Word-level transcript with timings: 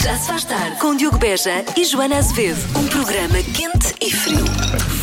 Já 0.00 0.16
se 0.16 0.26
faz 0.26 0.44
tarde 0.44 0.76
com 0.76 0.96
Diogo 0.96 1.18
Beja 1.18 1.64
e 1.76 1.84
Joana 1.84 2.16
Azevedo. 2.18 2.58
Um 2.78 2.86
programa 2.86 3.34
quente 3.42 3.94
e 4.00 4.10
frio. 4.10 4.44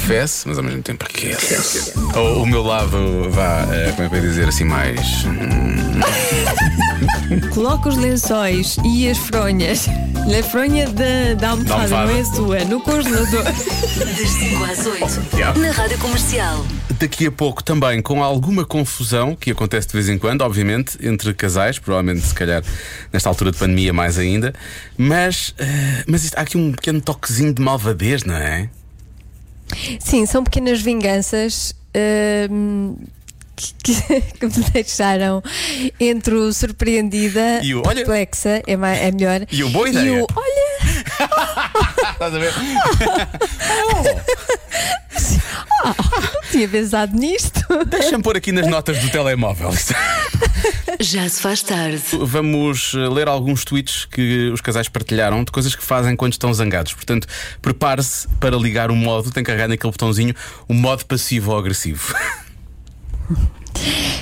Fesse, 0.07 0.47
mas 0.47 0.57
ao 0.57 0.63
mesmo 0.63 0.81
tempo 0.81 1.05
aquece. 1.05 1.93
O, 2.15 2.41
o 2.41 2.45
meu 2.45 2.63
lado, 2.63 3.29
vá, 3.29 3.67
eh, 3.71 3.91
como 3.95 4.07
é 4.07 4.09
que 4.09 4.15
eu 4.15 4.19
ia 4.23 4.27
dizer 4.29 4.47
assim, 4.47 4.63
mais. 4.63 5.25
hum, 5.25 5.99
Coloca 7.53 7.89
os 7.89 7.97
lençóis 7.97 8.77
e 8.83 9.07
as 9.09 9.17
fronhas 9.17 9.85
na 10.27 10.41
fronha 10.49 10.87
da, 10.89 11.33
da 11.39 11.49
almofada, 11.51 11.87
Da 11.87 11.99
almofada. 12.01 12.05
não 12.13 12.19
é 12.19 12.23
sua, 12.23 12.59
no 12.65 12.81
congelador. 12.81 13.43
Das 13.43 14.29
5 14.31 14.63
às 14.63 14.85
8. 14.85 15.35
Yeah. 15.35 15.59
Na 15.59 15.71
Rádio 15.71 15.97
Comercial. 15.99 16.65
Daqui 16.99 17.27
a 17.27 17.31
pouco 17.31 17.63
também 17.63 18.01
com 18.01 18.21
alguma 18.21 18.65
confusão, 18.65 19.35
que 19.35 19.51
acontece 19.51 19.87
de 19.87 19.93
vez 19.93 20.09
em 20.09 20.17
quando, 20.17 20.41
obviamente, 20.41 20.97
entre 21.01 21.33
casais, 21.33 21.79
provavelmente 21.79 22.25
se 22.25 22.33
calhar 22.35 22.61
nesta 23.13 23.29
altura 23.29 23.51
de 23.51 23.57
pandemia 23.57 23.93
mais 23.93 24.17
ainda, 24.17 24.53
mas, 24.97 25.53
eh, 25.57 26.03
mas 26.07 26.25
isto- 26.25 26.37
há 26.37 26.41
aqui 26.41 26.57
um 26.57 26.71
pequeno 26.73 26.99
toquezinho 26.99 27.53
de 27.53 27.61
malvadez, 27.61 28.23
não 28.25 28.35
é? 28.35 28.69
Sim, 29.99 30.25
são 30.25 30.43
pequenas 30.43 30.81
vinganças. 30.81 31.73
hum, 32.51 32.95
que, 33.55 33.93
que 34.39 34.45
me 34.45 34.63
deixaram 34.71 35.41
entre 35.99 36.33
o 36.33 36.53
surpreendida, 36.53 37.59
E 37.63 37.73
o, 37.75 37.81
olha- 37.85 38.05
perplexa, 38.05 38.61
é, 38.65 38.77
ma- 38.77 38.95
é 38.95 39.11
melhor. 39.11 39.45
E 39.51 39.63
o 39.63 39.69
boa 39.69 39.87
E 39.87 39.91
ideia. 39.91 40.23
o 40.23 40.27
olha, 40.35 40.78
Estás 42.11 42.33
a 42.33 42.39
ver? 42.39 42.53
não 46.33 46.41
tinha 46.51 46.67
pensado 46.67 47.17
nisto. 47.17 47.61
Deixa-me 47.87 48.23
pôr 48.23 48.37
aqui 48.37 48.51
nas 48.51 48.67
notas 48.67 48.99
do 48.99 49.09
telemóvel. 49.09 49.71
Já 50.99 51.29
se 51.29 51.41
faz 51.41 51.61
tarde. 51.61 52.01
Vamos 52.19 52.93
eh, 52.93 53.07
ler 53.07 53.27
alguns 53.27 53.63
tweets 53.63 54.05
que 54.05 54.49
os 54.49 54.59
casais 54.59 54.89
partilharam 54.89 55.43
de 55.43 55.51
coisas 55.51 55.73
que 55.75 55.83
fazem 55.83 56.15
quando 56.15 56.33
estão 56.33 56.53
zangados. 56.53 56.93
Portanto, 56.93 57.27
prepare-se 57.61 58.27
para 58.39 58.57
ligar 58.57 58.91
o 58.91 58.95
modo, 58.95 59.31
tem 59.31 59.43
que 59.43 59.47
carregar 59.47 59.67
naquele 59.67 59.91
botãozinho, 59.91 60.35
o 60.67 60.73
modo 60.73 61.05
passivo 61.05 61.51
ou 61.51 61.57
agressivo. 61.57 62.13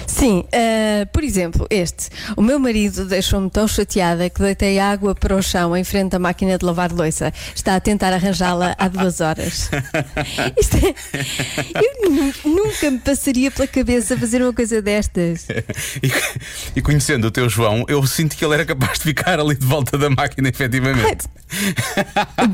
Sim, 0.06 0.44
ah, 0.52 1.06
por 1.14 1.23
exemplo, 1.23 1.67
este. 1.70 2.09
O 2.36 2.42
meu 2.42 2.59
marido 2.59 3.06
deixou-me 3.06 3.50
tão 3.50 3.67
chateada 3.67 4.30
que 4.30 4.39
deitei 4.42 4.80
água 4.80 5.14
para 5.14 5.36
o 5.36 5.42
chão 5.44 5.76
em 5.78 5.84
frente 5.84 6.16
à 6.16 6.20
máquina 6.20 6.58
de 6.58 6.66
lavar 6.66 6.92
louça. 6.92 7.31
Está 7.56 7.76
a 7.76 7.80
tentar 7.80 8.12
arranjá-la 8.14 8.76
há 8.78 8.88
duas 8.88 9.22
horas. 9.22 9.70
Isto 10.59 10.78
é, 10.78 10.94
eu 11.76 12.09
nu- 12.12 12.34
nunca 12.45 12.89
me 12.92 13.00
passaria 13.00 13.52
pela 13.52 13.67
cabeça 13.67 14.17
fazer 14.17 14.42
uma 14.42 14.54
coisa 14.54 14.81
destas. 14.81 15.48
E, 16.02 16.11
e 16.76 16.82
conhecendo 16.82 17.28
o 17.28 17.32
teu 17.32 17.48
João, 17.48 17.86
eu 17.88 18.06
sinto 18.08 18.36
que 18.36 18.44
ele 18.44 18.56
era 18.56 18.66
capaz 18.66 18.98
de 19.00 19.06
ficar 19.06 19.39
ali 19.39 19.56
de 19.56 19.66
volta 19.66 19.98
da 19.98 20.09
máquina, 20.09 20.50
efetivamente. 20.50 21.28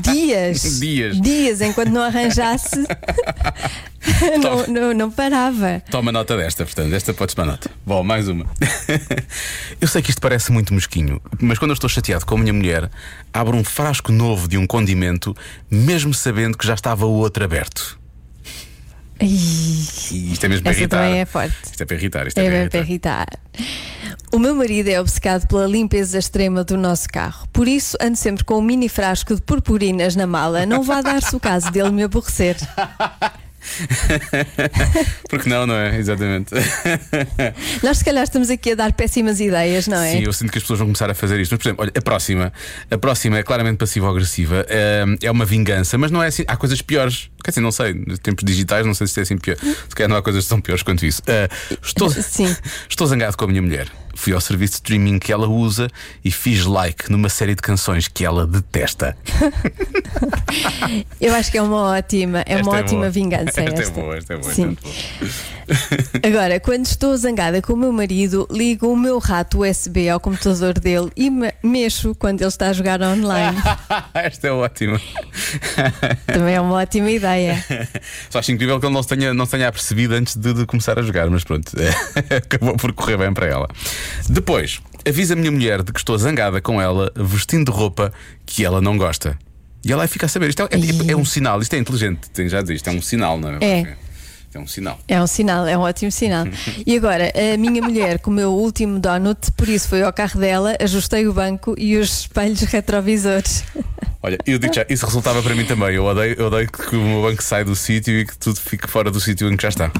Dias. 0.02 0.62
Dias. 0.80 1.20
Dias, 1.20 1.60
enquanto 1.60 1.88
não 1.90 2.02
arranjasse, 2.02 2.84
não, 4.42 4.66
não, 4.66 4.94
não 4.94 5.10
parava. 5.10 5.82
Toma 5.90 6.12
nota 6.12 6.36
desta, 6.36 6.64
portanto, 6.64 6.92
esta 6.92 7.14
podes 7.14 7.34
tomar 7.34 7.52
nota. 7.52 7.70
Bom, 7.86 8.02
mais 8.02 8.28
uma. 8.28 8.46
eu 9.80 9.88
sei 9.88 10.02
que 10.02 10.10
isto 10.10 10.20
parece 10.20 10.52
muito 10.52 10.72
mosquinho, 10.74 11.20
mas 11.40 11.58
quando 11.58 11.70
eu 11.70 11.74
estou 11.74 11.88
chateado 11.88 12.26
com 12.26 12.34
a 12.34 12.38
minha 12.38 12.52
mulher, 12.52 12.90
abro 13.32 13.56
um 13.56 13.64
frasco 13.64 14.12
novo 14.12 14.48
de 14.48 14.58
um 14.58 14.66
condimento, 14.66 15.34
mesmo 15.70 16.12
sabendo 16.12 16.56
que 16.58 16.66
já 16.66 16.74
estava 16.74 17.06
o 17.06 17.12
outro 17.12 17.44
aberto. 17.44 17.98
Ai, 19.20 19.28
isto 19.28 20.44
é 20.44 20.48
mesmo 20.48 20.62
para 20.64 20.72
Essa 20.72 20.80
irritar. 20.80 21.04
também 21.04 21.20
é 21.20 21.24
forte. 21.24 21.56
Isto 21.64 21.82
é 21.82 21.86
para 21.86 21.96
irritar, 21.96 22.26
isto 22.26 22.38
é, 22.38 22.44
É 22.46 22.50
para 22.62 22.70
para 22.70 22.80
irritar. 22.80 23.26
irritar. 23.54 24.06
O 24.32 24.38
meu 24.40 24.52
marido 24.56 24.88
é 24.88 25.00
obcecado 25.00 25.46
pela 25.46 25.66
limpeza 25.66 26.18
extrema 26.18 26.64
do 26.64 26.76
nosso 26.76 27.08
carro. 27.08 27.46
Por 27.52 27.68
isso, 27.68 27.96
ando 28.00 28.16
sempre 28.16 28.42
com 28.42 28.58
um 28.58 28.62
mini 28.62 28.88
frasco 28.88 29.32
de 29.36 29.40
purpurinas 29.40 30.16
na 30.16 30.26
mala. 30.26 30.66
Não 30.66 30.82
vá 30.82 31.00
dar-se 31.00 31.34
o 31.36 31.38
caso 31.38 31.70
dele 31.70 31.90
me 31.90 32.02
aborrecer. 32.02 32.56
Porque 35.28 35.48
não, 35.48 35.66
não 35.66 35.74
é? 35.74 35.98
Exatamente. 35.98 36.54
Nós, 37.82 37.98
se 37.98 38.04
calhar, 38.04 38.24
estamos 38.24 38.50
aqui 38.50 38.72
a 38.72 38.74
dar 38.74 38.92
péssimas 38.92 39.40
ideias, 39.40 39.86
não 39.86 39.98
é? 39.98 40.12
Sim, 40.12 40.24
eu 40.24 40.32
sinto 40.32 40.52
que 40.52 40.58
as 40.58 40.64
pessoas 40.64 40.78
vão 40.78 40.88
começar 40.88 41.10
a 41.10 41.14
fazer 41.14 41.40
isto. 41.40 41.52
Mas, 41.52 41.58
por 41.58 41.68
exemplo, 41.68 41.82
olha, 41.82 41.92
a 41.96 42.02
próxima, 42.02 42.52
a 42.90 42.98
próxima 42.98 43.38
é 43.38 43.42
claramente 43.42 43.78
passivo-agressiva, 43.78 44.66
é, 44.68 45.04
é 45.22 45.30
uma 45.30 45.44
vingança, 45.44 45.96
mas 45.98 46.10
não 46.10 46.22
é 46.22 46.28
assim. 46.28 46.44
Há 46.46 46.56
coisas 46.56 46.80
piores. 46.82 47.30
Quer 47.42 47.50
dizer, 47.50 47.60
não 47.60 47.72
sei, 47.72 47.92
nos 47.94 48.18
tempos 48.18 48.44
digitais, 48.44 48.86
não 48.86 48.94
sei 48.94 49.06
se 49.06 49.20
é 49.20 49.22
assim 49.22 49.36
pior. 49.36 49.56
Se 49.56 49.94
calhar 49.94 50.08
não 50.08 50.16
há 50.16 50.22
coisas 50.22 50.44
que 50.44 50.48
são 50.48 50.60
piores 50.60 50.82
quanto 50.82 51.04
isso. 51.04 51.22
É, 51.26 51.48
estou, 51.82 52.08
Sim. 52.10 52.54
estou 52.88 53.06
zangado 53.06 53.36
com 53.36 53.44
a 53.44 53.48
minha 53.48 53.62
mulher. 53.62 53.86
Fui 54.14 54.32
ao 54.32 54.40
serviço 54.40 54.72
de 54.72 54.76
streaming 54.76 55.18
que 55.18 55.32
ela 55.32 55.46
usa 55.48 55.88
e 56.24 56.30
fiz 56.30 56.64
like 56.64 57.10
numa 57.10 57.28
série 57.28 57.54
de 57.54 57.62
canções 57.62 58.08
que 58.08 58.24
ela 58.24 58.46
detesta. 58.46 59.16
Eu 61.20 61.34
acho 61.34 61.50
que 61.50 61.58
é 61.58 61.62
uma 61.62 61.82
ótima, 61.96 62.40
é 62.46 62.54
Esta 62.54 62.62
uma 62.68 62.76
é 62.78 62.80
ótima 62.80 62.98
boa. 63.00 63.10
vingança. 63.10 63.60
Esta 63.62 63.80
é 63.80 63.82
esta. 63.82 64.00
boa, 64.00 64.16
esta 64.16 64.34
é 64.34 64.36
boa, 64.36 64.52
Sim. 64.52 64.76
é. 65.22 65.54
Agora, 66.28 66.60
quando 66.60 66.84
estou 66.86 67.16
zangada 67.16 67.62
com 67.62 67.72
o 67.72 67.76
meu 67.76 67.90
marido, 67.92 68.46
ligo 68.50 68.86
o 68.92 68.96
meu 68.96 69.18
rato 69.18 69.62
USB 69.64 70.08
ao 70.10 70.20
computador 70.20 70.78
dele 70.78 71.10
e 71.16 71.30
me 71.30 71.52
mexo 71.62 72.14
quando 72.14 72.40
ele 72.42 72.48
está 72.48 72.68
a 72.68 72.72
jogar 72.72 73.00
online. 73.00 73.56
esta 74.14 74.48
é 74.48 74.52
ótima. 74.52 75.00
Também 76.26 76.54
é 76.54 76.60
uma 76.60 76.74
ótima 76.74 77.10
ideia. 77.10 77.64
Só 78.28 78.38
acho 78.40 78.52
incrível 78.52 78.78
que 78.78 78.86
ele 78.86 78.92
não 78.94 79.02
se 79.02 79.08
tenha, 79.08 79.32
não 79.32 79.46
se 79.46 79.52
tenha 79.52 79.68
apercebido 79.68 80.14
antes 80.14 80.36
de, 80.36 80.52
de 80.52 80.66
começar 80.66 80.98
a 80.98 81.02
jogar, 81.02 81.28
mas 81.30 81.44
pronto, 81.44 81.72
é, 81.80 82.36
acabou 82.36 82.76
por 82.76 82.92
correr 82.92 83.16
bem 83.16 83.32
para 83.32 83.46
ela. 83.46 83.68
Depois, 84.28 84.80
avisa 85.06 85.34
a 85.34 85.36
minha 85.36 85.50
mulher 85.50 85.82
de 85.82 85.92
que 85.92 85.98
estou 85.98 86.16
zangada 86.18 86.60
com 86.60 86.80
ela, 86.80 87.12
vestindo 87.16 87.70
roupa 87.70 88.12
que 88.46 88.64
ela 88.64 88.80
não 88.80 88.96
gosta. 88.96 89.38
E 89.84 89.92
ela 89.92 90.00
vai 90.00 90.08
ficar 90.08 90.26
a 90.26 90.28
saber. 90.28 90.48
Isto 90.48 90.62
é, 90.62 90.64
é- 90.64 91.12
é 91.12 91.16
um 91.16 91.24
sinal, 91.24 91.60
isto 91.60 91.74
é 91.74 91.78
inteligente, 91.78 92.30
tenho 92.30 92.48
já 92.48 92.62
dizer, 92.62 92.74
isto 92.74 92.88
é 92.88 92.92
um 92.92 93.02
sinal, 93.02 93.38
não 93.38 93.50
é? 93.50 93.58
É. 93.62 93.96
É 94.54 94.58
um 94.60 94.68
sinal. 94.68 95.00
É 95.08 95.20
um 95.20 95.26
sinal, 95.26 95.66
é 95.66 95.76
um 95.76 95.80
ótimo 95.80 96.12
sinal. 96.12 96.46
E 96.86 96.96
agora, 96.96 97.32
a 97.34 97.56
minha 97.58 97.82
mulher 97.82 98.20
comeu 98.20 98.50
o 98.52 98.54
último 98.62 99.00
donut, 99.00 99.50
por 99.56 99.68
isso 99.68 99.88
foi 99.88 100.00
ao 100.02 100.12
carro 100.12 100.38
dela, 100.38 100.76
ajustei 100.80 101.26
o 101.26 101.32
banco 101.32 101.74
e 101.76 101.96
os 101.96 102.20
espelhos 102.20 102.60
retrovisores. 102.60 103.64
Olha, 104.22 104.38
eu 104.46 104.56
digo 104.58 104.72
já, 104.72 104.86
isso 104.88 105.04
resultava 105.04 105.42
para 105.42 105.54
mim 105.56 105.64
também. 105.66 105.96
Eu 105.96 106.04
odeio, 106.04 106.36
eu 106.38 106.46
odeio 106.46 106.70
que 106.70 106.94
o 106.96 107.02
meu 107.02 107.22
banco 107.22 107.42
saia 107.42 107.64
do 107.64 107.74
sítio 107.74 108.14
e 108.20 108.24
que 108.24 108.38
tudo 108.38 108.60
fique 108.60 108.88
fora 108.88 109.10
do 109.10 109.20
sítio 109.20 109.52
em 109.52 109.56
que 109.56 109.62
já 109.64 109.68
está. 109.70 109.90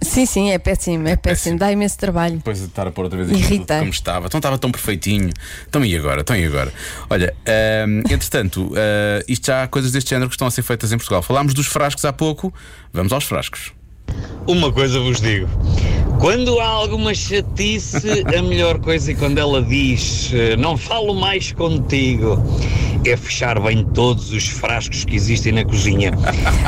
Sim, 0.00 0.26
sim, 0.26 0.50
é 0.50 0.58
péssimo, 0.58 1.06
é 1.08 1.16
péssimo, 1.16 1.58
dá 1.58 1.70
imenso 1.70 1.98
trabalho. 1.98 2.36
Depois 2.36 2.58
de 2.58 2.66
estar 2.66 2.86
a 2.86 2.90
pôr 2.90 3.04
outra 3.04 3.22
vez 3.22 3.30
Irrita. 3.38 3.78
como 3.78 3.90
estava. 3.90 4.26
Então 4.26 4.38
estava 4.38 4.58
tão 4.58 4.70
perfeitinho. 4.70 5.30
Então 5.68 5.84
e 5.84 5.96
agora? 5.96 6.20
Então 6.20 6.36
e 6.36 6.44
agora? 6.44 6.72
Olha, 7.08 7.34
ahm, 7.46 8.00
entretanto, 8.10 8.72
ah, 8.74 9.22
isto 9.28 9.46
já 9.46 9.62
há 9.62 9.68
coisas 9.68 9.92
deste 9.92 10.10
género 10.10 10.28
que 10.28 10.34
estão 10.34 10.46
a 10.46 10.50
ser 10.50 10.62
feitas 10.62 10.92
em 10.92 10.96
Portugal. 10.96 11.22
Falámos 11.22 11.54
dos 11.54 11.66
frascos 11.66 12.04
há 12.04 12.12
pouco, 12.12 12.52
vamos 12.92 13.12
aos 13.12 13.24
frascos. 13.24 13.75
Uma 14.46 14.72
coisa 14.72 15.00
vos 15.00 15.20
digo: 15.20 15.48
quando 16.18 16.60
há 16.60 16.66
alguma 16.66 17.14
chatice, 17.14 18.24
a 18.36 18.42
melhor 18.42 18.78
coisa 18.78 19.12
é 19.12 19.14
quando 19.14 19.38
ela 19.38 19.60
diz 19.60 20.30
eh, 20.32 20.56
não 20.56 20.76
falo 20.76 21.14
mais 21.14 21.52
contigo, 21.52 22.42
é 23.04 23.16
fechar 23.16 23.60
bem 23.60 23.84
todos 23.84 24.32
os 24.32 24.48
frascos 24.48 25.04
que 25.04 25.14
existem 25.14 25.52
na 25.52 25.64
cozinha. 25.64 26.12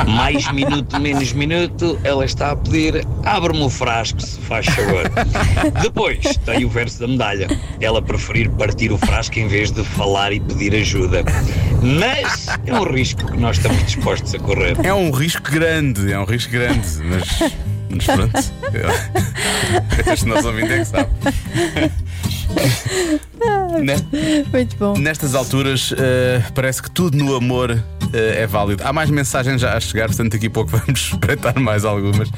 Mais 0.07 0.51
minuto, 0.53 0.99
menos 1.01 1.33
minuto, 1.33 1.99
ela 2.05 2.25
está 2.25 2.51
a 2.51 2.57
pedir: 2.57 3.07
abre-me 3.25 3.63
o 3.63 3.71
frasco, 3.71 4.21
se 4.21 4.39
faz 4.41 4.67
favor. 4.67 5.11
Depois 5.83 6.37
tem 6.45 6.65
o 6.65 6.69
verso 6.69 7.01
da 7.01 7.09
medalha: 7.09 7.49
ela 7.81 8.03
preferir 8.03 8.51
partir 8.51 8.93
o 8.93 8.99
frasco 8.99 9.39
em 9.39 9.49
vez 9.49 9.71
de 9.71 9.83
falar 9.83 10.33
e 10.33 10.41
pedir 10.41 10.75
ajuda. 10.75 11.25
Mas 11.83 12.49
é 12.67 12.75
um 12.75 12.85
risco 12.85 13.25
que 13.25 13.37
nós 13.39 13.57
estamos 13.57 13.85
dispostos 13.85 14.35
a 14.35 14.39
correr. 14.39 14.77
É 14.85 14.93
um 14.93 15.11
risco 15.11 15.51
grande, 15.51 16.13
é 16.13 16.19
um 16.19 16.25
risco 16.25 16.53
grande, 16.53 16.87
mas. 17.05 17.28
Mas 17.91 18.05
pronto. 18.07 18.39
Eu- 18.73 18.91
Este 20.13 20.27
nosso 20.27 20.49
ouvinte 20.49 20.73
é 20.73 20.79
que 20.79 20.85
sabe. 20.85 21.09
Muito 24.53 24.77
bom. 24.77 24.95
Nestas 24.99 25.35
alturas, 25.35 25.95
eh, 25.97 26.43
parece 26.55 26.83
que 26.83 26.91
tudo 26.91 27.17
no 27.17 27.35
amor 27.35 27.83
é 28.13 28.47
válido. 28.47 28.83
Há 28.87 28.93
mais 28.93 29.11
mensagens 29.11 29.61
já 29.61 29.77
a 29.77 29.81
chegar, 29.81 30.07
portanto, 30.09 30.33
daqui 30.33 30.47
a 30.47 30.51
pouco 30.51 30.71
vamos 30.77 31.01
espreitar 31.13 31.59
mais 31.59 31.85
algumas 31.85 32.29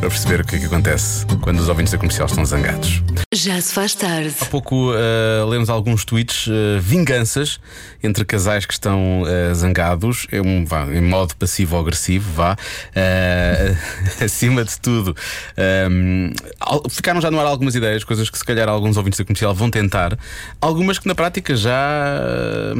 para 0.00 0.08
perceber 0.08 0.40
o 0.40 0.44
que 0.46 0.56
é 0.56 0.58
que 0.60 0.66
acontece 0.66 1.26
quando 1.40 1.58
os 1.58 1.68
ouvintes 1.68 1.92
da 1.92 1.98
comercial 1.98 2.26
estão 2.26 2.44
zangados. 2.44 3.02
Já 3.34 3.60
se 3.60 3.72
faz 3.74 3.94
tarde. 3.94 4.34
Há 4.40 4.44
pouco 4.46 4.92
eh, 4.94 5.44
lemos 5.48 5.68
alguns 5.68 6.04
tweets, 6.04 6.46
eh, 6.48 6.78
vinganças 6.80 7.60
entre 8.02 8.24
casais 8.24 8.64
que 8.64 8.72
estão 8.72 9.24
eh, 9.26 9.52
zangados, 9.54 10.26
é 10.30 10.40
um, 10.40 10.64
vá, 10.64 10.84
em 10.86 11.00
modo 11.02 11.34
passivo 11.36 11.76
ou 11.76 11.82
agressivo, 11.82 12.30
vá. 12.32 12.56
Eh, 12.94 13.74
acima 14.24 14.64
de 14.64 14.78
tudo, 14.80 15.14
ehm, 15.56 16.32
al- 16.60 16.84
ficaram 16.88 17.20
já 17.20 17.30
no 17.30 17.38
ar 17.40 17.46
algumas 17.46 17.74
ideias, 17.74 18.04
coisas 18.04 18.30
que 18.30 18.38
se 18.38 18.44
calhar 18.44 18.68
alguns 18.68 18.96
ouvintes 18.96 19.18
da 19.18 19.24
comercial 19.24 19.54
vão 19.54 19.70
tentar, 19.70 20.16
algumas 20.60 20.98
que 20.98 21.06
na 21.08 21.14
prática 21.14 21.54
já. 21.56 22.74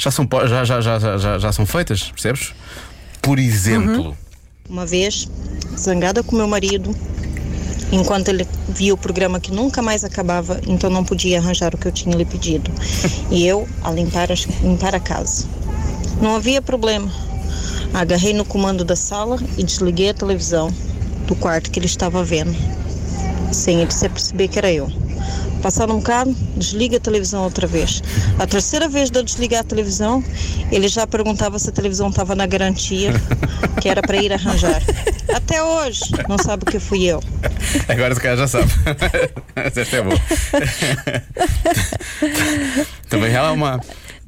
Já 0.00 0.10
são, 0.10 0.26
já, 0.48 0.64
já, 0.64 0.80
já, 0.80 1.18
já, 1.18 1.38
já, 1.38 1.52
são 1.52 1.66
feitas, 1.66 2.04
percebes? 2.04 2.54
Por 3.20 3.38
exemplo, 3.38 4.16
Uma 4.66 4.86
vez, 4.86 5.28
zangada 5.76 6.22
com 6.22 6.36
meu 6.36 6.48
marido, 6.48 6.96
enquanto 7.92 8.28
ele 8.28 8.48
via 8.66 8.94
o 8.94 8.96
programa 8.96 9.38
que 9.38 9.52
nunca 9.52 9.82
mais 9.82 10.02
acabava, 10.02 10.58
então 10.66 10.88
não 10.88 11.04
podia 11.04 11.38
arranjar 11.38 11.74
o 11.74 11.78
que 11.78 11.86
eu 11.86 11.92
tinha 11.92 12.16
lhe 12.16 12.24
pedido. 12.24 12.70
E 13.30 13.46
eu 13.46 13.68
a 13.84 13.90
limpar 13.90 14.32
a, 14.32 14.34
limpar 14.62 14.94
a 14.94 15.00
casa. 15.00 15.46
Não 16.22 16.34
havia 16.34 16.62
problema. 16.62 17.12
Agarrei 17.92 18.32
no 18.32 18.46
comando 18.46 18.86
da 18.86 18.96
sala 18.96 19.38
e 19.58 19.62
desliguei 19.62 20.08
a 20.08 20.14
televisão 20.14 20.72
do 21.26 21.36
quarto 21.36 21.70
que 21.70 21.78
ele 21.78 21.86
estava 21.86 22.24
vendo, 22.24 22.56
sem 23.52 23.82
ele 23.82 23.90
se 23.90 24.08
perceber 24.08 24.48
que 24.48 24.58
era 24.58 24.72
eu. 24.72 24.90
Passaram 25.62 25.96
um 25.96 25.98
bocado, 25.98 26.34
desliga 26.56 26.96
a 26.96 27.00
televisão 27.00 27.44
outra 27.44 27.66
vez. 27.66 28.02
A 28.38 28.46
terceira 28.46 28.88
vez 28.88 29.10
de 29.10 29.18
eu 29.18 29.22
desligar 29.22 29.60
a 29.60 29.64
televisão, 29.64 30.24
ele 30.72 30.88
já 30.88 31.06
perguntava 31.06 31.58
se 31.58 31.68
a 31.68 31.72
televisão 31.72 32.08
estava 32.08 32.34
na 32.34 32.46
garantia, 32.46 33.12
que 33.80 33.88
era 33.88 34.00
para 34.00 34.16
ir 34.16 34.32
arranjar. 34.32 34.82
Até 35.34 35.62
hoje, 35.62 36.00
não 36.28 36.38
sabe 36.38 36.62
o 36.62 36.66
que 36.66 36.78
fui 36.78 37.04
eu. 37.04 37.22
Agora 37.88 38.14
se 38.14 38.20
calhar 38.20 38.38
já 38.38 38.48
sabe. 38.48 38.70
Esta 39.54 39.96
é 39.96 40.02
boa. 40.02 40.16
Também 43.08 43.36
há 43.36 43.52
uma. 43.52 43.80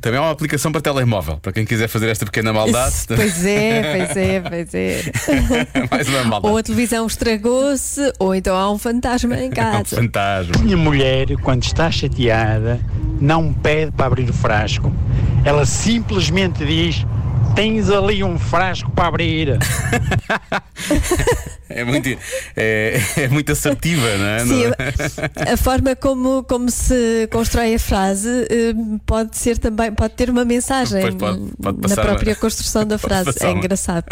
Também 0.02 0.18
há 0.18 0.22
uma 0.24 0.32
aplicação 0.32 0.72
para 0.72 0.80
telemóvel, 0.80 1.38
para 1.40 1.52
quem 1.52 1.64
quiser 1.64 1.86
fazer 1.86 2.08
esta 2.10 2.26
pequena 2.26 2.52
maldade. 2.52 2.92
Pois 3.06 3.44
é, 3.46 3.96
pois 3.96 4.16
é, 4.16 4.40
pois 4.40 4.74
é. 4.74 5.02
Mais 5.90 6.08
uma 6.08 6.24
maldade. 6.24 6.52
Ou 6.52 6.58
a 6.58 6.62
televisão 6.62 7.06
estragou-se, 7.06 8.12
ou 8.18 8.34
então 8.34 8.56
há 8.56 8.68
um 8.70 8.78
fantasma 8.78 9.36
em 9.36 9.44
É 9.46 9.46
um 9.46 9.50
casa. 9.50 9.96
fantasma. 9.96 10.54
Minha 10.60 10.76
mulher, 10.76 11.28
quando 11.40 11.62
está 11.62 11.88
chateada, 11.90 12.80
não 13.20 13.52
pede 13.52 13.92
para 13.92 14.06
abrir 14.06 14.28
o 14.28 14.32
frasco. 14.32 14.92
Ela 15.44 15.64
simplesmente 15.64 16.64
diz: 16.66 17.06
Tens 17.54 17.90
ali 17.90 18.24
um 18.24 18.38
frasco 18.38 18.90
para 18.90 19.08
abrir. 19.08 19.58
É 21.74 21.84
muito, 21.84 22.06
é, 22.54 23.00
é 23.16 23.28
muito 23.28 23.50
assertiva, 23.50 24.02
não 24.18 24.26
é? 24.26 24.38
Sim, 24.40 24.64
Não- 24.66 25.52
a 25.54 25.56
forma 25.56 25.96
como, 25.96 26.42
como 26.44 26.70
se 26.70 27.26
constrói 27.32 27.76
a 27.76 27.78
frase 27.78 28.28
eh, 28.50 28.74
pode 29.06 29.38
ser 29.38 29.56
também, 29.56 29.90
pode 29.90 30.12
ter 30.12 30.28
uma 30.28 30.44
mensagem 30.44 31.00
pode, 31.16 31.40
pode 31.62 31.76
na 31.78 31.88
passar 31.88 32.02
própria 32.02 32.34
construção 32.34 32.84
da 32.84 32.98
frase. 32.98 33.30
É 33.40 33.46
uma- 33.46 33.56
engraçado. 33.56 34.04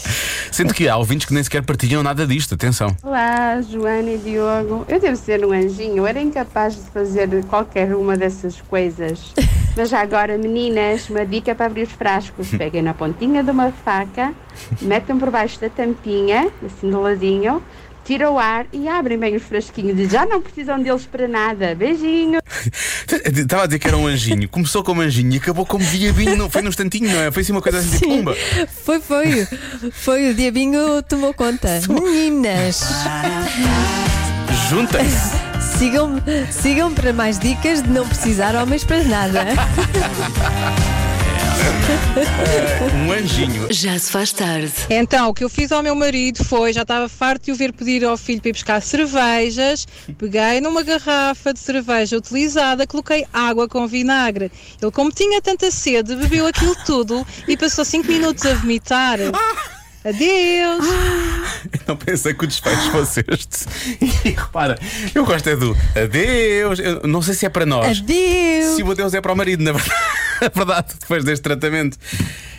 Sendo 0.52 0.74
que 0.74 0.86
há 0.90 0.96
ouvintes 0.98 1.26
que 1.26 1.32
nem 1.32 1.42
sequer 1.42 1.62
partilham 1.62 2.02
nada 2.02 2.26
disto, 2.26 2.54
atenção. 2.54 2.94
Olá, 3.02 3.62
Joana 3.62 4.10
e 4.10 4.18
Diogo. 4.18 4.84
Eu 4.86 5.00
devo 5.00 5.16
ser 5.16 5.42
um 5.42 5.52
anjinho, 5.52 5.96
eu 5.98 6.06
era 6.06 6.20
incapaz 6.20 6.74
de 6.74 6.82
fazer 6.90 7.42
qualquer 7.46 7.94
uma 7.94 8.14
dessas 8.14 8.60
coisas. 8.60 9.32
Mas 9.76 9.90
já 9.90 10.00
agora, 10.00 10.38
meninas, 10.38 11.10
uma 11.10 11.26
dica 11.26 11.54
para 11.54 11.66
abrir 11.66 11.82
os 11.82 11.92
frascos. 11.92 12.48
Peguem 12.56 12.82
na 12.82 12.94
pontinha 12.94 13.44
de 13.44 13.50
uma 13.50 13.70
faca, 13.70 14.32
metem 14.80 15.18
por 15.18 15.30
baixo 15.30 15.60
da 15.60 15.68
tampinha, 15.68 16.50
assim 16.64 16.90
do 16.90 17.00
ladinho, 17.02 17.62
tiram 18.06 18.34
o 18.34 18.38
ar 18.38 18.66
e 18.72 18.88
abrem 18.88 19.18
bem 19.18 19.36
os 19.36 19.42
frasquinhos. 19.42 19.98
E 19.98 20.08
já 20.08 20.24
não 20.24 20.40
precisam 20.40 20.80
deles 20.80 21.04
para 21.04 21.28
nada. 21.28 21.74
Beijinho! 21.74 22.40
Estava 23.26 23.64
a 23.64 23.66
dizer 23.66 23.78
que 23.78 23.88
era 23.88 23.96
um 23.96 24.06
anjinho. 24.06 24.48
Começou 24.48 24.82
como 24.82 25.02
anjinho 25.02 25.34
e 25.34 25.36
acabou 25.36 25.66
como 25.66 25.84
diabinho. 25.84 26.36
Não, 26.36 26.48
foi 26.48 26.62
num 26.62 26.68
instantinho, 26.68 27.10
não 27.10 27.20
é? 27.20 27.30
Foi 27.30 27.42
assim 27.42 27.52
uma 27.52 27.60
coisa 27.60 27.78
assim 27.78 27.98
de 27.98 28.06
pumba. 28.06 28.34
Foi, 28.84 29.00
foi. 29.00 29.46
Foi, 29.92 30.30
o 30.30 30.34
diabinho 30.34 31.02
tomou 31.02 31.34
conta. 31.34 31.80
Meninas, 31.88 32.80
Juntem-se. 34.70 35.45
Sigam, 35.78 36.22
sigam 36.50 36.92
para 36.92 37.12
mais 37.12 37.38
dicas 37.38 37.82
de 37.82 37.88
não 37.88 38.06
precisar 38.06 38.54
homens 38.54 38.84
para 38.84 39.04
nada. 39.04 39.44
Um 42.94 43.12
anjinho. 43.12 43.66
Já 43.70 43.98
se 43.98 44.10
faz 44.10 44.32
tarde. 44.32 44.72
Então, 44.90 45.28
o 45.28 45.34
que 45.34 45.44
eu 45.44 45.48
fiz 45.48 45.70
ao 45.70 45.82
meu 45.82 45.94
marido 45.94 46.44
foi, 46.44 46.72
já 46.72 46.82
estava 46.82 47.08
farto 47.08 47.44
de 47.44 47.52
o 47.52 47.54
ver 47.54 47.72
pedir 47.72 48.04
ao 48.04 48.16
filho 48.16 48.40
para 48.40 48.48
ir 48.48 48.52
buscar 48.52 48.82
cervejas, 48.82 49.86
peguei 50.18 50.60
numa 50.60 50.82
garrafa 50.82 51.52
de 51.52 51.60
cerveja 51.60 52.16
utilizada, 52.16 52.86
coloquei 52.86 53.26
água 53.32 53.68
com 53.68 53.86
vinagre. 53.86 54.50
Ele, 54.80 54.90
como 54.90 55.12
tinha 55.12 55.40
tanta 55.40 55.70
sede, 55.70 56.16
bebeu 56.16 56.46
aquilo 56.46 56.74
tudo 56.84 57.26
e 57.46 57.56
passou 57.56 57.84
5 57.84 58.06
minutos 58.08 58.44
a 58.46 58.54
vomitar. 58.54 59.18
Adeus! 60.06 60.84
Não 61.86 61.96
pensei 61.96 62.32
que 62.32 62.44
o 62.44 62.46
desfecho 62.46 62.90
fosse 62.92 63.24
este. 63.28 63.66
E 64.24 64.30
repara, 64.30 64.78
eu 65.14 65.24
gosto 65.24 65.48
é 65.48 65.56
do 65.56 65.76
adeus. 66.00 66.78
Eu 66.78 67.02
não 67.08 67.20
sei 67.22 67.34
se 67.34 67.44
é 67.46 67.48
para 67.48 67.66
nós. 67.66 67.98
Adeus! 67.98 68.76
Se 68.76 68.82
o 68.82 68.90
adeus 68.92 69.14
é 69.14 69.20
para 69.20 69.32
o 69.32 69.36
marido, 69.36 69.64
na 69.64 69.72
verdade, 69.72 70.94
depois 71.00 71.24
deste 71.24 71.42
tratamento. 71.42 71.98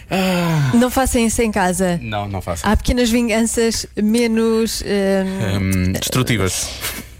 Ah, 0.10 0.72
Não 0.74 0.90
façam 0.90 1.22
isso 1.26 1.42
em 1.42 1.52
casa. 1.52 2.00
não, 2.02 2.28
não 2.28 2.42
faço. 2.42 2.66
Há 2.66 2.76
pequenas 2.76 3.10
vinganças 3.10 3.86
menos 3.96 4.82
hum, 4.82 5.58
Hum, 5.88 5.92
destrutivas. 5.94 6.70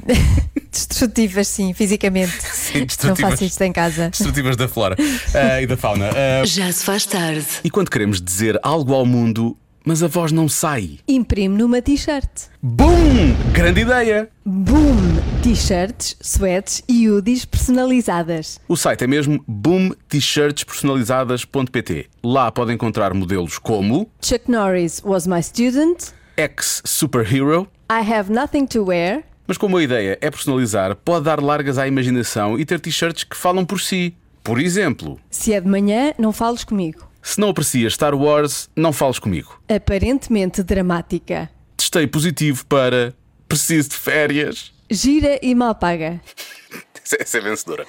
destrutivas, 0.72 1.48
sim, 1.48 1.74
fisicamente. 1.74 2.34
Sim, 2.54 2.80
Não 2.80 2.86
destrutivas. 2.86 3.32
façam 3.32 3.48
isto 3.48 3.62
em 3.62 3.72
casa. 3.74 4.10
Destrutivas 4.10 4.56
da 4.58 4.68
flora 4.68 4.96
ah, 5.34 5.62
e 5.62 5.68
da 5.68 5.76
fauna. 5.78 6.10
Ah, 6.12 6.46
Já 6.46 6.72
se 6.72 6.84
faz 6.84 7.06
tarde. 7.06 7.46
e 7.64 7.70
quando 7.70 7.90
queremos 7.90 8.22
dizer 8.22 8.58
algo 8.64 8.94
ao 8.94 9.06
mundo, 9.06 9.58
mas 9.88 10.04
a 10.04 10.08
voz 10.08 10.32
não 10.34 10.50
sai. 10.50 11.00
Imprime 11.08 11.58
numa 11.58 11.82
t-shirt. 11.82 12.50
Bum! 12.62 13.34
Grande 13.54 13.80
ideia! 13.80 14.30
Boom! 14.46 14.98
T-shirts, 15.42 16.18
sweats 16.22 16.84
e 16.90 17.10
hoodies 17.10 17.46
personalizadas. 17.46 18.60
O 18.68 18.76
site 18.76 19.06
é 19.06 19.08
mesmo 19.08 19.42
boomtshirtspersonalizadas.pt. 19.48 22.10
Lá 22.22 22.52
pode 22.52 22.74
encontrar 22.74 23.14
modelos 23.14 23.58
como 23.58 24.12
Chuck 24.22 24.52
Norris 24.52 25.02
was 25.06 25.26
my 25.26 25.42
student. 25.42 26.12
ex-superhero. 26.36 27.66
I 27.90 28.02
have 28.12 28.30
nothing 28.30 28.66
to 28.66 28.84
wear. 28.84 29.24
Mas 29.48 29.58
como 29.58 29.78
a 29.78 29.84
ideia 29.84 30.18
é 30.20 30.30
personalizar, 30.30 30.98
pode 30.98 31.24
dar 31.24 31.42
largas 31.42 31.78
à 31.78 31.88
imaginação 31.88 32.60
e 32.60 32.66
ter 32.66 32.82
t-shirts 32.82 33.24
que 33.24 33.38
falam 33.38 33.64
por 33.64 33.80
si. 33.80 34.14
Por 34.44 34.60
exemplo, 34.60 35.18
Se 35.30 35.54
é 35.54 35.62
de 35.62 35.70
manhã, 35.70 36.14
não 36.20 36.34
fales 36.34 36.66
comigo. 36.66 37.07
Se 37.22 37.40
não 37.40 37.50
aprecias 37.50 37.94
Star 37.94 38.16
Wars, 38.16 38.70
não 38.76 38.94
fales 38.94 39.20
comigo. 39.20 39.60
Aparentemente 39.68 40.64
dramática. 40.64 41.50
Testei 41.76 42.08
positivo 42.08 42.66
para 42.66 43.14
preciso 43.48 43.90
de 43.90 43.96
férias. 43.96 44.72
Gira 44.90 45.40
e 45.42 45.54
mal 45.56 45.76
paga. 45.76 46.20
Essa- 47.20 47.38
é 47.38 47.42
vencedora. 47.42 47.86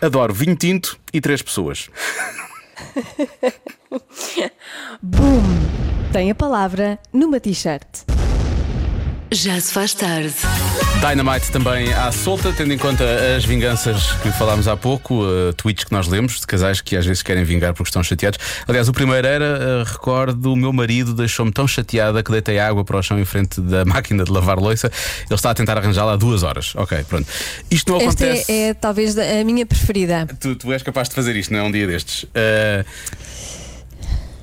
Adoro 0.00 0.34
vinho 0.34 0.56
tinto 0.56 0.98
e 1.12 1.20
três 1.20 1.40
pessoas. 1.42 1.88
Boom! 5.02 5.42
Tem 6.12 6.30
a 6.30 6.34
palavra 6.34 6.98
numa 7.12 7.40
t-shirt. 7.40 7.86
Já 9.32 9.58
se 9.58 9.72
faz 9.72 9.94
tarde. 9.94 10.34
Dynamite 11.00 11.50
também 11.50 11.90
à 11.94 12.12
solta, 12.12 12.52
tendo 12.52 12.70
em 12.74 12.76
conta 12.76 13.02
as 13.34 13.46
vinganças 13.46 14.12
que 14.22 14.30
falámos 14.32 14.68
há 14.68 14.76
pouco, 14.76 15.24
uh, 15.24 15.54
tweets 15.54 15.84
que 15.84 15.92
nós 15.92 16.06
lemos 16.06 16.38
de 16.38 16.46
casais 16.46 16.82
que 16.82 16.94
às 16.94 17.06
vezes 17.06 17.22
querem 17.22 17.42
vingar 17.42 17.72
porque 17.72 17.88
estão 17.88 18.02
chateados. 18.02 18.38
Aliás, 18.68 18.90
o 18.90 18.92
primeiro 18.92 19.26
era, 19.26 19.58
uh, 19.58 19.90
recordo, 19.90 20.52
o 20.52 20.56
meu 20.56 20.70
marido 20.70 21.14
deixou-me 21.14 21.50
tão 21.50 21.66
chateada 21.66 22.22
que 22.22 22.30
deitei 22.30 22.58
água 22.58 22.84
para 22.84 22.98
o 22.98 23.02
chão 23.02 23.18
em 23.18 23.24
frente 23.24 23.58
da 23.58 23.86
máquina 23.86 24.22
de 24.22 24.30
lavar 24.30 24.58
louça. 24.58 24.92
Ele 25.24 25.34
está 25.34 25.50
a 25.50 25.54
tentar 25.54 25.78
arranjá-la 25.78 26.12
há 26.12 26.16
duas 26.16 26.42
horas. 26.42 26.74
Ok, 26.76 27.02
pronto. 27.08 27.26
Isto 27.70 27.90
não 27.90 28.02
Esta 28.02 28.26
acontece. 28.26 28.52
é, 28.52 28.68
é 28.68 28.74
talvez 28.74 29.16
a 29.16 29.42
minha 29.44 29.64
preferida. 29.64 30.28
Tu, 30.38 30.54
tu 30.56 30.70
és 30.74 30.82
capaz 30.82 31.08
de 31.08 31.14
fazer 31.14 31.34
isto, 31.36 31.54
não 31.54 31.60
é 31.60 31.62
um 31.62 31.72
dia 31.72 31.86
destes. 31.86 32.24
Uh, 32.24 32.84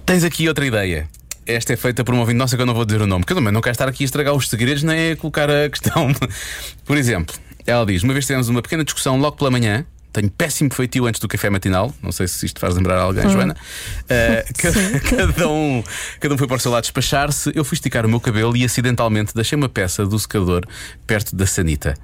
tens 0.04 0.24
aqui 0.24 0.48
outra 0.48 0.66
ideia. 0.66 1.08
Esta 1.50 1.74
é 1.74 1.76
feita 1.76 2.04
por 2.04 2.14
uma 2.14 2.22
ouvinte 2.22 2.38
nossa 2.38 2.56
que 2.56 2.62
eu 2.62 2.66
não 2.66 2.76
vou 2.76 2.86
dizer 2.86 3.02
o 3.02 3.08
nome, 3.08 3.22
porque 3.22 3.34
eu 3.34 3.38
também 3.38 3.52
não 3.52 3.60
quero 3.60 3.72
estar 3.72 3.88
aqui 3.88 4.04
a 4.04 4.06
estragar 4.06 4.36
os 4.36 4.48
segredos 4.48 4.84
nem 4.84 5.14
a 5.14 5.16
colocar 5.16 5.50
a 5.50 5.68
questão. 5.68 6.14
Por 6.86 6.96
exemplo, 6.96 7.36
ela 7.66 7.84
diz: 7.88 8.04
Uma 8.04 8.14
vez 8.14 8.28
tivemos 8.28 8.50
uma 8.50 8.62
pequena 8.62 8.84
discussão 8.84 9.18
logo 9.20 9.36
pela 9.36 9.50
manhã. 9.50 9.84
Tenho 10.14 10.30
péssimo 10.30 10.72
feitio 10.72 11.08
antes 11.08 11.20
do 11.20 11.28
café 11.28 11.50
matinal. 11.50 11.92
Não 12.04 12.12
sei 12.12 12.28
se 12.28 12.46
isto 12.46 12.60
faz 12.60 12.76
lembrar 12.76 13.00
alguém, 13.00 13.28
Joana. 13.28 13.56
Uh, 13.56 14.54
cada, 14.58 15.00
cada 15.00 15.50
um, 15.50 15.84
cada 16.20 16.36
um 16.36 16.38
foi 16.38 16.48
para 16.48 16.58
o 16.58 16.60
seu 16.60 16.72
lado 16.72 16.84
despachar-se. 16.84 17.52
Eu 17.56 17.64
fui 17.64 17.76
esticar 17.76 18.06
o 18.06 18.10
meu 18.10 18.20
cabelo 18.20 18.56
e 18.56 18.64
acidentalmente 18.64 19.34
deixei 19.34 19.56
uma 19.56 19.70
peça 19.70 20.06
do 20.06 20.20
secador 20.20 20.62
perto 21.08 21.36
da 21.36 21.48
sanita. 21.48 21.96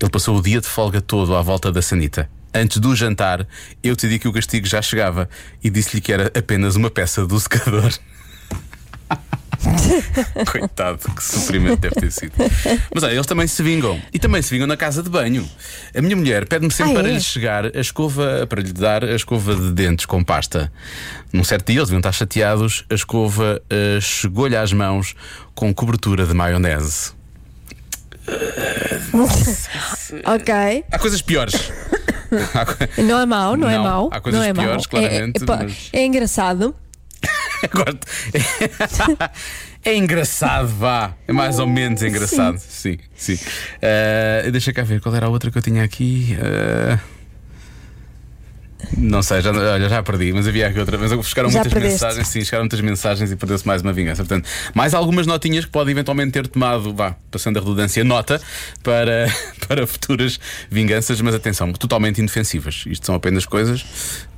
Ele 0.00 0.10
passou 0.10 0.38
o 0.38 0.42
dia 0.42 0.60
de 0.60 0.66
folga 0.66 1.02
todo 1.02 1.36
à 1.36 1.42
volta 1.42 1.70
da 1.70 1.82
sanita. 1.82 2.30
Antes 2.54 2.78
do 2.78 2.96
jantar, 2.96 3.46
eu 3.82 3.94
decidi 3.94 4.18
que 4.18 4.28
o 4.28 4.32
castigo 4.32 4.66
já 4.66 4.80
chegava 4.80 5.28
e 5.62 5.68
disse-lhe 5.68 6.00
que 6.00 6.12
era 6.12 6.32
apenas 6.34 6.76
uma 6.76 6.90
peça 6.90 7.26
do 7.26 7.38
secador. 7.38 7.92
Coitado, 10.50 10.98
que 11.14 11.22
sofrimento 11.22 11.80
deve 11.80 11.94
ter 11.96 12.12
sido. 12.12 12.32
Mas 12.94 13.02
olha, 13.02 13.12
eles 13.12 13.26
também 13.26 13.46
se 13.46 13.62
vingam. 13.62 14.00
E 14.12 14.18
também 14.18 14.40
se 14.42 14.50
vingam 14.50 14.66
na 14.66 14.76
casa 14.76 15.02
de 15.02 15.08
banho. 15.10 15.48
A 15.94 16.00
minha 16.02 16.16
mulher 16.16 16.46
pede-me 16.46 16.72
sempre 16.72 16.92
Ah, 16.92 16.96
para 17.00 17.08
é? 17.08 17.12
lhe 17.12 17.20
chegar 17.20 17.64
a 17.76 17.80
escova, 17.80 18.46
para 18.48 18.60
lhe 18.62 18.72
dar 18.72 19.04
a 19.04 19.14
escova 19.14 19.54
de 19.54 19.72
dentes 19.72 20.06
com 20.06 20.22
pasta. 20.22 20.72
Num 21.32 21.44
certo 21.44 21.66
dia, 21.66 21.78
eles 21.78 21.88
deviam 21.88 22.00
estar 22.00 22.12
chateados, 22.12 22.84
a 22.90 22.94
escova 22.94 23.60
eh, 23.70 23.98
chegou-lhe 24.00 24.56
às 24.56 24.72
mãos 24.72 25.14
com 25.54 25.72
cobertura 25.74 26.26
de 26.26 26.34
maionese. 26.34 27.12
Ok. 30.24 30.84
Há 30.90 30.98
coisas 30.98 31.22
piores. 31.22 31.54
Não 32.98 33.20
é 33.20 33.26
mau, 33.26 33.56
não, 33.56 33.68
é 33.68 33.76
Não, 33.76 33.84
mau. 33.84 34.08
há 34.12 34.20
coisas 34.20 34.40
não 34.40 34.46
é 34.46 34.52
piores, 34.52 34.86
mau. 34.92 35.02
É- 35.02 35.08
claramente, 35.08 35.42
É, 35.42 35.46
pá, 35.46 35.58
mas- 35.62 35.88
é 35.92 36.04
engraçado. 36.04 36.74
Agora, 37.62 37.98
É 39.84 39.96
engraçado, 39.96 40.68
vá. 40.68 41.14
É 41.28 41.32
mais 41.32 41.58
ou 41.58 41.66
menos 41.66 42.02
engraçado. 42.02 42.58
Sim, 42.58 42.98
sim. 43.14 43.38
Eh, 43.80 44.48
deixa 44.50 44.72
cá 44.72 44.82
ver 44.82 45.00
qual 45.00 45.14
era 45.14 45.26
a 45.26 45.28
outra 45.28 45.50
que 45.50 45.56
eu 45.58 45.62
tinha 45.62 45.84
aqui. 45.84 46.36
Eh, 46.40 46.98
não 48.96 49.22
sei, 49.22 49.40
já, 49.40 49.50
olha, 49.50 49.88
já 49.88 50.02
perdi, 50.02 50.32
mas 50.32 50.46
havia 50.46 50.68
aqui 50.68 50.78
outra. 50.78 50.98
Mas 50.98 51.10
chegaram 51.26 51.48
Já 51.50 51.60
muitas 51.60 51.72
perdeste. 51.72 52.04
mensagens, 52.04 52.28
sim, 52.28 52.44
chegaram 52.44 52.64
muitas 52.64 52.80
mensagens 52.80 53.32
e 53.32 53.36
perdeu-se 53.36 53.66
mais 53.66 53.80
uma 53.82 53.92
vingança. 53.92 54.24
Portanto, 54.24 54.48
mais 54.74 54.92
algumas 54.92 55.26
notinhas 55.26 55.64
que 55.64 55.70
pode 55.70 55.90
eventualmente 55.90 56.32
ter 56.32 56.46
tomado, 56.46 56.92
vá, 56.94 57.14
passando 57.30 57.56
a 57.56 57.60
redundância, 57.60 58.04
nota 58.04 58.40
para, 58.82 59.32
para 59.66 59.86
futuras 59.86 60.38
vinganças, 60.70 61.20
mas 61.20 61.34
atenção, 61.34 61.72
totalmente 61.72 62.20
indefensivas. 62.20 62.84
Isto 62.86 63.06
são 63.06 63.14
apenas 63.14 63.46
coisas 63.46 63.84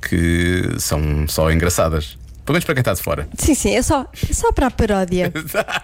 que 0.01 0.61
são 0.77 1.27
só 1.27 1.51
engraçadas. 1.51 2.17
Pelo 2.49 2.55
menos 2.55 2.65
para 2.65 2.73
quem 2.73 2.81
está 2.81 2.95
de 2.95 3.03
fora. 3.03 3.29
Sim, 3.37 3.53
sim, 3.53 3.75
é 3.75 3.81
só, 3.83 4.07
é 4.27 4.33
só 4.33 4.51
para 4.51 4.65
a 4.65 4.71
paródia. 4.71 5.31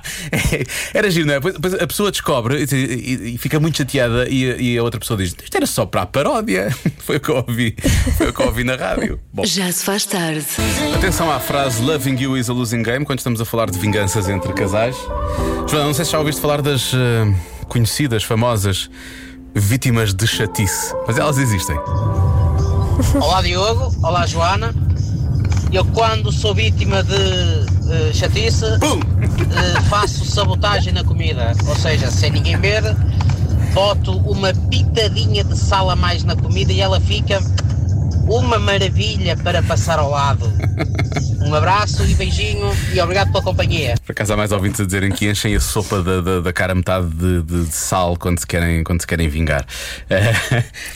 Era 0.95 1.12
giro, 1.12 1.27
não 1.27 1.36
é? 1.36 1.38
Depois, 1.39 1.53
depois 1.53 1.74
a 1.75 1.86
pessoa 1.86 2.10
descobre 2.10 2.57
e, 2.63 2.75
e- 2.75 3.36
e 3.36 3.38
fica 3.38 3.60
muito 3.60 3.77
chateada 3.77 4.27
e, 4.27 4.74
e 4.74 4.75
a 4.79 4.81
outra 4.81 5.00
pessoa 5.00 5.15
diz: 5.15 5.36
Isto 5.43 5.55
era 5.55 5.67
só 5.67 5.86
para 5.86 6.01
a 6.01 6.05
paródia. 6.07 6.75
Foi 6.98 7.17
o 7.17 7.19
que 7.19 7.29
eu 7.29 7.36
ouvi, 7.36 7.75
foi 8.17 8.29
o 8.29 8.34
que 8.34 8.39
eu 8.41 8.48
ouvi 8.48 8.63
na 8.63 8.75
rádio. 8.75 9.19
Bom, 9.31 9.45
Já 9.45 9.72
se 9.72 9.84
faz 9.86 10.07
tarde. 10.07 10.43
atenção 10.95 11.29
à 11.31 11.39
frase 11.39 11.84
Loving 11.84 12.19
you 12.19 12.36
is 12.36 12.50
a 12.50 12.53
losing 12.53 12.81
game 12.81 13.05
quando 13.05 13.19
estamos 13.19 13.39
a 13.39 13.45
falar 13.45 13.69
de 13.69 13.77
vinganças 13.77 14.27
entre 14.27 14.51
casais. 14.53 14.95
Joana, 15.69 15.86
não 15.86 15.93
sei 15.93 16.03
se 16.03 16.12
já 16.13 16.17
ouviste 16.17 16.41
falar 16.41 16.63
das 16.63 16.91
eh, 16.95 17.31
conhecidas, 17.67 18.24
famosas 18.24 18.89
vítimas 19.53 20.15
de 20.15 20.25
chatice, 20.25 20.95
mas 21.05 21.19
elas 21.19 21.38
existem. 21.38 21.75
Olá 23.22 23.43
Diogo, 23.43 23.95
olá 24.03 24.25
Joana. 24.25 24.74
Eu 25.75 25.84
quando 25.88 26.32
sou 26.32 26.55
vítima 26.55 27.03
de 27.03 27.13
eh, 27.13 28.13
chatice 28.13 28.63
eh, 28.63 29.82
faço 29.89 30.24
sabotagem 30.24 30.94
na 30.94 31.03
comida, 31.03 31.51
ou 31.67 31.75
seja, 31.75 32.10
sem 32.10 32.32
ninguém 32.32 32.55
ver, 32.58 32.82
boto 33.74 34.13
uma 34.20 34.53
pitadinha 34.53 35.44
de 35.44 35.58
sal 35.58 35.89
a 35.89 35.96
mais 35.98 36.24
na 36.24 36.34
comida 36.34 36.72
e 36.72 36.79
ela 36.79 36.98
fica 37.01 37.41
uma 38.27 38.58
maravilha 38.60 39.36
para 39.38 39.62
passar 39.63 40.00
ao 40.00 40.10
lado. 40.10 40.51
Um 41.41 41.53
abraço 41.53 42.03
e 42.03 42.15
beijinho 42.15 42.72
e 42.94 43.00
obrigado 43.00 43.32
pela 43.32 43.44
companhia. 43.44 43.94
Por 44.03 44.12
acaso 44.13 44.34
há 44.34 44.38
mais 44.38 44.51
ouvintes 44.51 44.82
a 44.82 44.86
dizerem 44.86 45.12
que 45.12 45.29
enchem 45.29 45.55
a 45.55 45.60
sopa 45.60 46.01
da, 46.01 46.20
da, 46.20 46.39
da 46.41 46.51
cara 46.53 46.74
metade 46.74 47.08
de, 47.10 47.41
de- 47.44 47.65
de 47.65 47.74
sal 47.75 48.17
quando 48.17 48.39
se 48.39 48.48
querem, 48.48 48.84
quando 48.84 49.01
se 49.01 49.08
querem 49.08 49.29
vingar. 49.29 49.63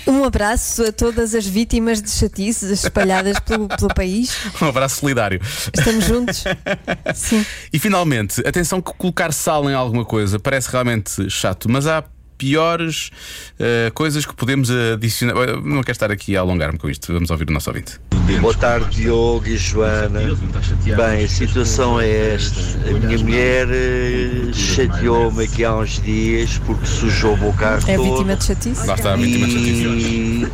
Um 0.07 0.23
abraço 0.23 0.83
a 0.85 0.91
todas 0.91 1.35
as 1.35 1.45
vítimas 1.45 2.01
de 2.01 2.09
chatices 2.09 2.71
espalhadas 2.83 3.39
pelo, 3.45 3.67
pelo 3.67 3.93
país. 3.93 4.35
um 4.61 4.65
abraço 4.65 4.99
solidário. 5.01 5.39
Estamos 5.73 6.05
juntos. 6.05 6.43
Sim. 7.13 7.45
E 7.71 7.77
finalmente, 7.77 8.41
atenção 8.47 8.81
que 8.81 8.91
colocar 8.97 9.31
sal 9.31 9.69
em 9.69 9.73
alguma 9.75 10.03
coisa 10.03 10.39
parece 10.39 10.71
realmente 10.71 11.29
chato, 11.29 11.69
mas 11.69 11.85
há 11.85 12.03
piores 12.39 13.11
eh, 13.59 13.91
coisas 13.93 14.25
que 14.25 14.33
podemos 14.33 14.71
adicionar. 14.71 15.35
Não 15.61 15.83
quero 15.83 15.91
estar 15.91 16.11
aqui 16.11 16.35
a 16.35 16.39
alongar-me 16.39 16.79
com 16.79 16.89
isto. 16.89 17.13
Vamos 17.13 17.29
ouvir 17.29 17.47
o 17.47 17.53
nosso 17.53 17.69
ouvinte. 17.69 17.99
Boa 18.37 18.53
tarde, 18.53 18.89
Diogo 19.01 19.45
e 19.47 19.57
Joana. 19.57 20.19
Bem, 20.83 21.25
a 21.25 21.27
situação 21.27 21.99
é 21.99 22.35
esta. 22.35 22.61
A 22.87 22.93
minha 22.93 23.17
mulher 23.17 23.67
eh, 23.69 24.53
chateou-me 24.53 25.43
aqui 25.43 25.65
há 25.65 25.75
uns 25.75 25.99
dias 26.01 26.57
porque 26.65 26.85
sujou 26.85 27.33
o 27.33 27.37
meu 27.37 27.53
carro 27.53 27.81
É 27.87 27.95
todo. 27.97 28.11
vítima 28.11 28.35
de 28.35 28.45
chatice? 28.45 28.87
Lá 28.87 28.95
está 28.95 29.13
a 29.13 29.15
vítima 29.17 29.47
de. 29.47 29.53
E, 29.55 30.47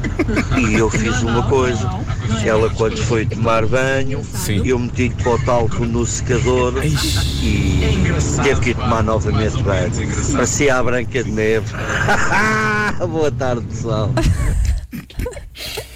e 0.69 0.73
eu 0.75 0.89
fiz 0.89 1.21
uma 1.21 1.43
coisa. 1.43 1.87
Ela, 2.43 2.69
quando 2.71 2.97
foi 2.97 3.25
tomar 3.25 3.65
banho, 3.67 4.23
Sim. 4.23 4.61
eu 4.65 4.79
meti 4.79 5.09
para 5.21 5.33
o 5.33 5.45
talco 5.45 5.85
no 5.85 6.05
secador 6.05 6.73
e 6.83 6.95
teve 8.43 8.61
que 8.61 8.69
ir 8.71 8.75
tomar 8.75 9.03
novamente 9.03 9.61
banho. 9.61 9.91
Parecia 10.31 10.77
a 10.77 10.83
Branca 10.83 11.23
de 11.23 11.31
Neve. 11.31 11.67
Boa 13.07 13.31
tarde, 13.31 13.65
pessoal. 13.65 14.11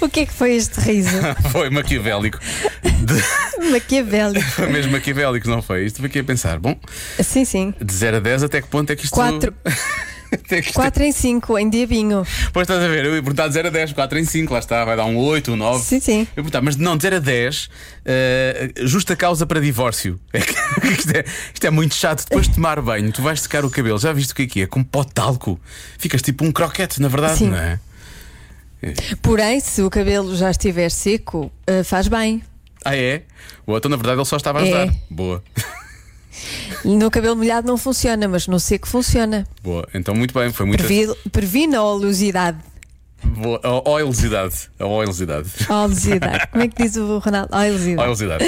O 0.00 0.08
que 0.08 0.20
é 0.20 0.26
que 0.26 0.32
foi 0.32 0.54
este 0.54 0.80
riso? 0.80 1.16
Foi 1.50 1.70
maquiavélico. 1.70 2.38
De... 2.82 3.70
Maquiavélico. 3.70 4.50
Foi 4.50 4.68
mesmo 4.68 4.92
maquiavélico, 4.92 5.48
não 5.48 5.62
foi? 5.62 5.84
Isto 5.86 6.04
aqui 6.04 6.18
a 6.18 6.24
pensar. 6.24 6.58
Bom, 6.58 6.76
Sim, 7.22 7.44
sim. 7.44 7.74
de 7.80 7.92
0 7.92 8.18
a 8.18 8.20
10, 8.20 8.44
até 8.44 8.60
que 8.62 8.68
ponto 8.68 8.90
é 8.90 8.96
que 8.96 9.04
isto. 9.04 9.14
Quatro. 9.14 9.54
até 10.32 10.60
que 10.62 10.68
isto... 10.68 10.74
4 10.74 11.02
em 11.02 11.12
5, 11.12 11.58
em 11.58 11.68
diabinho. 11.70 12.26
Pois 12.52 12.64
estás 12.64 12.82
a 12.82 12.88
ver, 12.88 13.04
eu 13.04 13.14
ia 13.16 13.22
perguntar 13.22 13.48
de 13.48 13.54
0 13.54 13.68
a 13.68 13.70
10, 13.70 13.92
4 13.92 14.18
em 14.18 14.24
5, 14.24 14.52
lá 14.52 14.58
está, 14.58 14.84
vai 14.84 14.96
dar 14.96 15.04
um 15.04 15.16
8, 15.16 15.52
um 15.52 15.56
9. 15.56 15.84
Sim, 15.84 16.00
sim. 16.00 16.18
Eu 16.18 16.20
ia 16.20 16.26
perguntar, 16.34 16.62
mas 16.62 16.76
não, 16.76 16.96
de 16.96 17.02
0 17.02 17.16
a 17.16 17.18
10, 17.18 17.70
eh, 18.04 18.72
justa 18.82 19.14
causa 19.16 19.46
para 19.46 19.60
divórcio. 19.60 20.18
É 20.32 20.40
que 20.40 20.54
isto, 20.88 21.10
é, 21.14 21.24
isto 21.52 21.66
é 21.66 21.70
muito 21.70 21.94
chato. 21.94 22.24
Depois 22.28 22.48
de 22.48 22.54
tomar 22.54 22.80
banho, 22.80 23.12
tu 23.12 23.22
vais 23.22 23.40
secar 23.40 23.64
o 23.64 23.70
cabelo, 23.70 23.98
já 23.98 24.12
viste 24.12 24.32
o 24.32 24.36
que 24.36 24.42
é 24.42 24.46
que 24.46 24.62
é? 24.62 24.66
Com 24.66 24.82
pó 24.82 25.04
de 25.04 25.12
talco. 25.12 25.60
Ficas 25.98 26.22
tipo 26.22 26.44
um 26.44 26.52
croquete, 26.52 27.00
na 27.00 27.08
verdade, 27.08 27.38
Sim. 27.38 27.48
não 27.50 27.58
é? 27.58 27.78
Porém, 29.22 29.60
se 29.60 29.82
o 29.82 29.90
cabelo 29.90 30.34
já 30.36 30.50
estiver 30.50 30.90
seco, 30.90 31.50
eh, 31.66 31.82
faz 31.84 32.08
bem. 32.08 32.42
Ah, 32.84 32.96
é? 32.96 33.22
O 33.66 33.72
outro, 33.72 33.90
na 33.90 33.96
verdade, 33.96 34.18
ele 34.18 34.24
só 34.24 34.36
estava 34.36 34.60
a 34.60 34.66
É. 34.66 34.82
ajudar. 34.82 34.94
Boa, 35.10 35.42
No 36.84 37.10
cabelo 37.10 37.36
molhado 37.36 37.66
não 37.66 37.76
funciona, 37.76 38.26
mas 38.28 38.46
no 38.46 38.58
seco 38.58 38.88
funciona. 38.88 39.46
boa. 39.62 39.86
Então, 39.92 40.14
muito 40.14 40.32
bem, 40.32 40.50
foi 40.52 40.64
muito. 40.64 40.82
Previ- 40.84 41.14
Previne 41.30 41.74
a 41.76 41.82
oleosidade. 41.82 42.58
Boa. 43.22 43.60
A 43.62 43.90
oilosidade. 43.90 44.70
A 44.78 44.86
oilosidade. 44.86 45.50
A 45.68 45.82
oleosidade. 45.84 46.46
Como 46.48 46.64
é 46.64 46.68
que 46.68 46.82
diz 46.82 46.96
o 46.96 47.18
Ronaldo? 47.18 47.54
A 47.54 47.58
oleosidade. 47.58 48.00
Oilosidade. 48.02 48.44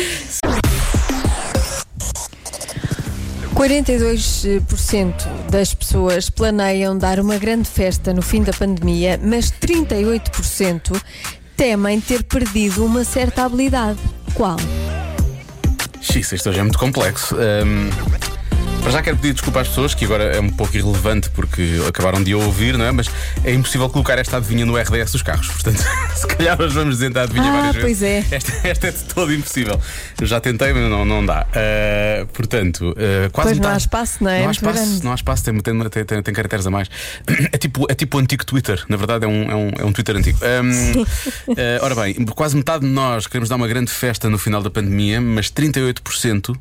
42% 3.54 5.14
das 5.50 5.74
pessoas 5.74 6.30
planeiam 6.30 6.96
dar 6.96 7.20
uma 7.20 7.36
grande 7.36 7.68
festa 7.68 8.12
no 8.12 8.22
fim 8.22 8.42
da 8.42 8.52
pandemia, 8.52 9.20
mas 9.22 9.50
38% 9.52 11.00
temem 11.56 12.00
ter 12.00 12.24
perdido 12.24 12.84
uma 12.84 13.04
certa 13.04 13.44
habilidade. 13.44 13.98
Qual? 14.34 14.56
Xis, 16.00 16.32
isto 16.32 16.50
hoje 16.50 16.58
é 16.58 16.62
muito 16.62 16.78
complexo. 16.78 17.36
Ahm, 17.36 17.90
para 18.82 18.90
já 18.90 19.00
quero 19.02 19.16
pedir 19.16 19.32
desculpa 19.32 19.60
às 19.60 19.68
pessoas, 19.68 19.94
que 19.94 20.04
agora 20.04 20.24
é 20.24 20.40
um 20.40 20.48
pouco 20.50 20.76
irrelevante 20.76 21.30
porque 21.30 21.80
acabaram 21.88 22.22
de 22.22 22.34
ouvir, 22.34 22.76
não 22.76 22.84
é? 22.84 22.90
Mas 22.90 23.06
é 23.44 23.52
impossível 23.54 23.88
colocar 23.88 24.18
esta 24.18 24.38
adivinha 24.38 24.66
no 24.66 24.76
RDS 24.76 25.12
dos 25.12 25.22
carros. 25.22 25.46
Portanto, 25.46 25.78
se 26.16 26.26
calhar 26.26 26.60
hoje 26.60 26.74
vamos 26.74 26.96
dizer 26.98 27.16
a 27.16 27.22
adivinha 27.22 27.48
Ah, 27.48 27.52
várias 27.62 27.76
pois 27.76 28.00
vezes. 28.00 28.32
é. 28.32 28.34
Esta, 28.36 28.68
esta 28.68 28.86
é 28.88 28.90
de 28.90 29.04
todo 29.04 29.32
impossível. 29.32 29.80
Eu 30.20 30.26
já 30.26 30.40
tentei, 30.40 30.72
mas 30.72 30.90
não, 30.90 31.04
não 31.04 31.24
dá. 31.24 31.46
Ah, 31.54 32.26
portanto, 32.32 32.92
ah, 32.98 33.30
quase 33.30 33.50
Pois 33.50 33.60
não 33.60 33.70
há 33.70 33.76
espaço, 33.76 34.24
não 34.24 34.30
é? 34.30 34.34
Não 34.38 34.42
há 34.42 34.46
Muito 34.46 34.56
espaço, 34.56 34.82
grande. 34.84 35.04
não 35.04 35.12
há 35.12 35.14
espaço 35.14 35.44
tem, 35.44 35.60
tem, 35.60 35.88
tem, 35.88 36.04
tem, 36.04 36.22
tem 36.22 36.34
caracteres 36.34 36.66
a 36.66 36.70
mais. 36.70 36.88
É 37.52 37.58
tipo, 37.58 37.86
é 37.88 37.94
tipo 37.94 38.16
o 38.16 38.20
antigo 38.20 38.44
Twitter, 38.44 38.82
na 38.88 38.96
verdade 38.96 39.24
é 39.24 39.28
um, 39.28 39.42
é 39.50 39.54
um, 39.54 39.70
é 39.80 39.84
um 39.84 39.92
Twitter 39.92 40.16
antigo. 40.16 40.38
Ahm, 40.42 41.04
eh, 41.56 41.78
ora 41.82 41.94
bem, 41.94 42.14
quase 42.26 42.56
metade 42.56 42.84
de 42.84 42.90
nós 42.90 43.26
queremos 43.26 43.48
dar 43.48 43.56
uma 43.56 43.68
grande 43.68 43.90
festa 43.92 44.28
no 44.30 44.38
final 44.38 44.62
da 44.62 44.70
pandemia, 44.70 45.20
mas 45.20 45.50
38% 45.50 46.56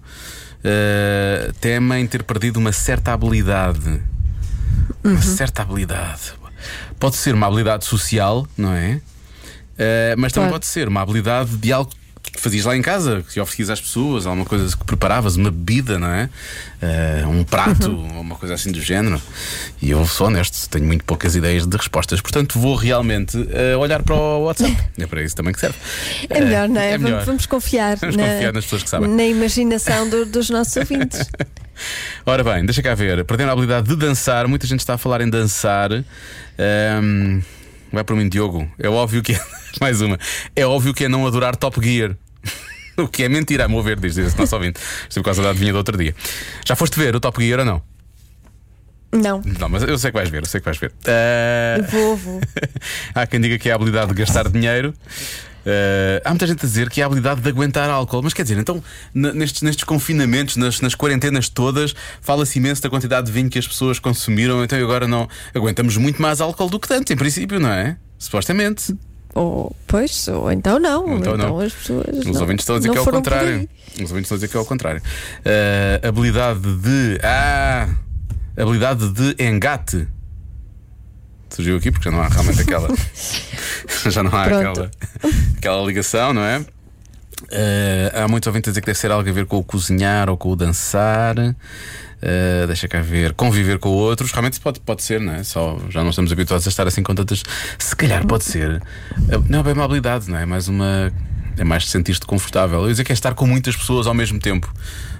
eh, 0.63 1.51
temem 1.59 2.05
ter 2.07 2.23
perdido 2.23 2.57
uma 2.57 2.71
certa 2.71 3.13
habilidade. 3.13 4.01
Uma 5.03 5.21
certa 5.21 5.61
habilidade. 5.63 6.33
Pode 6.99 7.15
ser 7.15 7.33
uma 7.33 7.47
habilidade 7.47 7.85
social, 7.85 8.47
não 8.57 8.73
é? 8.73 9.01
Eh, 9.77 10.15
mas 10.17 10.31
também 10.31 10.49
Claro. 10.49 10.59
pode 10.59 10.65
ser 10.67 10.87
uma 10.87 11.01
habilidade 11.01 11.57
de 11.57 11.71
algo 11.73 11.91
fazias 12.37 12.65
lá 12.65 12.75
em 12.75 12.81
casa, 12.81 13.23
que 13.31 13.39
oferecias 13.39 13.69
às 13.69 13.81
pessoas, 13.81 14.25
alguma 14.25 14.45
coisa 14.45 14.75
que 14.75 14.83
preparavas, 14.85 15.35
uma 15.35 15.51
bebida, 15.51 15.99
não 15.99 16.07
é? 16.07 16.29
Eh, 16.81 17.23
um 17.27 17.43
prato, 17.43 17.91
ou 17.91 18.21
uma 18.21 18.35
coisa 18.35 18.55
assim 18.55 18.71
do 18.71 18.81
género. 18.81 19.21
E 19.81 19.91
eu 19.91 20.05
sou 20.07 20.27
honesto, 20.27 20.67
tenho 20.69 20.85
muito 20.85 21.03
poucas 21.03 21.35
ideias 21.35 21.67
de 21.67 21.77
respostas, 21.77 22.19
portanto 22.21 22.57
vou 22.59 22.75
realmente 22.75 23.37
eh, 23.51 23.75
olhar 23.75 24.01
para 24.01 24.15
o 24.15 24.43
WhatsApp. 24.45 24.75
É 24.97 25.05
para 25.05 25.21
isso 25.21 25.35
também 25.35 25.53
que 25.53 25.59
serve. 25.59 25.77
É 26.29 26.39
melhor, 26.41 26.67
não 26.69 26.81
é? 26.81 26.91
É 26.93 26.97
melhor. 26.97 27.11
Vamos, 27.11 27.25
vamos 27.25 27.45
confiar, 27.45 27.97
Vamos 27.97 28.15
na, 28.15 28.23
confiar 28.27 28.53
nas 28.53 28.63
pessoas 28.63 28.83
que 28.83 28.89
sabem. 28.89 29.09
na 29.09 29.25
imaginação 29.25 30.09
do- 30.09 30.25
dos 30.25 30.49
nossos 30.49 30.75
ouvintes. 30.77 31.29
Ora 32.25 32.43
bem, 32.43 32.63
deixa 32.65 32.81
cá 32.83 32.93
ver. 32.93 33.25
Perdendo 33.25 33.49
a 33.49 33.53
habilidade 33.53 33.87
de 33.87 33.95
dançar, 33.95 34.47
muita 34.47 34.67
gente 34.67 34.79
está 34.81 34.93
a 34.93 34.97
falar 34.97 35.21
em 35.21 35.29
dançar. 35.29 35.89
Vai 37.91 38.03
para 38.03 38.15
mim, 38.15 38.29
Diogo. 38.29 38.69
É 38.79 38.87
óbvio 38.89 39.21
que 39.21 39.33
é. 39.33 39.41
Mais 39.79 40.01
uma. 40.01 40.17
É 40.55 40.65
óbvio 40.65 40.93
que 40.93 41.05
é 41.05 41.09
não 41.09 41.25
adorar 41.27 41.55
Top 41.55 41.79
Gear. 41.81 42.15
O 42.97 43.07
que 43.07 43.23
é 43.23 43.29
mentira, 43.29 43.65
a 43.65 43.67
meu 43.69 43.81
ver, 43.81 43.97
diz 43.99 44.17
esse 44.17 44.37
nosso 44.37 44.53
ouvinte. 44.53 44.79
Isto 45.07 45.19
é 45.19 45.21
por 45.21 45.25
causa 45.25 45.41
da 45.41 45.49
adivinha 45.51 45.71
do 45.71 45.77
outro 45.77 45.97
dia. 45.97 46.13
Já 46.65 46.75
foste 46.75 46.99
ver 46.99 47.15
o 47.15 47.21
Top 47.21 47.41
Gear 47.43 47.59
ou 47.61 47.65
não? 47.65 47.81
Não, 49.13 49.41
Não, 49.59 49.69
mas 49.69 49.83
eu 49.83 49.97
sei 49.97 50.11
que 50.11 50.17
vais 50.17 50.29
ver, 50.29 50.43
eu 50.43 50.45
sei 50.45 50.59
que 50.59 50.65
vais 50.65 50.77
ver. 50.77 50.91
Ah, 51.07 51.81
vou, 51.89 52.15
vou. 52.17 52.41
Há 53.15 53.25
quem 53.25 53.39
diga 53.39 53.57
que 53.57 53.69
é 53.69 53.71
a 53.71 53.75
habilidade 53.75 54.09
de 54.09 54.13
gastar 54.13 54.47
dinheiro. 54.49 54.93
Eh, 55.65 56.21
há 56.25 56.29
muita 56.29 56.47
gente 56.47 56.65
a 56.65 56.67
dizer 56.67 56.89
que 56.89 57.01
é 57.01 57.03
a 57.03 57.07
habilidade 57.07 57.41
de 57.41 57.49
aguentar 57.49 57.89
álcool. 57.89 58.21
Mas 58.21 58.33
quer 58.33 58.43
dizer, 58.43 58.57
então, 58.57 58.83
nestes, 59.13 59.61
nestes 59.61 59.83
confinamentos, 59.83 60.57
nas, 60.57 60.81
nas 60.81 60.95
quarentenas 60.95 61.49
todas, 61.49 61.93
fala-se 62.21 62.59
imenso 62.59 62.81
da 62.81 62.89
quantidade 62.89 63.27
de 63.27 63.31
vinho 63.31 63.49
que 63.49 63.59
as 63.59 63.67
pessoas 63.67 63.99
consumiram. 63.99 64.63
Então 64.63 64.79
agora 64.79 65.07
não 65.07 65.27
aguentamos 65.53 65.97
muito 65.97 66.21
mais 66.21 66.41
álcool 66.41 66.69
do 66.69 66.79
que 66.79 66.93
antes, 66.93 67.11
em 67.11 67.15
princípio, 67.15 67.59
não 67.59 67.69
é? 67.69 67.97
Supostamente. 68.17 68.95
Ou, 69.33 69.73
pois, 69.87 70.27
ou 70.27 70.51
então 70.51 70.77
não. 70.79 71.05
Ou 71.05 71.17
então 71.17 71.37
não. 71.37 71.59
as 71.59 71.73
pessoas. 71.73 72.17
Os 72.17 72.25
não, 72.25 72.41
ouvintes 72.41 72.63
estão 72.63 72.75
a 72.75 72.79
dizer 72.79 72.91
que 72.91 72.97
é 72.97 73.01
o 73.01 73.05
contrário. 73.05 73.69
Os 73.93 74.11
ouvintes 74.11 74.23
estão 74.23 74.35
a 74.35 74.37
dizer 74.37 74.47
que 74.49 74.57
é 74.57 74.59
o 74.59 74.65
contrário. 74.65 75.01
Ah, 75.45 76.07
habilidade 76.07 76.59
de. 76.59 77.19
Ah! 77.23 77.87
Habilidade 78.57 79.09
de 79.09 79.43
engate. 79.43 80.07
Surgiu 81.51 81.75
aqui 81.77 81.91
porque 81.91 82.09
já 82.09 82.15
não 82.15 82.21
há 82.23 82.27
realmente 82.27 82.61
aquela. 82.61 82.87
já 84.09 84.23
não 84.23 84.33
há 84.33 84.43
Pronto. 84.45 84.81
aquela, 84.81 84.91
aquela 85.57 85.85
ligação, 85.85 86.33
não 86.33 86.41
é? 86.43 86.65
Ah, 88.13 88.23
há 88.23 88.27
muitos 88.27 88.47
ouvintes 88.47 88.69
a 88.69 88.71
dizer 88.71 88.81
que 88.81 88.85
deve 88.87 88.97
ser 88.99 89.11
algo 89.11 89.27
a 89.29 89.31
ver 89.33 89.45
com 89.45 89.57
o 89.57 89.63
cozinhar 89.63 90.29
ou 90.29 90.37
com 90.37 90.49
o 90.49 90.55
dançar. 90.55 91.35
Ah, 91.39 92.65
deixa 92.67 92.87
cá 92.87 93.01
ver. 93.01 93.33
Conviver 93.33 93.79
com 93.79 93.89
outros. 93.89 94.31
Realmente 94.31 94.59
pode, 94.59 94.79
pode 94.79 95.03
ser, 95.03 95.19
não 95.19 95.33
é? 95.33 95.43
Só, 95.43 95.77
já 95.89 96.01
não 96.01 96.09
estamos 96.11 96.31
habituados 96.31 96.65
a 96.65 96.69
estar 96.69 96.87
assim 96.87 97.03
com 97.03 97.13
tantas. 97.13 97.43
Se 97.77 97.95
calhar 97.95 98.25
pode 98.25 98.43
ser. 98.45 98.81
Ah, 99.29 99.41
Não 99.49 99.59
é 99.59 99.63
bem 99.63 99.73
uma 99.73 99.85
habilidade, 99.85 100.29
não 100.29 100.37
é? 100.37 100.43
É 100.43 100.45
mais 100.45 100.67
uma. 100.67 101.11
É 101.57 101.63
mais 101.65 101.87
sentir-te 101.89 102.25
confortável. 102.25 102.79
Eu 102.79 102.85
ia 102.85 102.91
dizer 102.91 103.03
que 103.03 103.11
é 103.11 103.13
estar 103.13 103.33
com 103.33 103.45
muitas 103.45 103.75
pessoas 103.75 104.07
ao 104.07 104.13
mesmo 104.13 104.39
tempo. 104.39 104.71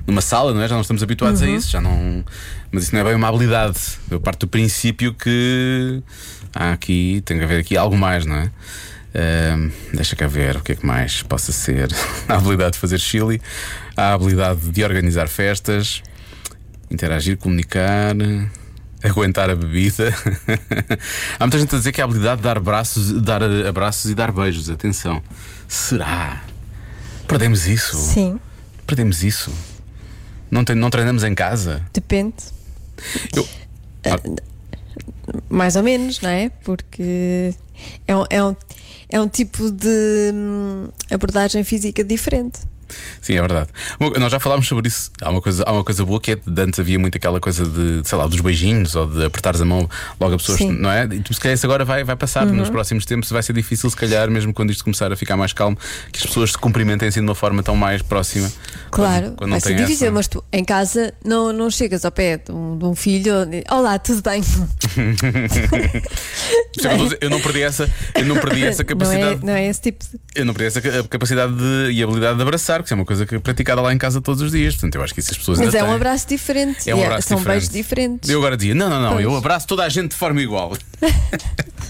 Numa 0.07 0.21
sala, 0.21 0.53
não 0.53 0.61
é? 0.61 0.67
Já 0.67 0.75
não 0.75 0.81
estamos 0.81 1.03
habituados 1.03 1.41
a 1.41 1.47
isso. 1.47 1.69
Já 1.69 1.81
não. 1.81 2.23
Mas 2.71 2.83
isso 2.83 2.95
não 2.95 3.01
é 3.01 3.03
bem 3.03 3.15
uma 3.15 3.27
habilidade. 3.27 3.77
Eu 4.09 4.19
parto 4.19 4.45
do 4.45 4.49
princípio 4.49 5.13
que 5.13 6.01
há 6.53 6.71
aqui, 6.73 7.21
tem 7.25 7.37
que 7.37 7.43
haver 7.43 7.59
aqui 7.59 7.77
algo 7.77 7.97
mais, 7.97 8.25
não 8.25 8.35
é? 8.35 8.51
Deixa 9.93 10.15
cá 10.15 10.27
ver 10.27 10.57
o 10.57 10.61
que 10.61 10.71
é 10.71 10.75
que 10.75 10.85
mais 10.85 11.21
possa 11.23 11.51
ser. 11.51 11.89
A 12.27 12.35
habilidade 12.35 12.73
de 12.73 12.79
fazer 12.79 12.99
chili, 12.99 13.41
a 13.95 14.13
habilidade 14.13 14.61
de 14.71 14.83
organizar 14.83 15.27
festas, 15.27 16.01
interagir, 16.89 17.37
comunicar, 17.37 18.15
aguentar 19.03 19.49
a 19.49 19.55
bebida. 19.55 20.13
Há 21.37 21.45
muita 21.45 21.59
gente 21.59 21.75
a 21.75 21.77
dizer 21.77 21.91
que 21.91 21.99
é 21.99 22.03
a 22.03 22.05
habilidade 22.05 22.37
de 22.37 22.43
dar 22.43 22.57
abraços, 22.57 23.11
dar 23.21 23.43
abraços 23.43 24.09
e 24.09 24.15
dar 24.15 24.31
beijos. 24.31 24.69
Atenção. 24.69 25.21
Será? 25.67 26.41
Perdemos 27.27 27.67
isso? 27.67 27.97
Sim, 27.97 28.39
Perdemos 28.87 29.23
isso? 29.23 29.51
Não, 30.51 30.63
tem- 30.65 30.75
não 30.75 30.89
treinamos 30.89 31.23
em 31.23 31.33
casa? 31.33 31.81
depende. 31.93 32.35
Eu- 33.35 33.47
Mais 35.49 35.75
ou 35.75 35.83
menos, 35.83 36.19
não 36.21 36.29
é? 36.29 36.49
Porque 36.63 37.53
é 38.07 38.15
um, 38.15 38.25
é 38.29 38.43
um, 38.43 38.55
é 39.09 39.21
um 39.21 39.27
tipo 39.27 39.71
de 39.71 40.31
hum, 40.33 40.89
abordagem 41.09 41.63
física 41.63 42.03
diferente. 42.03 42.59
Sim, 43.21 43.35
é 43.35 43.41
verdade. 43.41 43.69
Nós 44.19 44.31
já 44.31 44.39
falámos 44.39 44.67
sobre 44.67 44.87
isso. 44.87 45.11
Há 45.21 45.29
uma 45.29 45.41
coisa, 45.41 45.63
há 45.65 45.71
uma 45.71 45.83
coisa 45.83 46.05
boa 46.05 46.19
que 46.19 46.31
é 46.31 46.35
de 46.35 46.61
antes 46.61 46.79
havia 46.79 46.97
muito 46.99 47.15
aquela 47.17 47.39
coisa 47.39 47.65
de, 47.65 48.01
sei 48.07 48.17
lá, 48.17 48.27
dos 48.27 48.39
beijinhos 48.41 48.95
ou 48.95 49.07
de 49.07 49.25
apertares 49.25 49.61
a 49.61 49.65
mão 49.65 49.89
logo 50.19 50.33
a 50.35 50.37
pessoas, 50.37 50.57
Sim. 50.59 50.69
Uhum. 50.69 50.79
não 50.81 50.91
é? 50.91 51.05
E 51.05 51.19
tu, 51.21 51.33
se 51.33 51.39
calhar 51.39 51.55
isso 51.55 51.65
agora 51.65 51.83
vai, 51.85 52.03
vai 52.03 52.15
passar. 52.15 52.45
Nos 52.45 52.69
próximos 52.69 53.05
tempos 53.05 53.29
vai 53.31 53.41
ser 53.43 53.53
difícil, 53.53 53.89
se 53.89 53.95
calhar, 53.95 54.29
mesmo 54.29 54.53
quando 54.53 54.71
isto 54.71 54.83
começar 54.83 55.11
a 55.11 55.15
ficar 55.15 55.37
mais 55.37 55.53
calmo, 55.53 55.77
que 56.11 56.19
as 56.19 56.25
pessoas 56.25 56.51
se 56.51 56.57
cumprimentem 56.57 57.07
assim 57.07 57.19
de 57.21 57.25
uma 57.27 57.35
forma 57.35 57.61
tão 57.63 57.75
mais 57.75 58.01
próxima. 58.01 58.51
Claro, 58.89 59.27
Quando, 59.27 59.35
quando 59.37 59.51
vai 59.51 59.59
ser 59.61 59.75
difícil, 59.75 60.07
essa. 60.07 60.13
mas 60.15 60.27
tu 60.27 60.43
em 60.51 60.63
casa 60.65 61.13
não, 61.23 61.51
não 61.53 61.69
chegas 61.69 62.03
ao 62.05 62.11
pé 62.11 62.37
de 62.37 62.51
um, 62.51 62.77
de 62.77 62.85
um 62.85 62.95
filho. 62.95 63.33
Olá, 63.69 63.97
tudo 63.99 64.21
bem? 64.21 64.41
É 66.83 66.97
que 67.17 67.17
eu 67.25 67.29
não 67.29 67.41
perdi 67.41 67.61
essa, 67.61 67.89
eu 68.15 68.25
não 68.25 68.35
perdi 68.37 68.63
essa 68.65 68.83
Não 68.83 68.89
é, 68.89 68.93
capacidade. 68.95 69.45
não 69.45 69.53
é 69.53 69.67
esse 69.67 69.81
tipo 69.81 70.03
de. 70.05 70.19
Eu 70.35 70.45
não 70.45 70.53
perdi 70.53 70.67
essa 70.67 70.81
ca- 70.81 71.03
capacidade 71.09 71.53
de- 71.53 71.91
e 71.91 72.03
habilidade 72.03 72.35
de 72.37 72.41
abraçar, 72.41 72.80
que 72.81 72.87
isso 72.87 72.93
é 72.93 72.95
uma 72.97 73.05
coisa 73.05 73.25
que 73.25 73.35
é 73.35 73.39
praticada 73.39 73.81
lá 73.81 73.93
em 73.93 73.97
casa 73.97 74.21
todos 74.21 74.41
os 74.41 74.51
dias. 74.51 74.73
Portanto, 74.75 74.95
eu 74.95 75.03
acho 75.03 75.13
que 75.13 75.19
isso 75.19 75.31
as 75.31 75.37
pessoas 75.37 75.59
Mas 75.59 75.73
é 75.73 75.83
um 75.83 75.93
abraço 75.93 76.27
diferente. 76.27 76.89
É 76.89 76.95
um 76.95 77.03
abraço 77.03 77.27
são 77.27 77.37
diferente. 77.37 77.59
beijos 77.59 77.73
diferentes. 77.73 78.29
Eu 78.29 78.39
agora 78.39 78.57
dizia: 78.57 78.75
não, 78.75 78.89
não, 78.89 79.01
não, 79.01 79.13
Pois. 79.13 79.25
eu 79.25 79.35
abraço 79.35 79.67
toda 79.67 79.83
a 79.83 79.89
gente 79.89 80.09
de 80.11 80.15
forma 80.15 80.41
igual. 80.41 80.77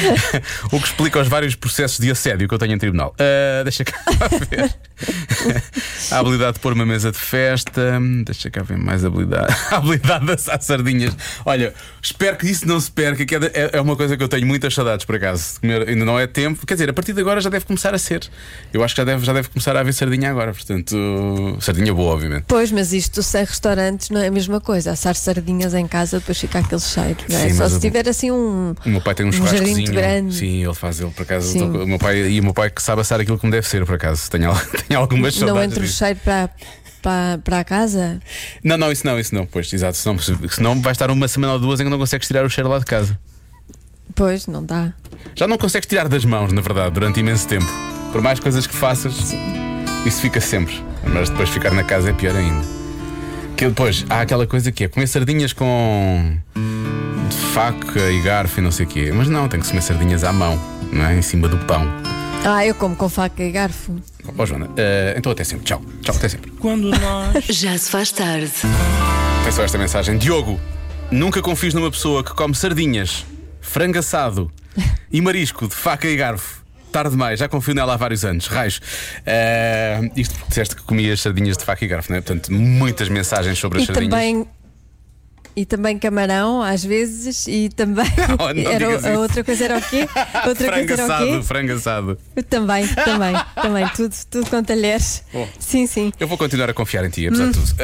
o 0.72 0.78
que 0.80 0.86
explica 0.86 1.20
os 1.20 1.28
vários 1.28 1.54
processos 1.54 1.98
de 1.98 2.10
assédio 2.10 2.48
que 2.48 2.54
eu 2.54 2.58
tenho 2.58 2.72
em 2.74 2.78
tribunal. 2.78 3.14
Ah, 3.18 3.62
deixa 3.62 3.84
cá 3.84 3.98
ver. 4.50 4.74
a 6.10 6.18
habilidade 6.18 6.54
de 6.54 6.60
pôr 6.60 6.72
uma 6.72 6.86
mesa 6.86 7.10
de 7.12 7.18
festa. 7.18 7.98
Deixa 8.24 8.50
cá 8.50 8.62
ver 8.62 8.76
mais 8.78 9.04
habilidade. 9.04 9.54
A 9.70 9.76
habilidade 9.76 10.26
de 10.26 10.32
assar 10.32 10.60
sardinhas. 10.62 11.16
Olha, 11.44 11.72
espero 12.02 12.36
que 12.36 12.46
isso 12.46 12.66
não 12.66 12.80
se 12.80 12.90
perca, 12.90 13.24
que 13.24 13.34
é, 13.34 13.38
é- 13.54 13.70
é 13.74 13.80
uma 13.80 13.96
coisa 13.96 14.16
que 14.16 14.22
eu 14.22 14.28
tenho 14.28 14.46
muitas 14.46 14.74
saudades 14.74 15.04
por 15.04 15.14
acaso. 15.16 15.60
comer. 15.60 15.88
Ainda 15.88 16.04
não 16.04 16.18
é 16.18 16.26
tempo. 16.26 16.66
Quer 16.66 16.74
dizer, 16.74 16.90
a 16.90 16.92
partir 16.92 17.12
de 17.12 17.20
agora 17.20 17.40
já 17.40 17.48
deve 17.50 17.64
começar 17.64 17.94
a 17.94 17.98
ser. 17.98 18.28
Eu 18.72 18.82
acho 18.82 18.94
que 18.94 19.00
já 19.00 19.04
deve, 19.04 19.24
já 19.24 19.32
deve 19.32 19.48
começar 19.48 19.76
a 19.76 19.80
haver 19.80 19.92
sardinha 19.94 20.30
agora. 20.30 20.52
Portanto, 20.52 20.96
sardinha 21.60 21.94
boa, 21.94 22.14
obviamente. 22.14 22.44
Pois, 22.46 22.70
mas 22.72 22.92
isto 22.92 23.22
sem 23.22 23.44
restaurantes 23.44 24.10
não 24.10 24.20
é 24.20 24.28
a 24.28 24.30
mesma 24.30 24.60
coisa. 24.60 24.92
Assar 24.92 25.14
sardinhas 25.14 25.74
em 25.74 25.86
casa 25.86 26.18
depois 26.18 26.38
fica 26.38 26.58
aquele 26.58 26.80
cheiro. 26.80 27.16
Não 27.28 27.38
é? 27.38 27.48
Sim, 27.48 27.54
Só 27.56 27.68
se 27.68 27.74
eu- 27.76 27.80
tiver 27.80 28.08
assim 28.08 28.30
um. 28.30 28.74
O 28.84 28.88
meu 28.88 29.00
pai 29.00 29.14
tem 29.14 29.26
um 29.26 29.28
Um 29.28 29.32
churrascozinho. 29.32 29.92
grande. 29.92 30.34
Sim, 30.34 30.64
ele 30.64 30.74
faz 30.74 31.00
ele 31.00 31.10
por 31.10 31.22
acaso. 31.22 31.58
O 31.64 31.86
meu 31.86 31.98
pai, 31.98 32.18
e 32.28 32.40
o 32.40 32.42
meu 32.44 32.54
pai 32.54 32.70
que 32.70 32.82
sabe 32.82 33.00
assar 33.00 33.20
aquilo 33.20 33.38
como 33.38 33.50
deve 33.52 33.66
ser, 33.66 33.84
por 33.86 33.94
acaso. 33.94 34.30
Tenho, 34.30 34.50
tenho 34.90 34.98
algumas 35.00 35.38
não 35.38 35.46
saudades. 35.48 35.72
entra 35.72 35.84
o 35.84 35.88
cheiro 35.88 36.20
para, 36.24 36.50
para, 37.00 37.38
para 37.38 37.58
a 37.60 37.64
casa. 37.64 38.20
Não, 38.62 38.76
não, 38.76 38.90
isso 38.90 39.06
não, 39.06 39.18
isso 39.18 39.34
não. 39.34 39.46
Pois, 39.46 39.72
exato. 39.72 39.96
Senão, 39.96 40.18
senão 40.18 40.82
vai 40.82 40.92
estar 40.92 41.10
uma 41.10 41.28
semana 41.28 41.54
ou 41.54 41.58
duas 41.58 41.80
em 41.80 41.84
que 41.84 41.90
não 41.90 41.98
consegues 41.98 42.26
tirar 42.26 42.44
o 42.44 42.50
cheiro 42.50 42.68
lá 42.68 42.78
de 42.78 42.84
casa. 42.84 43.18
Pois, 44.14 44.46
não 44.46 44.64
dá. 44.64 44.92
Já 45.34 45.46
não 45.46 45.56
consegues 45.56 45.86
tirar 45.86 46.08
das 46.08 46.24
mãos, 46.24 46.52
na 46.52 46.60
verdade, 46.60 46.90
durante 46.92 47.20
imenso 47.20 47.46
tempo. 47.46 47.66
Por 48.12 48.20
mais 48.20 48.40
coisas 48.40 48.66
que 48.66 48.74
faças, 48.74 49.32
isso 50.04 50.20
fica 50.20 50.40
sempre. 50.40 50.82
Mas 51.04 51.30
depois 51.30 51.48
ficar 51.48 51.70
na 51.72 51.84
casa 51.84 52.10
é 52.10 52.12
pior 52.12 52.34
ainda. 52.34 52.66
Que 53.56 53.68
depois 53.68 54.04
há 54.10 54.20
aquela 54.22 54.46
coisa 54.46 54.72
que 54.72 54.84
é 54.84 54.88
comer 54.88 55.06
sardinhas 55.06 55.52
com 55.52 56.36
faca 57.52 58.10
e 58.10 58.20
garfo 58.22 58.58
e 58.60 58.62
não 58.62 58.70
sei 58.70 58.86
o 58.86 58.88
quê. 58.88 59.12
Mas 59.14 59.28
não, 59.28 59.48
tem 59.48 59.60
que 59.60 59.68
comer 59.68 59.82
sardinhas 59.82 60.24
à 60.24 60.32
mão, 60.32 60.58
não 60.92 61.04
é? 61.06 61.16
Em 61.16 61.22
cima 61.22 61.46
do 61.48 61.58
pão. 61.58 61.86
Ah, 62.44 62.64
eu 62.64 62.74
como 62.74 62.96
com 62.96 63.08
faca 63.08 63.42
e 63.42 63.50
garfo. 63.50 63.96
Ó 64.36 64.46
Joana, 64.46 64.68
eh, 64.76 65.14
então 65.16 65.30
até 65.30 65.44
sempre. 65.44 65.64
Tchau. 65.66 65.82
Tchau, 66.02 66.14
até 66.16 66.28
sempre. 66.28 66.52
Já 67.50 67.76
se 67.76 67.90
faz 67.90 68.10
tarde. 68.12 68.50
Atenção 69.42 69.62
a 69.62 69.64
esta 69.66 69.78
mensagem. 69.78 70.16
Diogo, 70.18 70.58
nunca 71.10 71.42
confies 71.42 71.74
numa 71.74 71.90
pessoa 71.90 72.24
que 72.24 72.32
come 72.34 72.54
sardinhas, 72.54 73.24
frango 73.60 73.98
assado 73.98 74.50
e 75.12 75.20
marisco 75.20 75.68
de 75.68 75.74
faca 75.74 76.08
e 76.08 76.16
garfo. 76.16 76.60
Tarde 76.90 77.10
demais, 77.10 77.38
já 77.38 77.48
confio 77.48 77.72
nela 77.74 77.94
há 77.94 77.96
vários 77.96 78.24
anos. 78.24 78.46
Raios. 78.48 78.80
Eh, 79.24 80.10
isto 80.16 80.34
porque 80.34 80.48
disseste 80.48 80.74
que 80.76 80.82
comias 80.82 81.20
sardinhas 81.20 81.56
de 81.56 81.64
faca 81.64 81.84
e 81.84 81.88
garfo, 81.88 82.10
não 82.10 82.18
é? 82.18 82.20
Portanto, 82.20 82.52
muitas 82.52 83.08
mensagens 83.08 83.58
sobre 83.58 83.78
as 83.78 83.84
E 83.84 83.86
sardinhas. 83.86 84.10
também. 84.10 84.46
E 85.60 85.66
também 85.66 85.98
camarão, 85.98 86.62
às 86.62 86.82
vezes, 86.82 87.46
e 87.46 87.68
também. 87.68 88.06
Não, 88.16 88.36
não 88.64 88.70
era, 88.72 89.14
a 89.14 89.18
outra 89.18 89.44
coisa 89.44 89.64
era 89.66 89.76
o 89.76 89.82
quê? 89.82 90.08
Outra 90.48 90.68
frango 90.68 90.86
coisa 90.86 90.92
era 90.94 91.02
o 91.02 91.04
assado, 91.04 91.26
quê? 91.26 91.42
frango 91.42 91.72
assado. 91.74 92.18
Também, 92.48 92.86
também, 92.88 93.34
também. 93.62 93.88
Tudo, 93.88 94.14
tudo 94.30 94.48
com 94.48 94.62
talheres. 94.62 95.22
Bom. 95.30 95.46
Sim, 95.58 95.86
sim. 95.86 96.12
Eu 96.18 96.26
vou 96.26 96.38
continuar 96.38 96.70
a 96.70 96.72
confiar 96.72 97.04
em 97.04 97.10
ti, 97.10 97.26
apesar 97.26 97.44
Hum. 97.44 97.50
de 97.50 97.58
tudo. 97.58 97.74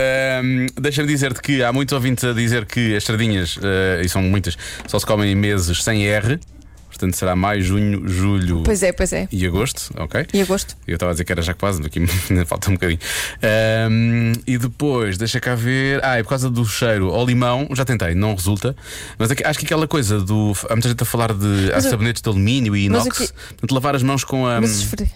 Deixa-me 0.80 1.06
dizer-te 1.08 1.42
que 1.42 1.62
há 1.62 1.70
muitos 1.70 1.92
ouvintes 1.92 2.24
a 2.24 2.32
dizer 2.32 2.64
que 2.64 2.96
as 2.96 3.04
sardinhas, 3.04 3.58
eh, 3.62 4.00
e 4.04 4.08
são 4.08 4.22
muitas, 4.22 4.56
só 4.86 4.98
se 4.98 5.04
comem 5.04 5.32
em 5.32 5.34
meses 5.34 5.82
sem 5.84 6.06
R. 6.06 6.40
Portanto, 6.96 7.14
será 7.14 7.36
maio, 7.36 7.62
junho, 7.62 8.08
julho 8.08 8.62
Pois 8.64 8.82
é, 8.82 8.90
pois 8.90 9.12
é. 9.12 9.28
e 9.30 9.46
agosto, 9.46 9.92
ok? 9.98 10.26
E 10.32 10.40
agosto. 10.40 10.76
Eu 10.88 10.94
estava 10.94 11.10
a 11.10 11.14
dizer 11.14 11.24
que 11.24 11.32
era 11.32 11.42
já 11.42 11.52
quase, 11.52 11.82
aqui 11.84 11.98
ainda 12.30 12.46
falta 12.46 12.70
um 12.70 12.74
bocadinho. 12.74 12.98
Ahm, 13.42 14.32
e 14.46 14.56
depois, 14.58 15.18
deixa 15.18 15.38
cá 15.40 15.54
ver. 15.54 16.00
Ah, 16.02 16.18
é 16.18 16.22
por 16.22 16.30
causa 16.30 16.48
do 16.50 16.64
cheiro 16.64 17.10
ao 17.10 17.26
limão, 17.26 17.68
já 17.72 17.84
tentei, 17.84 18.14
não 18.14 18.34
resulta. 18.34 18.74
Mas 19.18 19.30
acho 19.30 19.58
que 19.58 19.64
aquela 19.66 19.86
coisa 19.86 20.20
do. 20.20 20.52
Há 20.70 20.74
muita 20.74 20.88
gente 20.88 21.02
a 21.02 21.06
falar 21.06 21.32
de 21.34 21.72
há 21.72 21.80
sabonetes 21.80 22.22
de 22.22 22.28
alumínio 22.28 22.74
e 22.74 22.86
inox. 22.86 23.32
Portanto, 23.48 23.72
lavar 23.72 23.94
as 23.94 24.02
mãos 24.02 24.24
com 24.24 24.46
a. 24.46 24.60
Mas 24.60 24.78
esfre- 24.78 25.10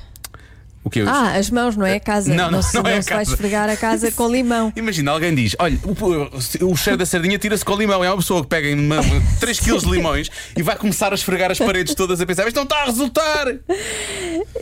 O 0.83 0.88
que 0.88 1.01
Ah, 1.03 1.33
as 1.37 1.51
mãos, 1.51 1.77
não 1.77 1.85
é 1.85 1.97
a 1.97 2.01
casa. 2.01 2.33
Não, 2.35 2.51
não, 2.51 2.62
se, 2.62 2.75
não 2.75 2.87
é 2.87 2.97
a 2.97 3.03
se 3.03 3.11
vai 3.12 3.23
esfregar 3.23 3.69
a 3.69 3.77
casa 3.77 4.11
com 4.16 4.29
limão. 4.33 4.73
Imagina, 4.75 5.11
alguém 5.11 5.35
diz: 5.35 5.55
Olha, 5.59 5.79
o, 5.85 6.71
o 6.73 6.77
cheiro 6.77 6.97
da 6.97 7.05
sardinha 7.05 7.38
tira-se 7.38 7.62
com 7.64 7.77
limão. 7.77 8.03
É 8.03 8.09
uma 8.11 8.16
pessoa 8.16 8.40
que 8.43 8.49
pega 8.49 8.66
em 8.69 8.75
uma- 8.87 9.03
3 9.38 9.61
kg 9.61 9.79
de 9.79 9.90
limões 9.90 10.31
e 10.57 10.62
vai 10.62 10.77
começar 10.77 11.12
a 11.12 11.14
esfregar 11.14 11.51
as 11.51 11.59
paredes 11.59 11.95
todas 11.95 12.19
a 12.21 12.25
pensar: 12.27 12.47
Isto 12.47 12.57
não 12.57 12.62
está 12.64 12.83
a 12.83 12.85
resultar! 12.87 13.47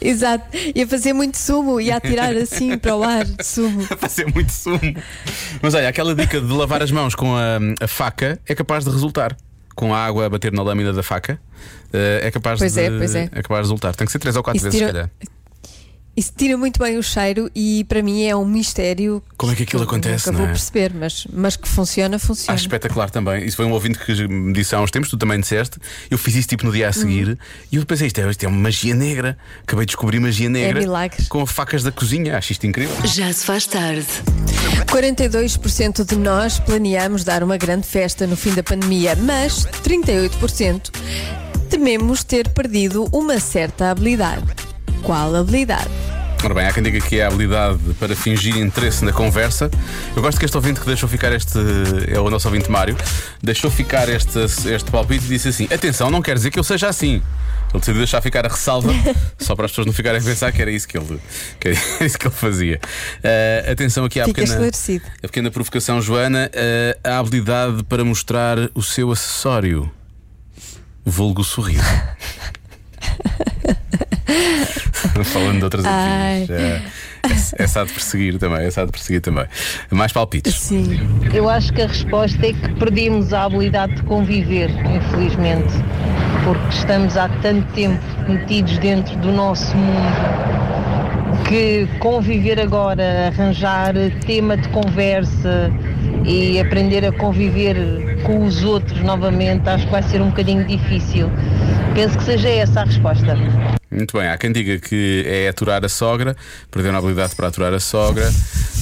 Exato. 0.01 0.45
Ia 0.75 0.87
fazer 0.87 1.13
muito 1.13 1.37
sumo, 1.39 1.81
ia 1.81 1.97
atirar 1.97 2.35
assim 2.37 2.77
para 2.79 2.97
o 2.97 3.03
ar 3.03 3.25
de 3.25 3.45
sumo. 3.45 3.87
a 3.91 3.97
fazer 3.97 4.27
muito 4.33 4.51
sumo. 4.53 4.81
Mas 5.63 5.75
olha, 5.75 5.89
aquela 5.89 6.15
dica 6.15 6.41
de 6.41 6.53
lavar 6.53 6.83
as 6.83 6.91
mãos 6.91 7.15
com 7.15 7.35
a, 7.37 7.59
a 7.81 7.89
faca 7.89 8.39
é 8.47 8.55
capaz 8.55 8.85
de 8.85 8.91
resultar. 8.91 9.37
Com 9.75 9.95
a 9.95 10.05
água 10.05 10.27
a 10.27 10.29
bater 10.29 10.53
na 10.53 10.61
lâmina 10.61 10.93
da 10.93 11.05
faca, 11.05 11.41
eh, 11.93 12.23
é 12.25 12.31
capaz 12.33 12.59
Pois 12.59 12.73
de. 12.75 12.81
é, 12.81 12.91
pois 12.91 13.15
é. 13.15 13.29
capaz 13.29 13.61
de 13.61 13.63
resultar. 13.67 13.95
Tem 13.95 14.05
que 14.07 14.11
ser 14.11 14.19
3 14.19 14.35
ou 14.35 14.43
4 14.43 14.57
Isso 14.57 14.65
vezes, 14.65 14.77
tira- 14.81 14.89
se 14.89 14.93
calhar. 14.93 15.11
Isso 16.19 16.33
tira 16.37 16.57
muito 16.57 16.81
bem 16.81 16.99
o 16.99 17.03
cheiro 17.03 17.49
e 17.55 17.85
para 17.85 18.03
mim 18.03 18.25
é 18.25 18.35
um 18.35 18.45
mistério. 18.45 19.23
Como 19.37 19.53
é 19.53 19.55
que 19.55 19.63
aquilo 19.63 19.83
eu 19.83 19.87
acontece, 19.87 20.27
Nunca 20.27 20.33
não 20.33 20.39
vou 20.39 20.49
é? 20.49 20.51
perceber, 20.51 20.93
mas, 20.93 21.27
mas 21.33 21.55
que 21.55 21.69
funciona, 21.69 22.19
funciona. 22.19 22.55
Acho 22.55 22.65
espetacular 22.65 23.09
também. 23.09 23.45
Isso 23.47 23.57
foi 23.57 23.65
um 23.67 23.71
ouvinte 23.71 24.01
que 24.01 24.27
me 24.27 24.53
disse 24.53 24.75
há 24.75 24.81
uns 24.81 24.91
tempos, 24.91 25.09
tu 25.09 25.17
também 25.17 25.39
disseste. 25.39 25.79
Eu 26.11 26.19
fiz 26.19 26.35
isso 26.35 26.49
tipo 26.49 26.67
no 26.67 26.73
dia 26.73 26.89
a 26.89 26.93
seguir 26.93 27.29
Uhum. 27.29 27.37
e 27.71 27.77
eu 27.77 27.87
pensei: 27.87 28.09
isto 28.09 28.21
é, 28.21 28.29
isto 28.29 28.43
é 28.43 28.49
uma 28.49 28.59
magia 28.59 28.97
negra. 28.97 29.39
Acabei 29.63 29.85
de 29.87 29.91
descobrir 29.91 30.19
magia 30.19 30.49
negra 30.49 30.81
milagre. 30.81 31.25
com 31.27 31.47
facas 31.47 31.85
da 31.85 31.93
cozinha. 31.93 32.37
Acho 32.37 32.51
isto 32.51 32.67
incrível. 32.67 32.97
Já 33.07 33.33
se 33.33 33.45
faz 33.47 33.67
tarde. 33.69 34.07
42% 34.87 36.05
de 36.05 36.17
nós 36.17 36.59
planeamos 36.59 37.23
dar 37.23 37.45
uma 37.45 37.57
grande 37.57 37.87
festa 37.87 38.27
no 38.27 38.37
fim 38.37 38.53
da 38.55 38.63
pandemia, 38.65 39.15
mas 39.15 39.67
38% 39.85 40.91
tememos 41.71 42.25
ter 42.25 42.49
perdido 42.49 43.09
uma 43.13 43.39
certa 43.39 43.91
habilidade. 43.91 44.43
Qual 45.03 45.35
habilidade? 45.35 45.89
Ora 46.45 46.55
bem, 46.55 46.67
há 46.67 46.73
quem 46.73 46.83
diga 46.83 47.01
que 47.01 47.19
é 47.19 47.25
a 47.25 47.29
habilidade 47.29 47.79
para 47.99 48.15
fingir 48.15 48.57
interesse 48.57 49.05
na 49.05 49.13
conversa. 49.13 49.71
Eu 50.15 50.23
gosto 50.23 50.39
que 50.39 50.45
este 50.45 50.57
ouvinte 50.57 50.79
que 50.79 50.87
deixou 50.87 51.09
ficar 51.09 51.33
este. 51.33 51.59
É 52.07 52.21
o 52.21 52.31
nosso 52.31 52.47
ouvinte 52.47 52.71
Mário. 52.71 52.97
Deixou 53.43 53.71
ficar 53.71 54.09
este, 54.09 54.39
este 54.39 54.91
palpite 54.91 55.25
e 55.25 55.29
disse 55.29 55.49
assim: 55.49 55.69
Atenção, 55.73 56.11
não 56.11 56.23
quer 56.23 56.35
dizer 56.35 56.51
que 56.51 56.59
eu 56.59 56.63
seja 56.63 56.89
assim. 56.89 57.23
Ele 57.71 57.81
decidiu 57.81 57.99
deixar 57.99 58.23
ficar 58.23 58.47
a 58.47 58.49
ressalva 58.49 58.91
só 59.37 59.55
para 59.57 59.67
as 59.67 59.73
pessoas 59.73 59.87
não 59.87 59.93
ficarem 59.93 60.21
a 60.21 60.25
pensar 60.25 60.51
que 60.53 60.63
era 60.63 60.71
isso 60.71 60.89
que 60.89 60.97
ele, 60.97 61.21
que 61.61 61.69
era 61.69 62.07
isso 62.07 62.19
que 62.19 62.27
ele 62.27 62.35
fazia. 62.35 62.81
Uh, 63.19 63.73
atenção 63.73 64.05
aqui 64.05 64.21
à 64.21 64.25
Fica 64.25 64.41
pequena, 64.41 64.55
esclarecido. 64.55 65.05
a 65.19 65.27
pequena 65.27 65.51
provocação, 65.51 66.01
Joana. 66.01 66.51
Uh, 66.55 66.99
a 67.03 67.19
habilidade 67.19 67.83
para 67.83 68.05
mostrar 68.05 68.57
o 68.75 68.83
seu 68.83 69.11
acessório. 69.11 69.91
Vulgo 71.05 71.43
sorriso. 71.43 71.83
Falando 75.33 75.59
de 75.59 75.65
outras 75.65 75.85
Ai. 75.85 76.43
afins. 76.45 76.51
É, 76.51 76.83
é, 77.57 77.63
essa 77.63 77.83
há 77.83 77.85
de 77.85 77.93
perseguir 77.93 78.39
também, 78.39 78.65
essa 78.65 78.83
há 78.83 78.85
de 78.85 78.93
perseguir 78.93 79.21
também. 79.21 79.47
Mais 79.91 80.13
palpites. 80.13 80.55
Sim. 80.55 81.01
Eu 81.33 81.49
acho 81.49 81.73
que 81.73 81.83
a 81.83 81.87
resposta 81.87 82.47
é 82.47 82.53
que 82.53 82.75
perdemos 82.75 83.33
a 83.33 83.45
habilidade 83.45 83.95
de 83.97 84.03
conviver, 84.03 84.71
infelizmente, 84.71 85.73
porque 86.45 86.69
estamos 86.77 87.17
há 87.17 87.29
tanto 87.41 87.67
tempo 87.73 88.03
metidos 88.29 88.79
dentro 88.79 89.17
do 89.19 89.33
nosso 89.33 89.77
mundo 89.77 90.59
que 91.49 91.89
conviver 91.99 92.61
agora, 92.61 93.29
arranjar 93.29 93.95
tema 94.27 94.57
de 94.57 94.69
conversa 94.69 95.73
e 96.25 96.61
aprender 96.61 97.05
a 97.05 97.13
conviver 97.13 98.23
com 98.23 98.45
os 98.45 98.63
outros 98.63 99.01
novamente, 99.01 99.69
acho 99.69 99.87
que 99.87 99.93
vai 99.93 100.03
ser 100.03 100.21
um 100.21 100.31
bocadinho 100.31 100.65
difícil. 100.65 101.31
Penso 101.95 102.19
que 102.19 102.25
seja 102.25 102.49
essa 102.49 102.81
a 102.81 102.85
resposta. 102.85 103.37
Muito 103.91 104.19
bem, 104.19 104.29
há 104.29 104.37
quem 104.37 104.53
diga 104.53 104.79
que 104.79 105.25
é 105.27 105.49
aturar 105.49 105.85
a 105.85 105.89
sogra, 105.89 106.37
perderam 106.71 106.97
a 106.97 106.99
habilidade 106.99 107.35
para 107.35 107.49
aturar 107.49 107.73
a 107.73 107.81
sogra. 107.81 108.31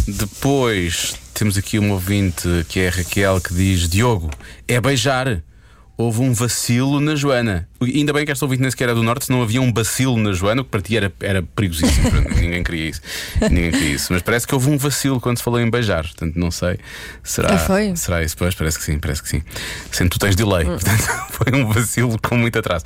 Depois 0.08 1.14
temos 1.32 1.56
aqui 1.56 1.78
um 1.78 1.92
ouvinte 1.92 2.48
que 2.68 2.80
é 2.80 2.88
Raquel 2.88 3.40
que 3.40 3.54
diz: 3.54 3.88
Diogo, 3.88 4.30
é 4.66 4.80
beijar. 4.80 5.42
Houve 5.98 6.20
um 6.20 6.32
vacilo 6.32 7.00
na 7.00 7.14
Joana. 7.14 7.66
Ainda 7.80 8.12
bem 8.12 8.24
que 8.24 8.32
esta 8.32 8.44
ouvinte 8.44 8.62
nem 8.62 8.70
sequer 8.70 8.84
era 8.84 8.94
do 8.94 9.02
Norte, 9.02 9.26
se 9.26 9.30
não 9.30 9.42
havia 9.42 9.60
um 9.60 9.72
vacilo 9.72 10.16
na 10.16 10.32
Joana, 10.32 10.62
que 10.64 10.70
para 10.70 10.80
ti 10.80 10.96
era, 10.96 11.12
era 11.20 11.42
perigosíssimo. 11.42 12.10
Ninguém 12.40 12.62
queria 12.64 12.88
isso. 12.90 13.00
Ninguém 13.42 13.70
queria 13.70 13.94
isso. 13.94 14.12
Mas 14.12 14.22
parece 14.22 14.46
que 14.46 14.54
houve 14.54 14.70
um 14.70 14.78
vacilo 14.78 15.20
quando 15.20 15.38
se 15.38 15.42
falou 15.44 15.60
em 15.60 15.68
beijar. 15.70 16.02
Portanto, 16.04 16.36
não 16.36 16.50
sei. 16.50 16.78
Será, 17.22 17.54
Ah, 17.54 17.58
foi? 17.58 17.94
será 17.96 18.22
isso? 18.22 18.36
Pois, 18.36 18.54
parece 18.54 18.78
que 18.78 18.84
sim, 18.84 18.98
parece 18.98 19.22
que 19.22 19.28
sim. 19.28 19.42
Sendo 19.90 20.10
que 20.10 20.18
tu 20.18 20.20
tens 20.20 20.34
delay. 20.36 20.64
Portanto, 20.64 21.02
foi 21.30 21.52
um 21.60 21.66
vacilo 21.72 22.18
com 22.22 22.36
muito 22.36 22.58
atraso. 22.58 22.84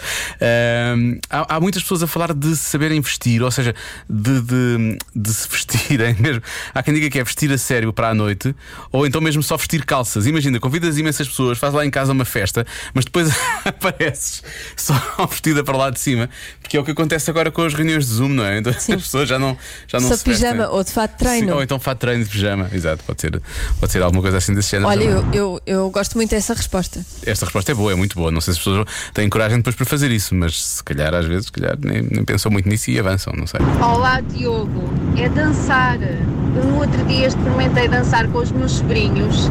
Há, 1.30 1.56
há 1.56 1.60
muitas 1.60 1.82
pessoas 1.82 2.02
a 2.02 2.06
falar 2.06 2.32
de 2.34 2.56
saberem 2.56 3.00
vestir, 3.00 3.42
ou 3.42 3.50
seja, 3.50 3.74
de, 4.08 4.40
de, 4.42 4.98
de 5.14 5.34
se 5.34 5.48
vestirem 5.48 6.14
mesmo. 6.20 6.42
Há 6.74 6.82
quem 6.82 6.94
diga 6.94 7.08
que 7.10 7.18
é 7.18 7.24
vestir 7.24 7.50
a 7.52 7.58
sério 7.58 7.92
para 7.92 8.08
a 8.10 8.14
noite, 8.14 8.54
ou 8.90 9.06
então 9.06 9.20
mesmo 9.20 9.42
só 9.42 9.56
vestir 9.56 9.84
calças. 9.84 10.26
Imagina, 10.26 10.58
convidas 10.58 10.98
imensas 10.98 11.28
pessoas, 11.28 11.58
faz 11.58 11.72
lá 11.74 11.84
em 11.84 11.90
casa 11.90 12.12
uma 12.12 12.24
festa, 12.24 12.66
mas 12.94 13.04
depois 13.04 13.30
apareces 13.64 14.42
só 15.16 15.26
vestida 15.26 15.62
para 15.62 15.76
lá 15.76 15.90
de 15.90 16.00
cima, 16.00 16.28
porque 16.60 16.76
é 16.76 16.80
o 16.80 16.84
que 16.84 16.90
acontece 16.90 17.30
agora 17.30 17.50
com 17.50 17.62
as 17.62 17.74
reuniões 17.74 18.06
de 18.06 18.14
Zoom, 18.14 18.28
não 18.28 18.44
é? 18.44 18.58
Então 18.58 18.72
as 18.72 18.84
pessoas 18.86 19.28
já 19.28 19.38
não, 19.38 19.56
já 19.86 20.00
não 20.00 20.08
Só 20.08 20.16
se 20.16 20.24
vestem. 20.24 20.50
pijama 20.50 20.68
ou 20.70 20.82
de 20.82 20.92
fato 20.92 21.16
treino. 21.16 21.48
Sim, 21.48 21.52
ou 21.52 21.62
então 21.62 21.78
fato 21.78 21.96
de 21.96 22.00
treino 22.00 22.24
de 22.24 22.30
pijama, 22.30 22.70
exato, 22.72 23.04
pode 23.04 23.20
ser, 23.20 23.40
pode 23.78 23.92
ser 23.92 24.02
alguma 24.02 24.22
coisa 24.22 24.38
assim 24.38 24.54
desse 24.54 24.70
género. 24.70 24.88
Olha, 24.88 25.04
eu, 25.04 25.28
eu, 25.32 25.60
eu 25.66 25.90
gosto 25.90 26.16
muito 26.16 26.30
dessa 26.30 26.54
resposta. 26.54 27.04
Esta 27.24 27.44
resposta 27.44 27.72
é 27.72 27.74
boa, 27.74 27.92
é 27.92 27.94
muito 27.94 28.14
boa. 28.14 28.30
Não 28.30 28.40
sei 28.40 28.54
se 28.54 28.60
as 28.60 28.64
pessoas 28.64 28.86
têm 29.12 29.28
coragem 29.28 29.58
depois 29.58 29.76
para 29.76 29.86
fazer 29.86 30.10
isso, 30.10 30.34
mas 30.34 30.60
se 30.62 30.84
calhar 30.84 31.12
às 31.14 31.26
vezes 31.26 31.46
se 31.46 31.52
calhar, 31.52 31.76
nem, 31.80 32.02
nem 32.02 32.24
pensam 32.24 32.50
muito 32.50 32.68
nisso 32.68 32.90
e 32.90 32.98
avançam, 32.98 33.32
não 33.36 33.46
sei. 33.46 33.60
Olá 33.82 34.20
Diogo, 34.20 34.90
é 35.16 35.28
dançar. 35.28 35.98
No 35.98 36.80
outro 36.80 37.04
dia 37.04 37.28
experimentei 37.28 37.86
dançar 37.88 38.26
com 38.28 38.38
os 38.38 38.50
meus 38.50 38.72
sobrinhos 38.72 39.48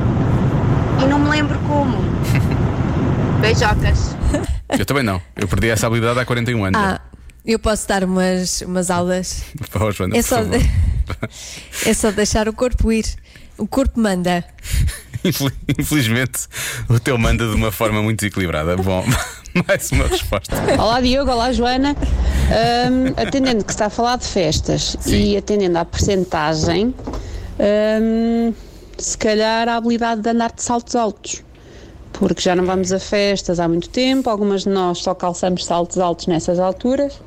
e 1.01 1.07
não 1.07 1.19
me 1.19 1.29
lembro 1.29 1.57
como. 1.59 1.97
Beijocas. 3.41 4.18
Eu 4.77 4.85
também 4.85 5.03
não. 5.03 5.21
Eu 5.35 5.47
perdi 5.47 5.69
essa 5.69 5.87
habilidade 5.87 6.19
há 6.19 6.25
41 6.25 6.63
anos. 6.65 6.79
Ah, 6.79 7.01
eu 7.45 7.57
posso 7.59 7.87
dar 7.87 8.03
umas, 8.03 8.61
umas 8.61 8.89
aulas. 8.91 9.43
Joana, 9.93 10.17
É 10.17 10.21
só, 10.21 10.37
favor. 10.37 10.59
é 11.85 11.93
só 11.93 12.11
deixar 12.11 12.47
o 12.47 12.53
corpo 12.53 12.91
ir. 12.91 13.05
O 13.57 13.67
corpo 13.67 13.99
manda. 13.99 14.43
Infel- 15.23 15.51
Infelizmente, 15.77 16.47
o 16.87 16.97
teu 16.99 17.17
manda 17.17 17.45
de 17.47 17.53
uma 17.55 17.71
forma 17.71 18.01
muito 18.01 18.19
desequilibrada. 18.21 18.77
Bom, 18.77 19.03
mais 19.67 19.91
uma 19.91 20.07
resposta. 20.07 20.55
Olá 20.79 21.01
Diogo, 21.01 21.29
olá 21.31 21.51
Joana. 21.51 21.93
Ahm, 22.49 23.13
atendendo 23.17 23.65
que 23.65 23.71
está 23.71 23.87
a 23.87 23.89
falar 23.89 24.17
de 24.17 24.25
festas 24.25 24.95
e 25.05 25.35
atendendo 25.35 25.77
à 25.77 25.83
percentagem, 25.83 26.95
ahm, 27.59 28.53
se 28.97 29.17
calhar 29.17 29.67
a 29.67 29.75
habilidade 29.75 30.21
de 30.21 30.29
andar 30.29 30.53
de 30.53 30.63
saltos 30.63 30.95
altos. 30.95 31.43
Porque 32.13 32.41
já 32.41 32.55
não 32.55 32.65
vamos 32.65 32.91
a 32.91 32.99
festas 32.99 33.59
há 33.59 33.67
muito 33.67 33.89
tempo, 33.89 34.29
algumas 34.29 34.63
de 34.63 34.69
nós 34.69 34.99
só 34.99 35.13
calçamos 35.13 35.65
saltos 35.65 35.97
altos 35.97 36.27
nessas 36.27 36.59
alturas. 36.59 37.21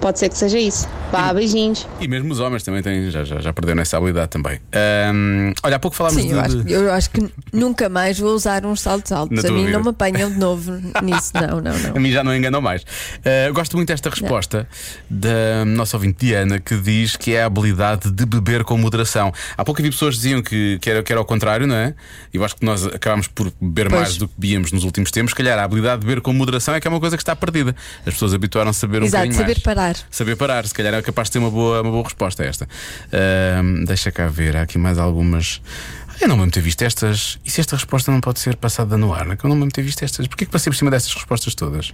Pode 0.00 0.18
ser 0.18 0.28
que 0.28 0.36
seja 0.36 0.58
isso. 0.58 0.88
Vá, 1.10 1.32
beijinhos. 1.32 1.86
E 2.00 2.06
mesmo 2.08 2.32
os 2.32 2.40
homens 2.40 2.62
também 2.62 2.82
têm, 2.82 3.10
já, 3.10 3.24
já, 3.24 3.40
já 3.40 3.52
perderam 3.52 3.80
essa 3.80 3.96
habilidade 3.96 4.28
também. 4.28 4.60
Ahm, 4.72 5.52
olha, 5.62 5.76
há 5.76 5.78
pouco 5.78 5.96
falámos 5.96 6.20
Sim, 6.20 6.28
de. 6.28 6.34
eu 6.34 6.40
acho, 6.40 6.68
eu 6.68 6.92
acho 6.92 7.10
que 7.10 7.28
nunca 7.52 7.88
mais 7.88 8.18
vou 8.18 8.34
usar 8.34 8.66
uns 8.66 8.80
saltos 8.80 9.10
altos. 9.12 9.42
Na 9.42 9.48
A 9.48 9.52
mim 9.52 9.66
vida. 9.66 9.78
não 9.78 9.84
me 9.84 9.90
apanham 9.90 10.30
de 10.30 10.38
novo 10.38 10.72
nisso. 11.02 11.32
Não, 11.34 11.60
não, 11.60 11.78
não. 11.78 11.96
A 11.96 12.00
mim 12.00 12.10
já 12.10 12.22
não 12.24 12.34
enganam 12.36 12.60
mais. 12.60 12.82
Uh, 12.82 13.52
gosto 13.54 13.76
muito 13.76 13.88
desta 13.88 14.10
resposta 14.10 14.68
da 15.08 15.64
nossa 15.64 15.96
ouvinte 15.96 16.26
Diana, 16.26 16.58
que 16.60 16.76
diz 16.76 17.16
que 17.16 17.34
é 17.34 17.42
a 17.42 17.46
habilidade 17.46 18.10
de 18.10 18.26
beber 18.26 18.64
com 18.64 18.76
moderação. 18.76 19.32
Há 19.56 19.64
pouco 19.64 19.80
havia 19.80 19.90
pessoas 19.90 20.14
que 20.16 20.22
diziam 20.22 20.42
que, 20.42 20.78
que, 20.80 20.90
era, 20.90 21.02
que 21.02 21.12
era 21.12 21.20
ao 21.20 21.24
contrário, 21.24 21.66
não 21.66 21.76
é? 21.76 21.94
E 22.32 22.36
eu 22.36 22.44
acho 22.44 22.56
que 22.56 22.64
nós 22.64 22.84
acabámos 22.86 23.28
por 23.28 23.52
beber 23.60 23.88
Pois. 23.88 24.00
mais 24.02 24.16
do 24.16 24.28
que 24.28 24.34
bebíamos 24.36 24.72
nos 24.72 24.84
últimos 24.84 25.10
tempos. 25.10 25.30
Se 25.30 25.36
calhar 25.36 25.58
a 25.58 25.64
habilidade 25.64 26.00
de 26.00 26.06
beber 26.06 26.20
com 26.20 26.32
moderação 26.32 26.74
é 26.74 26.80
que 26.80 26.86
é 26.86 26.90
uma 26.90 27.00
coisa 27.00 27.16
que 27.16 27.22
está 27.22 27.34
perdida. 27.34 27.74
As 28.04 28.12
pessoas 28.14 28.34
habituaram-se 28.34 28.84
a 28.84 28.88
beber 28.88 29.02
um 29.02 29.06
Exato, 29.06 29.24
bocadinho 29.24 29.40
saber 29.40 29.54
mais. 29.54 29.76
parar. 29.76 29.85
Saber 30.10 30.36
parar, 30.36 30.66
se 30.66 30.74
calhar 30.74 30.94
é 30.94 31.02
capaz 31.02 31.28
de 31.28 31.32
ter 31.32 31.38
uma 31.38 31.50
boa, 31.50 31.82
uma 31.82 31.90
boa 31.90 32.02
resposta 32.04 32.42
a 32.42 32.46
esta. 32.46 32.68
Ahm, 33.12 33.84
deixa 33.84 34.10
cá 34.10 34.26
ver, 34.28 34.56
há 34.56 34.62
aqui 34.62 34.78
mais 34.78 34.98
algumas. 34.98 35.60
Ah, 36.08 36.14
Eu 36.22 36.28
não 36.28 36.36
me 36.36 36.50
ter 36.50 36.60
visto 36.62 36.82
estas. 36.82 37.38
E 37.44 37.50
se 37.50 37.60
esta 37.60 37.76
resposta 37.76 38.10
não 38.10 38.20
pode 38.20 38.40
ser 38.40 38.56
passada 38.56 38.96
no 38.96 39.12
ar? 39.12 39.28
É 39.30 39.36
que 39.36 39.44
eu 39.44 39.50
não 39.50 39.56
me 39.56 39.70
ter 39.70 39.82
visto 39.82 40.02
estas. 40.02 40.26
Porquê 40.26 40.46
que 40.46 40.50
passei 40.50 40.70
por 40.70 40.76
cima 40.76 40.90
destas 40.90 41.14
respostas 41.14 41.54
todas? 41.54 41.92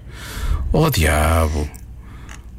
Oh 0.73 0.89
diabo! 0.89 1.69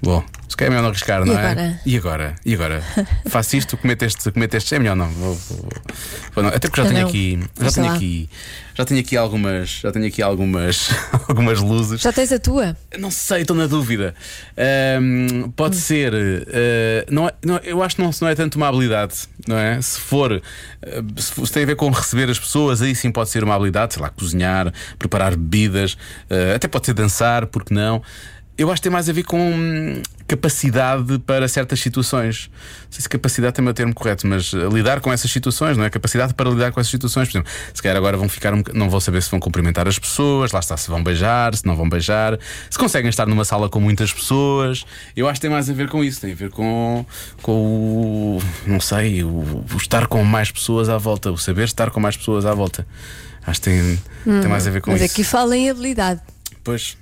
Bom, 0.01 0.23
se 0.53 0.57
calhar 0.57 0.67
é 0.71 0.75
melhor 0.75 0.81
não 0.83 0.89
arriscar, 0.89 1.21
E 1.23 1.25
não 1.25 1.33
é? 1.39 1.51
agora? 1.51 1.79
E 1.83 1.97
agora? 1.97 2.35
E 2.45 2.53
agora? 2.53 2.83
Faço 3.27 3.57
isto, 3.57 3.75
cometo 3.75 4.03
este, 4.05 4.31
cometo 4.31 4.53
este. 4.53 4.75
É 4.75 4.79
melhor 4.79 4.95
não. 4.95 5.09
Vou, 5.09 5.33
vou- 5.35 5.69
vou 6.35 6.43
não. 6.43 6.49
Até 6.51 6.67
porque 6.69 6.81
já 6.83 6.87
tenho 6.87 7.07
aqui. 7.07 7.39
Já 7.59 7.71
tenho 7.71 7.91
aqui. 7.91 8.29
Já 8.75 8.85
tenho 8.85 8.99
aqui 8.99 9.17
algumas. 9.17 9.69
Já 9.69 9.91
tenho 9.91 10.05
aqui 10.07 10.21
algumas. 10.21 10.89
algumas 11.27 11.59
luzes. 11.59 12.01
Já 12.01 12.13
tens 12.13 12.31
a 12.31 12.37
tua? 12.39 12.77
Não 12.99 13.09
sei, 13.09 13.41
estou 13.41 13.55
na 13.57 13.65
dúvida. 13.67 14.13
Ahm, 14.57 15.49
pode 15.55 15.75
ser. 15.75 16.13
ah, 16.13 17.05
não 17.09 17.27
é- 17.27 17.33
não- 17.43 17.57
eu 17.63 17.81
acho 17.81 17.95
que 17.95 18.01
não, 18.01 18.11
não 18.21 18.27
é 18.27 18.35
tanto 18.35 18.55
uma 18.55 18.67
habilidade, 18.67 19.15
não 19.47 19.57
é? 19.57 19.81
Se 19.81 19.99
for. 19.99 20.41
ah, 20.85 20.87
se, 21.19 21.45
se 21.47 21.51
tem 21.51 21.63
a 21.63 21.65
ver 21.65 21.75
com 21.75 21.89
receber 21.89 22.29
as 22.29 22.39
pessoas, 22.39 22.81
aí 22.81 22.95
sim 22.95 23.11
pode 23.11 23.29
ser 23.29 23.43
uma 23.43 23.55
habilidade, 23.55 23.93
sei 23.95 24.03
lá, 24.03 24.09
cozinhar, 24.09 24.71
preparar 24.99 25.35
bebidas, 25.35 25.97
ah, 26.29 26.55
até 26.55 26.67
pode 26.67 26.85
ser 26.85 26.93
dançar, 26.93 27.47
porque 27.47 27.73
não? 27.73 28.01
Eu 28.55 28.71
acho 28.71 28.81
que 28.81 28.83
tem 28.83 28.91
mais 28.91 29.09
a 29.09 29.13
ver 29.13 29.23
com 29.23 29.39
hum, 29.39 30.01
capacidade 30.27 31.17
para 31.19 31.47
certas 31.47 31.79
situações. 31.79 32.51
Não 32.83 32.91
sei 32.91 33.01
se 33.01 33.09
capacidade 33.09 33.59
é 33.59 33.63
o 33.63 33.73
termo 33.73 33.95
correto, 33.95 34.27
mas 34.27 34.51
ah, 34.53 34.71
lidar 34.71 35.01
com 35.01 35.11
essas 35.11 35.31
situações, 35.31 35.75
não 35.75 35.83
é? 35.83 35.89
Capacidade 35.89 36.35
para 36.35 36.49
lidar 36.51 36.71
com 36.71 36.79
essas 36.79 36.91
situações. 36.91 37.27
Por 37.29 37.37
exemplo, 37.37 37.51
se 37.73 37.81
calhar 37.81 37.97
agora 37.97 38.15
vão 38.15 38.29
ficar 38.29 38.53
um, 38.53 38.61
não 38.73 38.89
vão 38.91 38.99
saber 38.99 39.23
se 39.23 39.31
vão 39.31 39.39
cumprimentar 39.39 39.87
as 39.87 39.97
pessoas, 39.97 40.51
lá 40.51 40.59
está, 40.59 40.77
se 40.77 40.87
vão 40.87 41.03
beijar, 41.03 41.55
se 41.55 41.65
não 41.65 41.75
vão 41.75 41.89
beijar, 41.89 42.37
se 42.69 42.77
conseguem 42.77 43.09
estar 43.09 43.25
numa 43.25 43.43
sala 43.43 43.69
com 43.69 43.79
muitas 43.79 44.13
pessoas. 44.13 44.85
Eu 45.15 45.27
acho 45.27 45.35
que 45.39 45.41
tem 45.41 45.49
mais 45.49 45.67
a 45.67 45.73
ver 45.73 45.89
com 45.89 46.03
isso, 46.03 46.21
tem 46.21 46.33
a 46.33 46.35
ver 46.35 46.51
com, 46.51 47.03
com 47.41 47.51
o. 47.51 48.41
não 48.67 48.79
sei, 48.79 49.23
o, 49.23 49.29
o 49.29 49.77
estar 49.77 50.05
com 50.05 50.23
mais 50.23 50.51
pessoas 50.51 50.89
à 50.89 50.97
volta, 50.99 51.31
o 51.31 51.37
saber 51.37 51.63
estar 51.63 51.89
com 51.89 51.99
mais 51.99 52.15
pessoas 52.15 52.45
à 52.45 52.53
volta. 52.53 52.85
Acho 53.45 53.59
que 53.61 53.69
tem, 53.69 53.99
tem 54.23 54.47
mais 54.47 54.67
a 54.67 54.71
ver 54.71 54.81
com 54.81 54.91
Hum, 54.91 54.93
Mas 54.93 55.01
isso. 55.01 55.13
aqui 55.13 55.23
fala 55.23 55.57
em 55.57 55.69
habilidade. 55.69 56.21
Pois. 56.63 56.95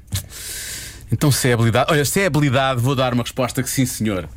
Então, 1.12 1.32
se 1.32 1.50
é 1.50 1.54
habilidade. 1.54 1.92
Olha, 1.92 2.06
se 2.06 2.22
é 2.22 2.26
habilidade, 2.26 2.80
vou 2.82 2.96
dar 2.96 3.14
uma 3.14 3.24
resposta 3.24 3.62
que 3.62 3.70
sim, 3.70 3.86
senhor. 3.86 4.30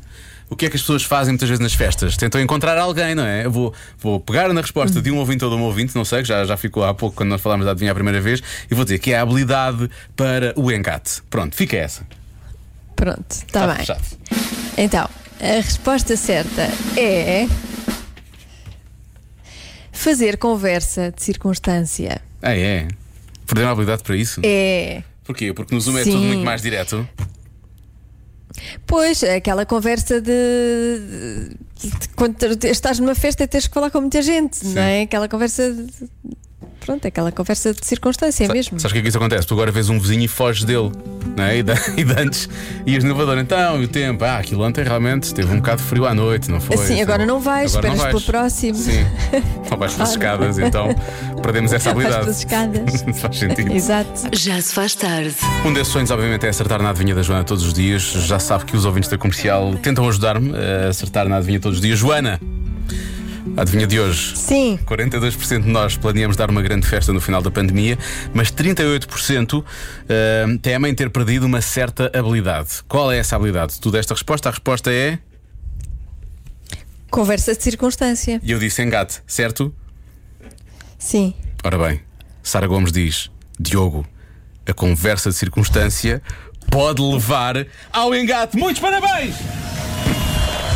O 0.47 0.55
que 0.55 0.67
é 0.67 0.69
que 0.69 0.75
as 0.75 0.81
pessoas 0.81 1.03
fazem 1.03 1.31
muitas 1.31 1.49
vezes 1.49 1.59
nas 1.61 1.73
festas? 1.73 2.15
Tentam 2.17 2.39
encontrar 2.39 2.77
alguém, 2.77 3.15
não 3.15 3.25
é? 3.25 3.45
Eu 3.45 3.51
vou, 3.51 3.73
vou 3.97 4.19
pegar 4.19 4.51
na 4.53 4.61
resposta 4.61 5.01
de 5.01 5.09
um 5.09 5.17
ouvinte 5.17 5.43
ou 5.43 5.49
de 5.49 5.55
um 5.55 5.63
ouvinte, 5.63 5.95
não 5.95 6.05
sei, 6.05 6.21
que 6.21 6.27
já, 6.27 6.45
já 6.45 6.55
ficou 6.55 6.83
há 6.83 6.93
pouco 6.93 7.15
quando 7.15 7.29
nós 7.29 7.41
falámos 7.41 7.65
da 7.65 7.71
adivinha 7.71 7.91
a 7.91 7.95
primeira 7.95 8.21
vez, 8.21 8.43
e 8.69 8.75
vou 8.75 8.83
dizer 8.83 8.99
que 8.99 9.11
é 9.11 9.17
a 9.17 9.21
habilidade 9.23 9.89
para 10.15 10.53
o 10.55 10.71
engate. 10.71 11.23
Pronto, 11.31 11.55
fica 11.55 11.75
essa. 11.77 12.05
Pronto, 12.95 13.25
está 13.31 13.43
Está 13.61 13.67
bem. 13.67 13.75
fechado. 13.77 14.03
Então, 14.77 15.09
a 15.41 15.45
resposta 15.61 16.15
certa 16.15 16.69
é. 16.95 17.47
Fazer 19.91 20.37
conversa 20.37 21.11
de 21.11 21.23
circunstância. 21.23 22.21
Ah, 22.41 22.55
é? 22.55 22.87
Perderam 23.47 23.69
a 23.69 23.71
habilidade 23.71 24.03
para 24.03 24.15
isso? 24.15 24.41
É. 24.43 25.01
Porquê? 25.25 25.51
Porque 25.53 25.73
no 25.75 25.81
Zoom 25.81 25.97
é 25.97 26.03
Sim. 26.03 26.11
tudo 26.11 26.23
muito 26.23 26.45
mais 26.45 26.61
direto. 26.61 27.07
Pois, 28.87 29.21
aquela 29.23 29.65
conversa 29.65 30.21
de, 30.21 30.31
de- 31.81 31.89
de 31.99 32.09
quando 32.15 32.37
estás 32.65 32.99
numa 32.99 33.15
festa 33.15 33.43
e 33.43 33.47
tens 33.47 33.67
que 33.67 33.73
falar 33.73 33.89
com 33.91 33.99
muita 33.99 34.21
gente, 34.21 34.65
não 34.67 34.81
é? 34.81 35.01
Aquela 35.01 35.27
conversa 35.27 35.75
pronto, 36.85 37.07
aquela 37.07 37.31
conversa 37.31 37.73
de 37.73 37.85
circunstância 37.85 38.47
mesmo. 38.47 38.79
Sabes 38.79 38.91
o 38.91 38.93
que 38.93 38.99
é 38.99 39.01
que 39.01 39.07
isso 39.09 39.17
acontece? 39.17 39.47
Tu 39.47 39.53
agora 39.53 39.71
vês 39.71 39.89
um 39.89 39.99
vizinho 39.99 40.23
e 40.23 40.27
foges 40.27 40.63
dele, 40.63 40.91
não 41.35 41.43
é? 41.43 41.57
E, 41.57 41.63
de, 41.63 41.73
e 41.97 42.03
de 42.03 42.13
antes 42.21 42.47
ias 42.85 43.03
no 43.03 43.09
elevador, 43.11 43.37
então, 43.39 43.81
e 43.81 43.85
o 43.85 43.87
tempo? 43.87 44.23
Ah, 44.23 44.37
aquilo 44.37 44.63
ontem 44.63 44.83
realmente 44.83 45.23
esteve 45.23 45.51
um 45.51 45.57
bocado 45.57 45.81
frio 45.81 46.05
à 46.05 46.13
noite, 46.13 46.49
não 46.51 46.61
foi? 46.61 46.75
Assim, 46.75 47.01
agora 47.01 47.25
não 47.25 47.39
vais, 47.39 47.75
Agora 47.75 47.87
não 47.89 47.95
esperas 47.95 48.13
vais. 48.13 48.23
pelo 48.25 48.39
próximo. 48.39 48.75
Sim, 48.77 49.05
não 49.71 49.77
vais 49.77 49.93
pelas 49.93 50.11
escadas, 50.11 50.59
então 50.59 50.89
perdemos 51.41 51.73
essa 51.73 51.91
Vais 51.93 52.07
habilidade. 52.13 52.23
pelas 52.23 52.37
escadas. 52.39 53.19
Faz 53.19 53.37
sentido. 53.37 53.73
Exato. 53.73 54.21
Já 54.33 54.61
se 54.61 54.73
faz 54.73 54.95
tarde. 54.95 55.35
Um 55.65 55.73
desses 55.73 55.91
sonhos, 55.91 56.11
obviamente, 56.11 56.45
é 56.45 56.49
acertar 56.49 56.81
na 56.81 56.89
adivinha 56.91 57.15
da 57.15 57.21
Joana 57.21 57.43
todos 57.43 57.65
os 57.65 57.73
dias. 57.73 58.01
Já 58.03 58.39
sabe 58.39 58.65
que 58.65 58.75
os 58.75 58.85
ouvintes 58.85 59.09
da 59.09 59.17
comercial 59.17 59.73
tentam 59.81 60.07
ajudar-me 60.07 60.53
a 60.55 60.89
acertar 60.89 61.27
na 61.27 61.37
adivinha 61.37 61.59
todos 61.59 61.77
os 61.77 61.81
dias. 61.81 61.97
Joana, 61.99 62.39
adivinha 63.57 63.87
de 63.87 63.99
hoje. 63.99 64.37
Sim. 64.37 64.79
42% 64.85 65.63
de 65.63 65.69
nós 65.69 65.97
planeamos 65.97 66.35
dar 66.35 66.49
uma 66.49 66.61
grande 66.61 66.87
festa 66.87 67.13
no 67.13 67.21
final 67.21 67.41
da 67.41 67.51
pandemia, 67.51 67.97
mas 68.33 68.51
38% 68.51 69.63
eh, 70.09 70.45
temem 70.61 70.93
ter 70.93 71.09
perdido 71.09 71.45
uma 71.45 71.61
certa 71.61 72.11
habilidade. 72.17 72.83
Qual 72.87 73.11
é 73.11 73.17
essa 73.17 73.35
habilidade? 73.35 73.79
Tu 73.79 73.91
deste 73.91 74.11
a 74.11 74.15
resposta, 74.15 74.49
a 74.49 74.51
resposta 74.51 74.91
é. 74.91 75.19
Conversa 77.09 77.55
de 77.55 77.63
circunstância. 77.63 78.39
E 78.43 78.51
eu 78.51 78.59
disse 78.59 78.81
engate, 78.81 79.21
certo? 79.27 79.73
Sim. 80.97 81.33
Ora 81.63 81.77
bem, 81.77 82.01
Sara 82.43 82.67
Gomes 82.67 82.91
diz: 82.91 83.29
Diogo, 83.59 84.05
a 84.67 84.73
conversa 84.73 85.29
de 85.29 85.35
circunstância 85.35 86.21
pode 86.69 87.01
levar 87.01 87.65
ao 87.91 88.13
engate. 88.13 88.57
Muitos 88.57 88.81
parabéns! 88.81 89.35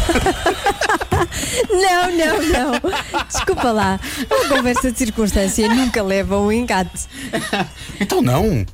Não, 1.70 2.12
não, 2.12 2.42
não. 2.42 3.26
Desculpa 3.28 3.72
lá. 3.72 4.00
Uma 4.30 4.58
conversa 4.58 4.92
de 4.92 4.98
circunstância 4.98 5.68
nunca 5.68 6.02
leva 6.02 6.36
a 6.36 6.42
um 6.42 6.52
engate. 6.52 7.08
Então 8.00 8.22
não! 8.22 8.66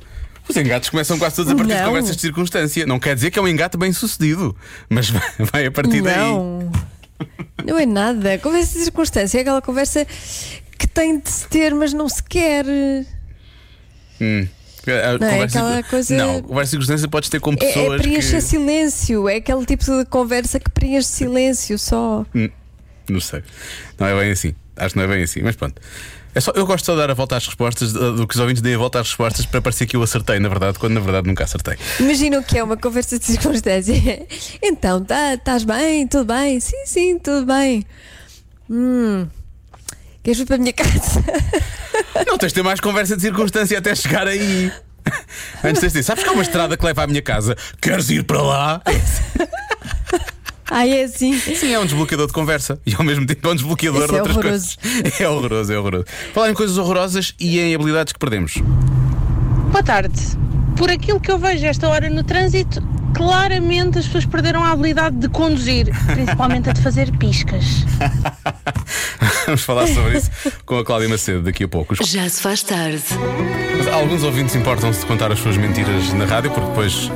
Os 0.48 0.56
engates 0.56 0.90
começam 0.90 1.18
quase 1.18 1.36
todos 1.36 1.52
a 1.52 1.56
partir 1.56 1.72
de 1.72 1.78
Não. 1.80 1.86
conversas 1.86 2.14
de 2.16 2.22
circunstância. 2.22 2.86
Não 2.86 3.00
quer 3.00 3.14
dizer 3.14 3.30
que 3.30 3.38
é 3.38 3.42
um 3.42 3.48
engate 3.48 3.76
bem 3.76 3.92
sucedido, 3.92 4.56
mas 4.88 5.10
vai, 5.10 5.22
vai 5.52 5.66
a 5.66 5.70
partir 5.72 6.02
daí. 6.02 6.16
Não. 6.16 6.70
Não 7.64 7.78
é 7.78 7.86
nada. 7.86 8.38
Conversa 8.38 8.78
de 8.78 8.84
circunstância 8.84 9.38
é 9.38 9.40
aquela 9.40 9.60
conversa 9.60 10.06
que 10.78 10.86
tem 10.86 11.18
de 11.18 11.28
se 11.28 11.48
ter, 11.48 11.74
mas 11.74 11.92
não 11.92 12.08
se 12.08 12.22
quer. 12.22 12.64
Hum. 14.20 14.46
Não 15.20 15.26
é 15.28 15.42
aquela 15.42 15.82
coisa- 15.82 16.16
Não, 16.16 16.42
conversa 16.42 16.64
de 16.64 16.70
circunstância 16.70 17.08
podes 17.08 17.28
ter 17.28 17.40
com 17.40 17.50
É, 17.52 17.54
é 17.54 17.56
pessoas 17.56 18.00
preencher 18.02 18.36
que. 18.36 18.40
silêncio. 18.42 19.28
É 19.28 19.36
aquele 19.36 19.64
tipo 19.66 19.84
de 19.84 20.04
conversa 20.06 20.60
que 20.60 20.70
preenche 20.70 21.08
silêncio 21.08 21.78
só. 21.78 22.24
Hum, 22.34 22.48
Não 23.08 23.20
sei. 23.20 23.42
Não 23.98 24.06
é 24.06 24.18
bem 24.20 24.30
assim. 24.32 24.54
Acho 24.76 24.90
que 24.90 24.96
não 24.98 25.04
é 25.04 25.08
bem 25.08 25.22
assim, 25.22 25.40
mas 25.42 25.56
pronto. 25.56 25.80
É 26.34 26.40
só, 26.40 26.52
eu 26.54 26.66
gosto 26.66 26.84
só 26.84 26.92
de 26.92 26.98
dar 26.98 27.10
a 27.10 27.14
volta 27.14 27.34
às 27.36 27.46
respostas, 27.46 27.92
do 27.94 28.26
que 28.28 28.34
os 28.34 28.40
ouvintes 28.40 28.60
deem 28.60 28.74
a 28.74 28.78
volta 28.78 29.00
às 29.00 29.06
respostas 29.08 29.46
para 29.46 29.62
parecer 29.62 29.86
que 29.86 29.96
eu 29.96 30.02
acertei, 30.02 30.38
na 30.38 30.50
verdade, 30.50 30.78
quando 30.78 30.92
na 30.92 31.00
verdade 31.00 31.26
nunca 31.26 31.44
acertei. 31.44 31.76
Imagina 31.98 32.38
o 32.38 32.42
que 32.44 32.58
é 32.58 32.62
uma 32.62 32.76
conversa 32.76 33.18
de 33.18 33.24
circunstância. 33.24 33.94
Então, 34.62 35.02
tá- 35.02 35.32
estás 35.34 35.64
bem? 35.64 36.06
Tudo 36.06 36.26
bem? 36.26 36.60
Sim, 36.60 36.84
sim, 36.84 37.18
tudo 37.18 37.46
bem. 37.46 37.86
Hum. 38.68 39.26
Queres 40.26 40.40
vir 40.40 40.46
para 40.46 40.56
a 40.56 40.58
minha 40.58 40.72
casa? 40.72 41.24
Não 42.26 42.36
tens 42.36 42.48
de 42.48 42.54
ter 42.54 42.62
mais 42.64 42.80
conversa 42.80 43.14
de 43.14 43.22
circunstância 43.22 43.78
até 43.78 43.94
chegar 43.94 44.26
aí. 44.26 44.72
Antes 45.62 45.80
tens 45.80 45.80
de 45.80 45.86
dizer, 45.86 46.02
sabes 46.02 46.24
que 46.24 46.28
há 46.28 46.32
uma 46.32 46.42
estrada 46.42 46.76
que 46.76 46.84
leva 46.84 47.04
à 47.04 47.06
minha 47.06 47.22
casa? 47.22 47.56
Queres 47.80 48.10
ir 48.10 48.24
para 48.24 48.42
lá? 48.42 48.82
Ah, 50.68 50.84
é 50.84 51.04
assim. 51.04 51.38
Sim, 51.38 51.72
é 51.72 51.78
um 51.78 51.84
desbloqueador 51.84 52.26
de 52.26 52.32
conversa 52.32 52.76
e 52.84 52.92
ao 52.96 53.04
mesmo 53.04 53.24
tempo 53.24 53.46
é 53.46 53.52
um 53.52 53.54
desbloqueador 53.54 54.00
Isso 54.02 54.08
de 54.12 54.18
é 54.18 54.20
outras 54.20 54.36
horroroso. 54.36 54.76
coisas. 54.80 55.14
É 55.20 55.28
horroroso, 55.28 55.72
é 55.72 55.78
horroroso. 55.78 56.04
Falar 56.34 56.50
em 56.50 56.54
coisas 56.54 56.76
horrorosas 56.76 57.32
e 57.38 57.60
em 57.60 57.72
habilidades 57.76 58.12
que 58.12 58.18
perdemos. 58.18 58.54
Boa 59.70 59.84
tarde. 59.84 60.20
Por 60.76 60.90
aquilo 60.90 61.18
que 61.18 61.30
eu 61.30 61.38
vejo 61.38 61.66
esta 61.66 61.88
hora 61.88 62.08
no 62.10 62.22
trânsito, 62.22 62.82
claramente 63.14 63.98
as 63.98 64.06
pessoas 64.06 64.26
perderam 64.26 64.62
a 64.62 64.72
habilidade 64.72 65.16
de 65.16 65.28
conduzir, 65.28 65.88
principalmente 66.06 66.68
a 66.68 66.72
de 66.72 66.82
fazer 66.82 67.10
piscas. 67.16 67.64
Vamos 69.46 69.62
falar 69.62 69.86
sobre 69.86 70.18
isso 70.18 70.30
com 70.66 70.78
a 70.78 70.84
Cláudia 70.84 71.08
Macedo 71.08 71.42
daqui 71.42 71.64
a 71.64 71.68
pouco. 71.68 71.94
Já 72.04 72.28
se 72.28 72.42
faz 72.42 72.62
tarde. 72.62 73.02
Mas 73.78 73.86
alguns 73.88 74.22
ouvintes 74.22 74.54
importam-se 74.54 75.00
de 75.00 75.06
contar 75.06 75.32
as 75.32 75.38
suas 75.38 75.56
mentiras 75.56 76.12
na 76.12 76.24
rádio 76.24 76.50
porque 76.50 76.68
depois 76.68 77.10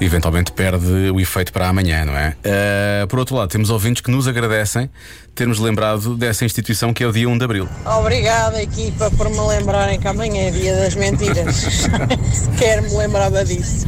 eventualmente 0.00 0.52
perde 0.52 1.10
o 1.10 1.20
efeito 1.20 1.52
para 1.52 1.68
amanhã, 1.68 2.04
não 2.04 2.16
é? 2.16 2.36
Ah, 2.44 3.06
por 3.06 3.18
outro 3.18 3.36
lado, 3.36 3.48
temos 3.48 3.70
ouvintes 3.70 4.02
que 4.02 4.10
nos 4.10 4.28
agradecem 4.28 4.90
termos 5.34 5.58
lembrado 5.58 6.16
dessa 6.16 6.44
instituição 6.44 6.92
que 6.92 7.02
é 7.02 7.06
o 7.06 7.12
dia 7.12 7.28
1 7.28 7.38
de 7.38 7.44
Abril. 7.44 7.68
Obrigada, 7.84 8.62
equipa, 8.62 9.10
por 9.10 9.28
me 9.28 9.40
lembrarem 9.40 10.00
que 10.00 10.08
amanhã 10.08 10.48
é 10.48 10.50
dia 10.50 10.74
das 10.76 10.94
mentiras. 10.94 11.56
Sequer 12.32 12.82
me 12.82 12.96
lembrava 12.96 13.44
disso. 13.44 13.86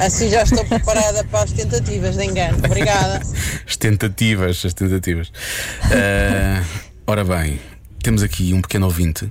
Assim 0.00 0.28
já 0.28 0.42
estou 0.42 0.64
preparada 0.64 1.22
para 1.24 1.44
as 1.44 1.52
tentativas 1.52 2.16
de 2.16 2.24
engano. 2.24 2.58
Obrigada. 2.58 3.20
As 3.66 3.76
tentativas, 3.76 4.64
as 4.64 4.74
tentativas. 4.74 5.32
Ah, 5.84 6.62
ora 7.06 7.24
bem, 7.24 7.60
temos 8.02 8.22
aqui 8.22 8.52
um 8.52 8.60
pequeno 8.60 8.86
ouvinte 8.86 9.30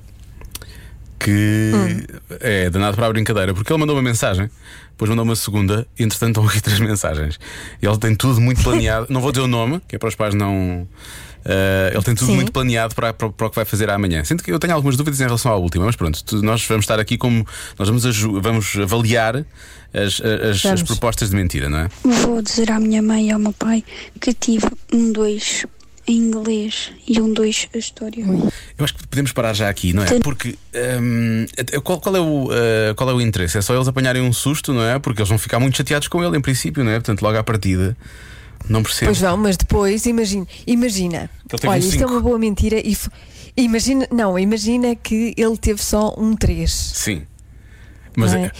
que 1.23 1.71
é 2.39 2.69
danado 2.69 2.95
para 2.95 3.07
a 3.07 3.09
brincadeira, 3.11 3.53
porque 3.53 3.71
ele 3.71 3.79
mandou 3.79 3.95
uma 3.95 4.01
mensagem, 4.01 4.49
depois 4.91 5.09
mandou 5.09 5.23
uma 5.23 5.35
segunda, 5.35 5.87
e 5.97 6.03
entretanto 6.03 6.29
estão 6.39 6.45
aqui 6.49 6.61
três 6.61 6.79
mensagens. 6.79 7.39
E 7.81 7.85
ele 7.85 7.97
tem 7.97 8.15
tudo 8.15 8.39
muito 8.41 8.61
planeado. 8.63 9.07
Não 9.09 9.21
vou 9.21 9.31
dizer 9.31 9.43
o 9.43 9.47
nome, 9.47 9.81
que 9.87 9.95
é 9.95 9.99
para 9.99 10.09
os 10.09 10.15
pais 10.15 10.33
não. 10.33 10.87
ah, 11.45 11.91
ele 11.93 12.03
tem 12.03 12.15
tudo 12.15 12.27
Sim. 12.27 12.35
muito 12.35 12.51
planeado 12.51 12.93
para, 12.95 13.13
para, 13.13 13.29
para 13.29 13.47
o 13.47 13.49
que 13.49 13.55
vai 13.55 13.65
fazer 13.65 13.89
amanhã. 13.89 14.23
Sinto 14.23 14.43
que 14.43 14.51
eu 14.51 14.59
tenho 14.59 14.73
algumas 14.73 14.95
dúvidas 14.97 15.19
em 15.19 15.25
relação 15.25 15.51
à 15.51 15.55
última, 15.55 15.85
mas 15.85 15.95
pronto, 15.95 16.23
tu- 16.23 16.41
nós 16.41 16.65
vamos 16.65 16.83
estar 16.83 16.99
aqui 16.99 17.17
como. 17.17 17.45
Nós 17.79 17.87
vamos, 17.87 18.03
vamos 18.41 18.75
avaliar 18.77 19.37
as, 19.37 20.21
as- 20.21 20.21
as 20.21 20.61
Vamos. 20.63 20.83
propostas 20.83 21.29
de 21.31 21.35
mentira, 21.35 21.69
não 21.69 21.79
é? 21.79 21.89
Vou 22.03 22.41
dizer 22.41 22.71
à 22.71 22.79
minha 22.79 23.01
mãe 23.01 23.27
e 23.27 23.31
ao 23.31 23.39
meu 23.39 23.53
pai 23.53 23.83
que 24.19 24.33
tive 24.33 24.67
um 24.93 25.11
2 25.11 25.65
em 26.11 26.17
inglês 26.17 26.91
e 27.07 27.21
um 27.21 27.31
2 27.33 27.69
a 27.73 27.77
história. 27.77 28.23
Eu 28.77 28.83
acho 28.83 28.93
que 28.95 29.07
podemos 29.07 29.31
parar 29.31 29.53
já 29.53 29.69
aqui, 29.69 29.93
não 29.93 30.03
é? 30.03 30.19
Porque 30.19 30.55
hum, 31.01 31.45
qual, 31.83 31.99
qual 32.01 32.15
é 32.15 32.19
o, 32.19 32.45
uh, 32.45 32.95
qual 32.95 33.09
é 33.09 33.13
o 33.13 33.21
interesse? 33.21 33.57
É 33.57 33.61
só 33.61 33.73
eles 33.73 33.87
apanharem 33.87 34.21
um 34.21 34.33
susto, 34.33 34.73
não 34.73 34.83
é? 34.83 34.99
Porque 34.99 35.21
eles 35.21 35.29
vão 35.29 35.37
ficar 35.37 35.59
muito 35.59 35.77
chateados 35.77 36.07
com 36.07 36.23
ele, 36.23 36.37
em 36.37 36.41
princípio, 36.41 36.83
não 36.83 36.91
é? 36.91 36.95
Portanto, 36.95 37.21
logo 37.21 37.37
à 37.37 37.43
partida, 37.43 37.95
não 38.67 38.83
percebo. 38.83 39.07
Pois 39.11 39.19
vão, 39.19 39.37
mas 39.37 39.55
depois, 39.57 40.05
imagina, 40.05 40.45
imagina. 40.67 41.29
Olha, 41.63 41.71
um 41.71 41.77
isto 41.77 41.95
é 41.95 41.97
cinco. 41.99 42.11
uma 42.11 42.21
boa 42.21 42.37
mentira 42.39 42.79
e 42.85 42.91
f- 42.93 43.09
imagina, 43.55 44.07
não, 44.11 44.37
imagina 44.37 44.95
que 44.95 45.33
ele 45.37 45.57
teve 45.57 45.81
só 45.83 46.13
um 46.17 46.35
3. 46.35 46.71
Sim. 46.71 47.23
Mas 48.15 48.33
não 48.33 48.45
é? 48.45 48.51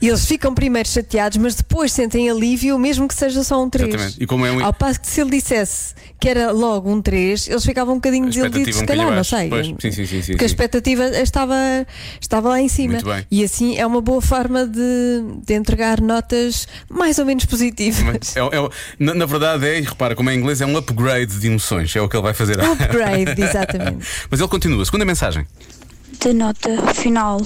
E 0.00 0.08
eles 0.08 0.24
ficam 0.24 0.54
primeiro 0.54 0.88
chateados, 0.88 1.36
mas 1.38 1.54
depois 1.56 1.92
sentem 1.92 2.30
alívio, 2.30 2.78
mesmo 2.78 3.08
que 3.08 3.14
seja 3.14 3.42
só 3.42 3.62
um 3.62 3.68
3. 3.68 3.88
Exatamente. 3.88 4.22
E 4.22 4.26
como 4.26 4.46
é 4.46 4.52
um- 4.52 4.64
Ao 4.64 4.72
passo 4.72 5.00
que 5.00 5.06
se 5.08 5.20
ele 5.20 5.30
dissesse 5.30 5.94
que 6.20 6.28
era 6.28 6.52
logo 6.52 6.90
um 6.90 7.00
3, 7.02 7.48
eles 7.48 7.64
ficavam 7.64 7.94
um 7.94 7.96
bocadinho 7.96 8.26
desiludidos, 8.26 8.68
expectativa 8.68 8.78
se 8.78 8.84
um 8.84 8.86
calhar, 8.86 9.16
não 9.16 9.24
sei. 9.24 9.48
Pois, 9.48 9.66
sim, 9.66 9.74
sim, 9.80 10.06
sim, 10.06 10.22
sim, 10.22 10.32
Porque 10.32 10.44
a 10.44 10.46
expectativa 10.46 11.08
estava, 11.20 11.54
estava 12.20 12.48
lá 12.50 12.60
em 12.60 12.68
cima. 12.68 12.98
E 13.30 13.42
assim 13.42 13.76
é 13.78 13.86
uma 13.86 14.00
boa 14.00 14.20
forma 14.22 14.66
de, 14.66 14.80
de 15.44 15.54
entregar 15.54 16.00
notas 16.00 16.68
mais 16.88 17.18
ou 17.18 17.24
menos 17.24 17.44
positivas. 17.44 18.36
É- 18.36 18.40
é- 18.40 18.68
na, 18.98 19.14
na 19.14 19.26
verdade 19.26 19.66
é, 19.66 19.78
e 19.78 19.82
repara, 19.82 20.14
como 20.14 20.30
é 20.30 20.34
em 20.34 20.38
inglês, 20.38 20.60
é 20.60 20.66
um 20.66 20.76
upgrade 20.76 21.38
de 21.38 21.46
emoções, 21.46 21.94
é 21.96 22.00
o 22.00 22.08
que 22.08 22.16
ele 22.16 22.22
vai 22.22 22.34
fazer. 22.34 22.58
Upgrade, 22.62 23.40
exatamente. 23.42 24.06
Mas 24.30 24.40
ele 24.40 24.48
continua. 24.48 24.84
Segunda 24.84 25.04
mensagem. 25.04 25.46
Da 26.18 26.32
nota 26.34 26.94
final 26.94 27.40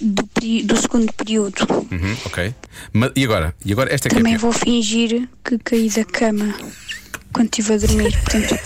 do, 0.00 0.28
do 0.64 0.76
segundo 0.76 1.12
período. 1.14 1.66
Uhum, 1.90 2.16
ok. 2.26 2.54
Ma- 2.92 3.10
e 3.16 3.24
agora? 3.24 3.54
E 3.64 3.72
agora 3.72 3.94
esta 3.94 4.08
é 4.08 4.12
é 4.12 4.14
Também 4.16 4.36
vou 4.36 4.52
fingir 4.52 5.28
que 5.44 5.58
caí 5.58 5.88
da 5.88 6.04
cama 6.04 6.54
quando 7.32 7.46
estive 7.46 7.74
a 7.74 7.76
dormir. 7.78 8.12
Portanto, 8.22 8.58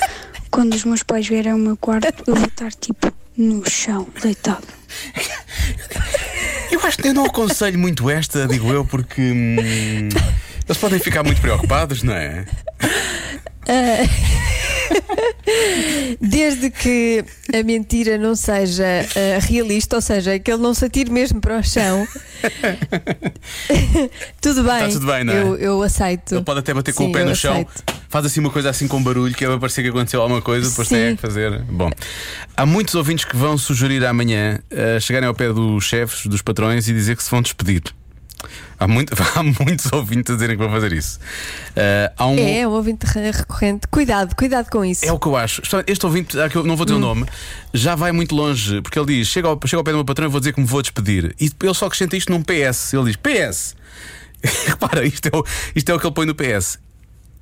quando 0.51 0.75
os 0.75 0.85
meus 0.85 1.03
pais 1.03 1.29
vierem 1.29 1.53
ao 1.53 1.59
meu 1.59 1.77
quarto, 1.77 2.25
eu 2.27 2.35
vou 2.35 2.47
estar 2.47 2.73
tipo 2.73 3.13
no 3.37 3.63
chão, 3.69 4.09
deitado. 4.21 4.67
Eu 6.71 6.81
acho 6.85 6.99
que 6.99 7.09
eu 7.09 7.15
não 7.15 7.27
aconselho 7.27 7.79
muito 7.79 8.11
esta, 8.11 8.47
digo 8.49 8.71
eu, 8.73 8.85
porque 8.85 9.21
hum, 9.21 10.09
eles 10.67 10.79
podem 10.79 10.99
ficar 10.99 11.23
muito 11.23 11.41
preocupados, 11.41 12.03
não 12.03 12.15
é? 12.15 12.47
Ah, 13.69 14.03
Desde 16.21 16.71
que 16.71 17.25
a 17.53 17.63
mentira 17.63 18.19
não 18.19 18.35
seja 18.35 18.85
ah, 18.85 19.39
realista, 19.41 19.97
ou 19.97 20.03
seja, 20.03 20.39
que 20.39 20.51
ele 20.51 20.63
não 20.63 20.75
se 20.75 20.85
atire 20.85 21.11
mesmo 21.11 21.41
para 21.41 21.59
o 21.59 21.63
chão, 21.63 22.07
tudo 24.41 24.63
bem. 24.63 24.75
Está 24.75 24.89
tudo 24.89 25.07
bem, 25.07 25.25
não 25.25 25.33
é? 25.33 25.43
Eu, 25.43 25.57
eu 25.57 25.83
aceito. 25.83 26.35
Ele 26.35 26.45
pode 26.45 26.61
até 26.61 26.75
bater 26.75 26.95
com 26.95 27.05
Sim, 27.05 27.11
o 27.11 27.13
pé 27.13 27.25
no 27.25 27.35
chão, 27.35 27.53
aceito. 27.53 27.85
faz 28.09 28.27
assim 28.27 28.41
uma 28.41 28.51
coisa 28.51 28.71
assim 28.71 28.89
com 28.89 29.03
barulho, 29.03 29.35
que 29.35 29.45
é 29.45 29.49
para 29.49 29.59
parecer 29.59 29.83
que 29.83 29.89
aconteceu 29.89 30.21
alguma 30.21 30.43
coisa, 30.43 30.69
depois 30.69 30.89
Sim. 30.89 30.95
tem 30.95 31.17
que 31.17 31.23
fazer. 31.23 31.61
Bom, 31.63 31.91
há 32.57 32.67
muitos 32.67 32.95
ouvintes 32.95 33.25
que 33.25 33.37
vão 33.37 33.57
sugerir 33.59 34.05
amanhã 34.05 34.61
uh, 34.71 35.01
chegarem 35.01 35.29
ao 35.29 35.35
pé 35.35 35.53
dos 35.53 35.85
chefes, 35.85 36.27
dos 36.27 36.43
patrões 36.43 36.89
e 36.89 36.93
dizer 36.93 37.17
que 37.17 37.23
se 37.23 37.31
vão 37.31 37.43
despedir. 37.43 37.83
Há, 38.79 38.89
muito- 38.89 39.13
há 39.37 39.43
muitos 39.43 39.93
ouvintes 39.93 40.31
a 40.31 40.35
dizerem 40.35 40.57
que 40.57 40.63
vão 40.63 40.73
fazer 40.73 40.93
isso. 40.93 41.19
Há 42.17 42.27
um, 42.27 42.39
É, 42.39 42.67
um 42.67 42.71
ouvinte 42.73 43.07
re- 43.07 43.31
recorrente. 43.31 43.87
Cuidado, 43.89 44.35
cuidado 44.35 44.69
com 44.71 44.85
isso. 44.85 45.05
É 45.05 45.13
o 45.13 45.19
que 45.19 45.27
eu 45.29 45.37
acho. 45.37 45.63
Este- 45.87 46.07
ouvinte, 46.07 46.39
ah, 46.41 46.49
que 46.49 46.57
eu 46.57 46.65
não 46.65 46.77
vou 46.77 46.85
dizer 46.85 46.97
o 46.97 46.99
Hum. 46.99 47.03
nome, 47.03 47.27
já 47.73 47.95
vai 47.95 48.11
muito 48.13 48.35
longe, 48.35 48.81
porque 48.83 48.99
ele 48.99 49.07
diz: 49.19 49.29
chega 49.29 49.49
ao, 49.49 49.59
chega 49.65 49.79
ao 49.81 49.85
pé 49.85 49.93
do 49.93 49.97
meu 49.99 50.05
patrão 50.05 50.27
e 50.27 50.31
vou 50.31 50.41
dizer 50.41 50.53
que 50.53 50.61
me 50.61 50.67
vou 50.67 50.83
despedir. 50.83 51.35
E 51.41 51.51
ele 51.63 51.75
só 51.75 51.87
acrescenta 51.87 52.17
isto 52.17 52.33
num 52.33 52.43
PS. 52.43 52.93
Ele 52.95 53.05
diz: 53.13 53.17
PS. 53.17 53.77
Repara, 54.67 55.05
isto 55.07 55.27
é, 55.27 55.37
o, 55.37 55.45
isto 55.77 55.89
é 55.91 55.95
o 55.95 56.01
que 56.01 56.07
ele 56.07 56.15
põe 56.15 56.27
no 56.27 56.35
PS. 56.35 56.79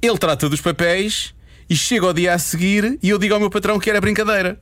Ele 0.03 0.19
trata 0.19 0.49
dos 0.49 0.61
papéis 0.61 1.35
e 1.69 1.75
chega 1.77 2.07
ao 2.07 2.13
dia 2.13 2.35
a 2.35 2.39
seguir 2.39 2.99
e 3.03 3.09
eu 3.09 3.19
digo 3.19 3.33
ao 3.35 3.41
meu 3.41 3.49
patrão 3.51 3.79
que 3.79 3.89
era 3.89 4.01
brincadeira. 4.01 4.59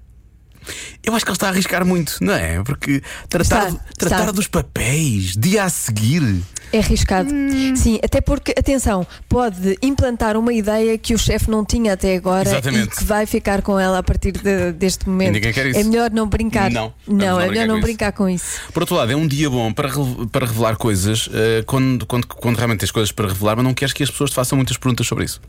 Eu 1.03 1.15
acho 1.15 1.25
que 1.25 1.31
ele 1.31 1.37
está 1.37 1.47
a 1.47 1.51
arriscar 1.51 1.87
muito, 1.87 2.17
não 2.21 2.35
é? 2.35 2.63
Porque 2.63 3.03
tratar, 3.29 3.69
Está, 3.69 3.81
tratar 3.97 4.21
está. 4.21 4.33
dos 4.33 4.47
papéis 4.47 5.37
dia 5.37 5.65
a 5.65 5.71
seguir. 5.71 6.43
É 6.73 6.79
arriscado. 6.79 7.31
Sim, 7.77 7.99
até 8.03 8.21
porque, 8.21 8.53
atenção, 8.57 9.07
pode 9.29 9.79
implantar 9.81 10.37
uma 10.37 10.53
ideia 10.53 10.97
que 10.99 11.15
o 11.15 11.19
chefe 11.19 11.51
não 11.51 11.65
tinha 11.65 11.95
até 11.95 12.17
agora 12.17 12.49
Exatamente. 12.49 12.89
e 12.95 12.97
que 12.97 13.05
vai 13.05 13.25
ficar 13.27 13.63
com 13.63 13.79
ela 13.79 13.99
a 13.99 14.03
partir 14.03 14.33
de- 14.33 14.73
deste 14.73 15.09
momento. 15.09 15.33
ninguém 15.33 15.53
quer 15.53 15.67
isso. 15.67 15.79
É 15.81 15.85
melhor 15.85 16.11
não 16.11 16.27
brincar. 16.27 16.71
Não, 16.71 16.93
não 17.07 17.41
é 17.41 17.49
melhor 17.49 17.67
não 17.67 17.75
com 17.75 17.79
isso. 17.79 17.87
brincar 17.87 18.13
com 18.13 18.29
isso. 18.29 18.61
Por 18.73 18.83
outro 18.83 18.97
lado, 18.97 19.11
é 19.13 19.17
um 19.17 19.27
dia 19.27 19.49
bom 19.49 19.73
para, 19.73 19.89
para 20.31 20.47
revelar 20.47 20.77
coisas 20.77 21.29
eh, 21.33 21.63
quando, 21.67 22.05
quando, 22.07 22.27
quando 22.27 22.57
realmente 22.57 22.81
tens 22.81 22.91
coisas 22.91 23.13
para 23.13 23.29
revelar, 23.29 23.57
mas 23.57 23.65
não 23.65 23.73
queres 23.75 23.95
que 23.95 24.03
as 24.03 24.11
pessoas 24.11 24.31
te 24.31 24.35
façam 24.37 24.57
muitas 24.57 24.77
perguntas 24.77 25.07
sobre 25.07 25.25
isso. 25.25 25.41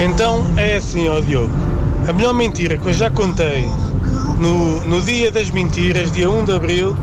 Então 0.00 0.46
é 0.56 0.76
assim, 0.76 1.08
ó 1.08 1.20
Diogo. 1.20 1.52
A 2.06 2.12
melhor 2.12 2.34
mentira 2.34 2.78
que 2.78 2.86
eu 2.86 2.92
já 2.92 3.10
contei 3.10 3.64
no, 4.38 4.80
no 4.86 5.00
dia 5.02 5.30
das 5.32 5.50
mentiras, 5.50 6.12
dia 6.12 6.30
1 6.30 6.44
de 6.44 6.52
Abril, 6.52 6.96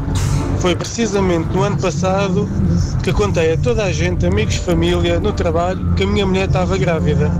foi 0.60 0.76
precisamente 0.76 1.48
no 1.54 1.63
ano 1.63 1.78
passado 1.78 2.50
que 3.04 3.12
contei 3.12 3.54
a 3.54 3.58
toda 3.58 3.84
a 3.84 3.92
gente, 3.92 4.26
amigos, 4.26 4.56
família, 4.56 5.20
no 5.20 5.34
trabalho, 5.34 5.94
que 5.96 6.04
a 6.04 6.08
minha 6.08 6.26
mulher 6.26 6.48
estava 6.48 6.78
grávida. 6.78 7.32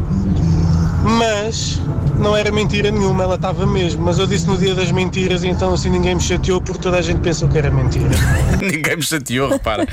Mas 1.20 1.82
não 2.18 2.36
era 2.36 2.52
mentira 2.52 2.90
nenhuma, 2.90 3.24
ela 3.24 3.36
estava 3.36 3.66
mesmo. 3.66 4.04
Mas 4.04 4.18
eu 4.20 4.26
disse 4.28 4.48
no 4.48 4.58
dia 4.58 4.74
das 4.74 4.92
mentiras, 4.92 5.44
e 5.44 5.48
então 5.50 5.74
assim 5.74 5.90
ninguém 5.90 6.16
me 6.16 6.22
chateou 6.22 6.62
porque 6.62 6.82
toda 6.82 6.98
a 6.98 7.02
gente 7.02 7.20
pensou 7.20 7.48
que 7.50 7.58
era 7.58 7.70
mentira. 7.70 8.10
Ninguém 8.62 8.96
me 8.96 9.04
chateou, 9.04 9.50
repara. 9.50 9.86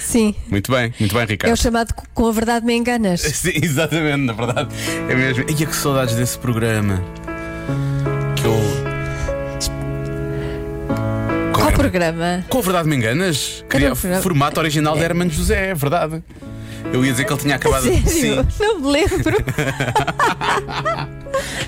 Sim. 0.00 0.34
muito 0.48 0.70
bem, 0.70 0.92
muito 1.00 1.12
bem, 1.14 1.22
É 1.22 1.26
Ricardo. 1.26 1.52
o 1.52 1.56
chamado 1.56 1.92
com 2.14 2.28
a 2.28 2.32
verdade 2.32 2.64
me 2.64 2.76
enganas. 2.76 3.20
Sim, 3.34 3.52
exatamente, 3.54 4.18
na 4.18 4.32
verdade. 4.32 4.68
É 5.08 5.14
mesmo. 5.14 5.44
E 5.48 5.54
que 5.54 5.74
saudades 5.74 6.14
desse 6.14 6.38
programa. 6.38 7.02
Programa? 11.82 12.44
Com 12.48 12.58
a 12.58 12.62
verdade 12.62 12.88
me 12.88 12.96
enganas? 12.96 13.64
Queria 13.68 13.94
programa- 13.94 14.22
formato 14.22 14.60
original 14.60 14.96
de 14.96 15.02
Herman 15.02 15.30
José, 15.30 15.70
é 15.70 15.74
verdade. 15.74 16.22
Eu 16.92 17.04
ia 17.04 17.12
dizer 17.12 17.24
que 17.24 17.32
ele 17.32 17.40
tinha 17.40 17.56
acabado. 17.56 17.82
Sério? 17.82 18.08
Sim, 18.08 18.36
Não 18.58 18.80
me 18.80 18.92
lembro. 18.92 19.36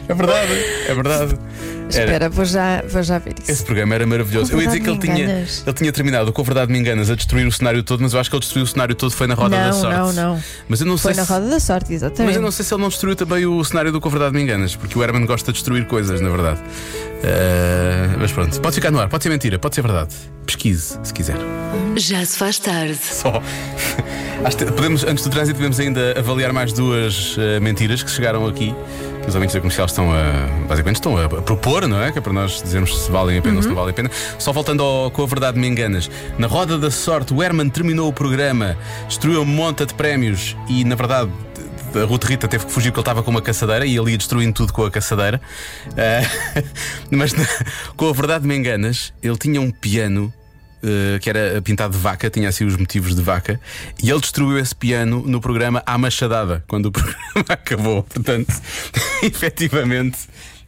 é 0.09 0.15
verdade, 0.15 0.53
é 0.89 0.95
verdade. 0.95 1.39
Era- 1.95 2.05
Espera, 2.05 2.29
vou 2.31 2.45
já, 2.47 2.83
vou 2.89 3.03
já 3.03 3.19
ver 3.19 3.35
isso. 3.43 3.51
Esse 3.51 3.63
programa 3.65 3.95
era 3.95 4.07
maravilhoso. 4.07 4.51
Eu 4.51 4.61
ia 4.63 4.67
dizer 4.67 4.81
que 4.81 4.89
ele 4.89 4.99
tinha, 4.99 5.45
ele 5.67 5.73
tinha 5.75 5.93
terminado 5.93 6.33
com 6.33 6.41
a 6.41 6.45
verdade 6.45 6.73
me 6.73 6.79
enganas 6.79 7.11
a 7.11 7.15
destruir 7.15 7.47
o 7.47 7.53
cenário 7.53 7.83
todo, 7.83 8.01
mas 8.01 8.15
eu 8.15 8.21
acho 8.21 8.31
que 8.31 8.37
ele 8.37 8.41
destruiu 8.41 8.65
o 8.65 8.67
cenário 8.67 8.95
todo 8.95 9.11
foi 9.13 9.27
na 9.27 9.35
roda 9.35 9.59
não, 9.59 9.67
da 9.67 9.73
sorte. 9.75 9.99
não, 9.99 10.13
não. 10.37 10.43
Mas 10.69 10.81
eu 10.81 10.87
não 10.87 10.97
Foi 10.97 11.13
sei 11.13 11.21
na 11.21 11.27
se- 11.27 11.33
roda 11.35 11.49
da 11.51 11.61
sorte, 11.61 11.93
exatamente. 11.93 12.27
Mas 12.29 12.37
eu 12.37 12.41
não 12.43 12.51
sei 12.51 12.65
se 12.65 12.73
ele 12.73 12.81
não 12.81 12.89
destruiu 12.89 13.15
também 13.15 13.45
o 13.45 13.63
cenário 13.63 13.93
do 13.93 14.01
Com 14.01 14.09
a 14.09 14.11
Verdade 14.11 14.35
Me 14.35 14.41
Enganas, 14.43 14.75
porque 14.75 14.99
o 14.99 15.03
Herman 15.03 15.27
gosta 15.27 15.53
de 15.53 15.59
destruir 15.59 15.85
coisas, 15.87 16.19
na 16.23 16.31
verdade. 16.31 16.61
Eh, 17.23 18.17
mas 18.19 18.33
pronto, 18.33 18.61
pode 18.61 18.75
ficar 18.75 18.91
no 18.91 19.01
ar, 19.01 19.09
pode 19.09 19.23
ser 19.23 19.31
mentira, 19.31 19.59
pode 19.59 19.75
ser 19.75 19.83
verdade. 19.83 20.15
Pesquise, 20.45 20.99
se 21.03 21.15
quiser. 21.15 21.37
Já 21.97 22.25
se 22.25 22.37
faz 22.37 22.59
tarde. 22.59 22.99
Só. 23.01 23.41
Podemos, 24.77 25.05
antes 25.05 25.23
do 25.23 25.31
trânsito, 25.31 25.57
podemos 25.57 25.79
ainda 25.79 26.19
avaliar 26.19 26.53
mais 26.53 26.73
duas 26.73 27.37
eh, 27.39 27.61
mentiras 27.61 28.03
que 28.03 28.11
chegaram 28.11 28.47
aqui. 28.47 28.75
Que 29.23 29.29
os 29.29 29.35
ouvintes 29.37 29.55
da 29.55 29.61
comercial 29.61 29.87
estão 29.87 30.13
a. 30.13 30.67
Basicamente 30.67 30.97
estão 30.97 31.17
a, 31.17 31.27
a 31.27 31.29
propor, 31.29 31.87
não 31.87 32.03
é? 32.03 32.11
Que 32.11 32.19
é 32.19 32.21
para 32.21 32.33
nós 32.33 32.61
dizermos 32.61 33.05
se 33.05 33.11
valem 33.11 33.39
a 33.39 33.43
pena 33.43 33.57
ou 33.57 33.63
se 33.63 33.69
não 33.69 33.77
valem 33.77 33.93
a 33.93 33.95
pena. 33.95 34.11
Só 34.37 34.53
voltando 34.53 34.83
ao, 34.83 35.13
com 35.13 35.23
a 35.23 35.27
verdade 35.27 35.61
me 35.61 35.69
enganas. 35.69 36.11
Na 36.39 36.49
roda 36.49 36.77
da 36.77 36.91
sorte, 36.91 37.33
o 37.33 37.41
Herman 37.41 37.69
terminou 37.69 38.09
o 38.09 38.13
programa, 38.13 38.77
destruiu 39.07 39.43
uma 39.43 39.53
monta 39.53 39.87
de 39.87 39.95
prémios 39.95 40.57
e, 40.69 40.85
na 40.85 40.97
verdade. 40.97 41.31
A 41.95 42.05
Ruth 42.05 42.25
Rita 42.25 42.49
teve 42.49 42.67
que 42.67 42.73
fugir 42.73 42.91
porque 42.91 43.01
ele 43.01 43.03
estava 43.03 43.23
com 43.23 43.31
uma 43.31 43.43
caçadeira 43.43 43.85
e 43.85 43.97
ele 43.97 44.13
ia 44.13 44.19
destruindo 44.19 44.53
tudo 44.53 44.73
com 44.73 44.85
a 44.85 44.91
caçadeira. 44.91 45.41
Eh, 45.97 46.23
mas 47.11 47.33
com 47.97 48.09
a 48.09 48.13
verdade 48.13 48.47
me 48.47 48.57
enganas, 48.57 49.13
ele 49.23 49.37
tinha 49.37 49.61
um 49.61 49.71
piano 49.71 50.33
Uh, 50.85 51.17
que 51.21 51.31
era 51.31 51.63
pintado 51.63 51.97
de 51.97 52.03
vaca, 52.03 52.29
tinha 52.29 52.49
assim 52.49 52.65
os 52.65 52.77
motivos 52.77 53.15
de 53.15 53.23
vaca, 53.23 53.61
e 54.03 54.11
ele 54.11 54.19
destruiu 54.19 54.59
esse 54.59 54.75
piano 54.75 55.23
no 55.25 55.41
programa 55.41 55.81
À 55.87 55.97
Machadada, 55.97 56.65
quando 56.67 56.87
o 56.87 56.91
programa 56.91 57.47
acabou. 57.49 58.03
Portanto, 58.03 58.53
efetivamente, 59.23 60.19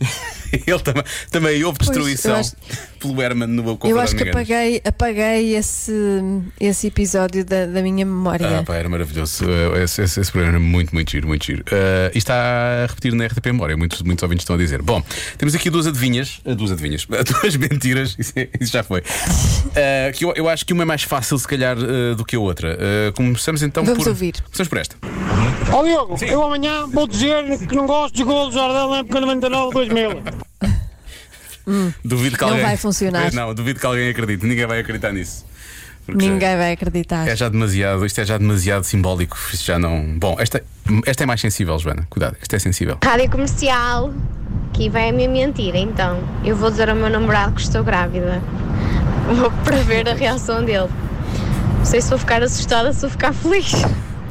ele 0.67 0.79
também, 0.81 1.03
também 1.31 1.65
houve 1.65 1.79
destruição 1.79 2.37
acho- 2.37 2.55
pelo 3.01 3.21
Herman 3.21 3.49
no 3.49 3.77
com 3.77 3.89
Eu 3.89 3.99
acho 4.01 4.15
que 4.17 4.29
apaguei, 4.29 4.81
apaguei 4.85 5.57
esse, 5.57 5.93
esse 6.61 6.87
episódio 6.87 7.45
da, 7.45 7.67
da 7.67 7.83
minha 7.83 8.05
memória. 8.07 8.61
Ah, 8.61 8.63
pá, 8.63 8.77
era 8.77 8.89
maravilhoso. 8.89 9.45
Uh, 9.45 9.77
esse, 9.83 10.03
esse- 10.03 10.21
esse 10.21 10.31
programa 10.33 10.57
era 10.59 10.65
muito, 10.65 10.95
muito 10.95 11.11
giro, 11.11 11.27
muito 11.29 11.45
giro. 11.45 11.63
Uh, 11.63 12.11
e 12.15 12.19
está 12.19 12.35
a 12.35 12.87
repetir 12.87 13.13
na 13.15 13.27
RTP 13.27 13.47
Memória, 13.47 13.77
muitos, 13.77 14.01
muitos 14.03 14.23
ouvintes 14.23 14.43
estão 14.45 14.57
a 14.57 14.59
dizer. 14.59 14.81
Bom, 14.83 15.03
temos 15.37 15.55
aqui 15.55 15.69
duas 15.71 15.87
adivinhas, 15.87 16.41
uh, 16.45 16.55
duas 16.55 16.73
adivinhas, 16.73 17.07
duas 17.43 17.57
mentiras, 17.57 18.17
isso, 18.19 18.33
isso 18.61 18.73
já 18.73 18.83
foi. 18.83 19.01
Uh, 19.01 20.13
que 20.15 20.25
eu, 20.25 20.33
eu 20.37 20.49
acho 20.49 20.65
que 20.65 20.73
uma 20.73 20.83
é 20.83 20.87
mais 20.87 21.03
fácil, 21.03 21.39
se 21.39 21.47
calhar, 21.49 21.77
uh, 21.79 22.15
do 22.15 22.25
que 22.25 22.37
a 22.37 22.41
outra. 22.41 22.79
Começamos 23.15 23.63
então 23.63 23.85
Vamos 23.85 24.03
por. 24.05 24.09
ouvir. 24.09 24.35
Começamos 24.43 24.69
por 24.69 24.79
esta. 24.79 24.97
Ó 25.73 25.83
Diogo, 25.83 26.17
eu 26.25 26.43
amanhã 26.43 26.87
vou 26.87 27.07
dizer 27.07 27.59
que 27.67 27.75
não 27.75 27.87
gosto 27.87 28.15
dos 28.15 28.25
golos 28.25 28.55
do 28.55 28.61
Jardel 28.61 28.89
na 28.91 28.97
época 28.99 29.21
99-2000. 29.21 30.45
Duvido 32.05 32.37
que 32.37 32.43
Não 32.43 32.51
alguém. 32.51 32.65
vai 32.65 32.77
funcionar. 32.77 33.33
Não, 33.33 33.55
duvido 33.55 33.81
que 33.81 33.87
alguém 33.87 34.11
acredite. 34.11 34.45
Ninguém 34.47 34.67
vai 34.67 34.81
acreditar 34.81 35.13
nisso. 35.13 35.47
Porque 36.05 36.29
Ninguém 36.29 36.57
vai 36.59 36.73
acreditar. 36.73 37.27
É 37.27 37.35
já 37.35 37.49
demasiado, 37.49 38.05
isto 38.05 38.21
é 38.21 38.25
já 38.27 38.37
demasiado 38.37 38.85
simbólico. 38.85 39.39
Isto 39.53 39.65
já 39.65 39.79
não. 39.79 40.05
Bom, 40.19 40.37
esta, 40.39 40.63
esta 41.07 41.23
é 41.23 41.27
mais 41.27 41.41
sensível, 41.41 41.79
Joana. 41.79 42.07
Cuidado, 42.11 42.37
esta 42.43 42.57
é 42.57 42.59
sensível. 42.59 42.99
Rádio 43.03 43.31
Comercial, 43.31 44.13
aqui 44.71 44.91
vem 44.91 45.09
a 45.09 45.13
minha 45.13 45.29
mentira. 45.31 45.79
Então, 45.79 46.23
eu 46.45 46.55
vou 46.55 46.71
dizer 46.71 46.91
ao 46.91 46.97
meu 46.97 47.09
namorado 47.09 47.55
que 47.55 47.63
estou 47.63 47.83
grávida. 47.83 48.43
Vou 49.35 49.51
para 49.65 49.79
ver 49.79 50.07
a 50.07 50.13
reação 50.13 50.63
dele. 50.63 50.91
Não 51.79 51.85
sei 51.87 52.03
se 52.03 52.11
vou 52.11 52.19
ficar 52.19 52.43
assustada, 52.43 52.93
se 52.93 53.01
vou 53.01 53.09
ficar 53.11 53.33
feliz. 53.33 53.73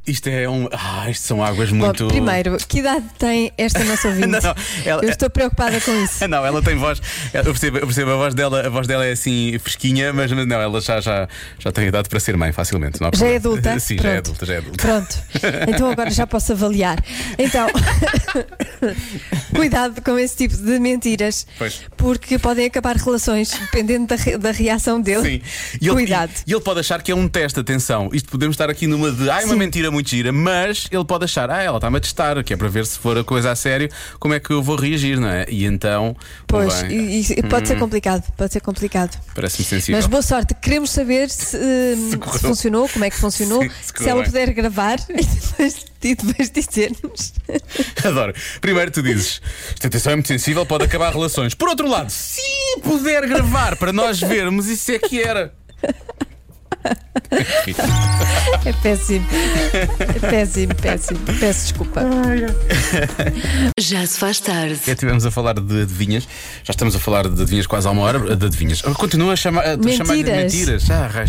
Isto 0.06 0.28
é 0.28 0.50
um. 0.50 0.68
Ah, 0.72 1.10
isto 1.10 1.26
são 1.26 1.42
águas 1.44 1.70
Bom, 1.70 1.78
muito. 1.78 2.08
primeiro, 2.08 2.58
que 2.68 2.80
idade 2.80 3.06
tem 3.18 3.54
esta 3.58 3.84
nossa 3.86 4.08
ouvinte? 4.10 4.28
Não, 4.28 4.40
não, 4.42 4.56
ela- 4.86 5.04
Eu 5.04 5.10
estou 5.10 5.30
preocupada 5.30 5.80
com 5.80 5.94
isso. 6.04 6.28
Não, 6.28 6.46
ela 6.46 6.62
tem 6.62 6.76
voz. 6.76 7.02
Eu 7.34 7.44
percebo, 7.46 7.78
eu 7.78 7.86
percebo 7.86 8.12
a 8.12 8.16
voz 8.16 8.34
dela, 8.36 8.66
a 8.66 8.70
voz 8.70 8.86
dela 8.88 9.06
é 9.06 9.12
assim 9.14 9.58
fresquinha, 9.60 10.12
mas 10.12 10.30
não, 10.32 10.60
ela 10.62 10.82
já, 10.82 11.00
já, 11.00 11.28
já 11.60 11.72
tem 11.72 11.88
idade 11.88 12.10
para 12.10 12.20
ser 12.20 12.36
mãe 12.36 12.52
facilmente. 12.52 13.00
não 13.02 13.12
Já 13.16 13.28
é 13.28 13.36
adulta? 13.38 13.80
Sim, 13.80 13.98
já 13.98 14.10
é 14.10 14.22
Pronto. 14.22 14.28
adulta, 14.28 14.46
já 14.46 14.54
é 14.54 14.58
adulta. 14.58 14.88
Pronto. 14.88 15.24
Então 15.70 15.92
agora 15.92 16.10
já 16.12 16.28
posso 16.28 16.52
avaliar. 16.54 16.98
Então, 17.38 17.68
cuidado 19.56 20.02
com 20.02 20.18
esse 20.18 20.36
tipo 20.36 20.56
de 20.58 20.80
mentiras, 20.80 21.46
Pois. 21.58 21.82
porque 21.98 22.38
podem 22.40 22.66
acabar 22.66 22.96
relações 22.96 23.52
dependendo 23.52 24.08
da, 24.08 24.16
re- 24.16 24.38
da 24.38 24.52
reação 24.52 25.00
dele. 25.02 25.22
Sim. 25.22 25.42
E 25.82 25.86
ele, 25.88 25.94
Cuidado. 25.94 26.32
E, 26.46 26.52
e 26.52 26.54
ele 26.54 26.62
pode 26.62 26.80
achar 26.80 27.02
que 27.02 27.12
é 27.12 27.16
um 27.16 27.28
teste, 27.28 27.60
atenção. 27.60 28.10
Isto 28.14 28.30
podemos 28.30 28.54
estar 28.56 28.70
aqui 28.70 28.88
numa 28.88 29.12
de. 29.12 29.30
Ah, 29.30 29.42
é 29.42 29.46
uma 29.46 29.54
Sim. 29.54 29.60
mentira 29.60 29.92
muito 29.94 30.10
gira, 30.10 30.32
mas 30.32 30.88
ele 30.92 31.06
pode 31.06 31.26
achar, 31.26 31.50
ah, 31.50 31.62
ela 31.62 31.78
está-me 31.78 31.98
a 31.98 32.00
testar, 32.00 32.44
que 32.44 32.54
é 32.54 32.58
para 32.58 32.68
ver 32.68 32.86
se 32.86 33.00
for 33.00 33.18
a 33.18 33.24
coisa 33.24 33.52
a 33.52 33.56
sério, 33.56 33.90
como 34.20 34.34
é 34.34 34.40
que 34.40 34.52
eu 34.52 34.62
vou 34.62 34.76
reagir, 34.76 35.20
não 35.20 35.30
é? 35.30 35.46
E 35.48 35.66
então. 35.66 36.16
Pois, 36.48 36.82
bem, 36.84 36.92
e, 36.92 37.22
e 37.40 37.44
pode 37.44 37.68
ser 37.68 37.78
hum, 37.78 37.80
complicado, 37.80 38.24
pode 38.36 38.52
ser 38.52 38.60
complicado. 38.60 39.18
Parece-me 39.34 39.66
sensível. 39.66 39.96
Mas 39.96 40.08
boa 40.08 40.22
sorte, 40.22 40.54
queremos 40.56 40.90
saber 40.90 41.30
se, 41.30 41.56
hum, 41.96 42.10
se 42.12 42.18
correu. 42.18 42.40
funcionou, 42.40 42.90
como 42.90 43.06
é 43.06 43.10
que 43.10 43.18
funcionou, 43.18 43.62
se 43.82 43.88
se, 43.88 43.94
correu 43.94 44.10
ela 44.10 44.22
bem. 44.22 44.32
puder 44.32 44.54
gravar 44.54 45.00
e 45.10 45.24
depois, 45.24 45.86
e 46.04 46.16
depois 46.16 46.50
dizer-nos. 46.50 47.34
Adoro. 48.04 48.34
Primeiro 48.60 48.92
tu 48.92 49.02
dizes, 49.02 49.42
esta 49.74 49.88
atenção 49.88 50.12
é 50.12 50.16
muito 50.16 50.28
sensível, 50.28 50.66
pode 50.66 50.84
acabar 50.86 51.14
relações. 51.14 51.54
Por 51.54 51.70
outro 51.70 51.88
lado, 51.88 52.10
se 52.10 52.42
puder 52.82 53.28
gravar 53.28 53.76
para 53.76 53.94
nós 53.94 54.20
vermos, 54.20 54.68
isso 54.68 54.92
é 54.92 55.00
que 55.00 55.22
era. 55.22 55.54
É 58.66 58.74
péssimo. 58.74 59.26
É 60.00 60.20
péssimo, 60.30 60.76
péssimo. 60.76 61.20
Peço 61.40 61.62
desculpa. 61.64 62.02
Já 63.80 64.06
se 64.06 64.20
faz 64.20 64.40
tarde. 64.40 64.80
Já 64.86 64.94
estivemos 64.94 65.26
a 65.26 65.32
falar 65.32 65.54
de 65.56 65.82
adivinhas, 65.82 66.28
já 66.64 66.72
estamos 66.72 66.96
a 66.96 67.00
falar 67.00 67.28
de 67.28 67.42
adivinhas 67.42 67.68
quase 67.68 67.88
há 67.88 67.92
uma 67.92 68.02
hora, 68.04 68.36
de 68.36 68.46
adivinhas. 68.46 68.82
Continua 68.82 69.34
a 69.34 69.36
chamar 69.36 69.66
a 69.66 69.76
de 69.76 69.86
Mentiras. 69.86 70.88
mentiras. 70.88 70.90
Ah. 70.90 71.26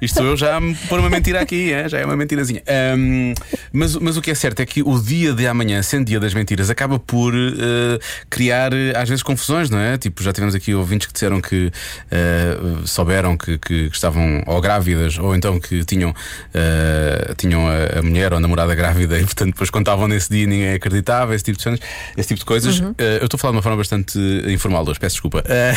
Isto 0.00 0.22
eu 0.22 0.36
já 0.36 0.56
a 0.56 0.60
me 0.60 0.74
pôr 0.74 0.98
uma 0.98 1.10
mentira 1.10 1.40
aqui, 1.40 1.72
é? 1.72 1.88
já 1.88 1.98
é 1.98 2.04
uma 2.04 2.16
mentirazinha. 2.16 2.62
Ahm, 2.66 3.34
mas, 3.72 3.94
mas 3.96 4.16
o 4.16 4.22
que 4.22 4.30
é 4.30 4.34
certo 4.34 4.60
é 4.60 4.66
que 4.66 4.82
o 4.82 4.98
dia 5.00 5.32
de 5.32 5.46
amanhã, 5.46 5.82
sendo 5.82 6.06
dia 6.06 6.18
das 6.18 6.34
mentiras, 6.34 6.70
acaba 6.70 6.98
por 6.98 7.34
eh, 7.34 7.98
criar 8.28 8.72
eh, 8.72 8.92
às 8.96 9.08
vezes 9.08 9.22
confusões, 9.22 9.70
não 9.70 9.78
é? 9.78 9.96
Tipo, 9.98 10.22
já 10.22 10.32
tivemos 10.32 10.54
aqui 10.54 10.74
ouvintes 10.74 11.06
que 11.06 11.12
disseram 11.12 11.40
que 11.40 11.70
eh, 12.10 12.56
souberam 12.84 13.36
que, 13.36 13.58
que 13.58 13.90
estavam 13.92 14.42
ou 14.46 14.60
grávidos 14.60 14.83
grávidas 14.84 15.18
ou 15.18 15.34
então 15.34 15.58
que 15.58 15.84
tinham, 15.84 16.14
eh, 16.52 17.34
tinham 17.36 17.66
a, 17.66 17.98
a 17.98 18.02
mulher 18.02 18.32
ou 18.32 18.38
a 18.38 18.40
namorada 18.40 18.74
grávida 18.74 19.18
e, 19.18 19.24
portanto, 19.24 19.52
depois 19.52 19.70
contavam 19.70 20.06
nesse 20.06 20.28
dia 20.28 20.44
e 20.44 20.46
ninguém 20.46 20.74
acreditava, 20.74 21.34
esse 21.34 21.44
tipo 21.44 21.58
de, 21.58 21.80
esse 22.16 22.28
tipo 22.28 22.40
de 22.40 22.44
coisas. 22.44 22.78
Uhum. 22.78 22.94
Eh, 22.98 23.18
eu 23.20 23.24
estou 23.24 23.36
a 23.36 23.40
falar 23.40 23.52
de 23.52 23.56
uma 23.56 23.62
forma 23.62 23.78
bastante 23.78 24.18
informal 24.48 24.86
hoje, 24.86 25.00
peço 25.00 25.14
desculpa. 25.14 25.42
Eh, 25.46 25.74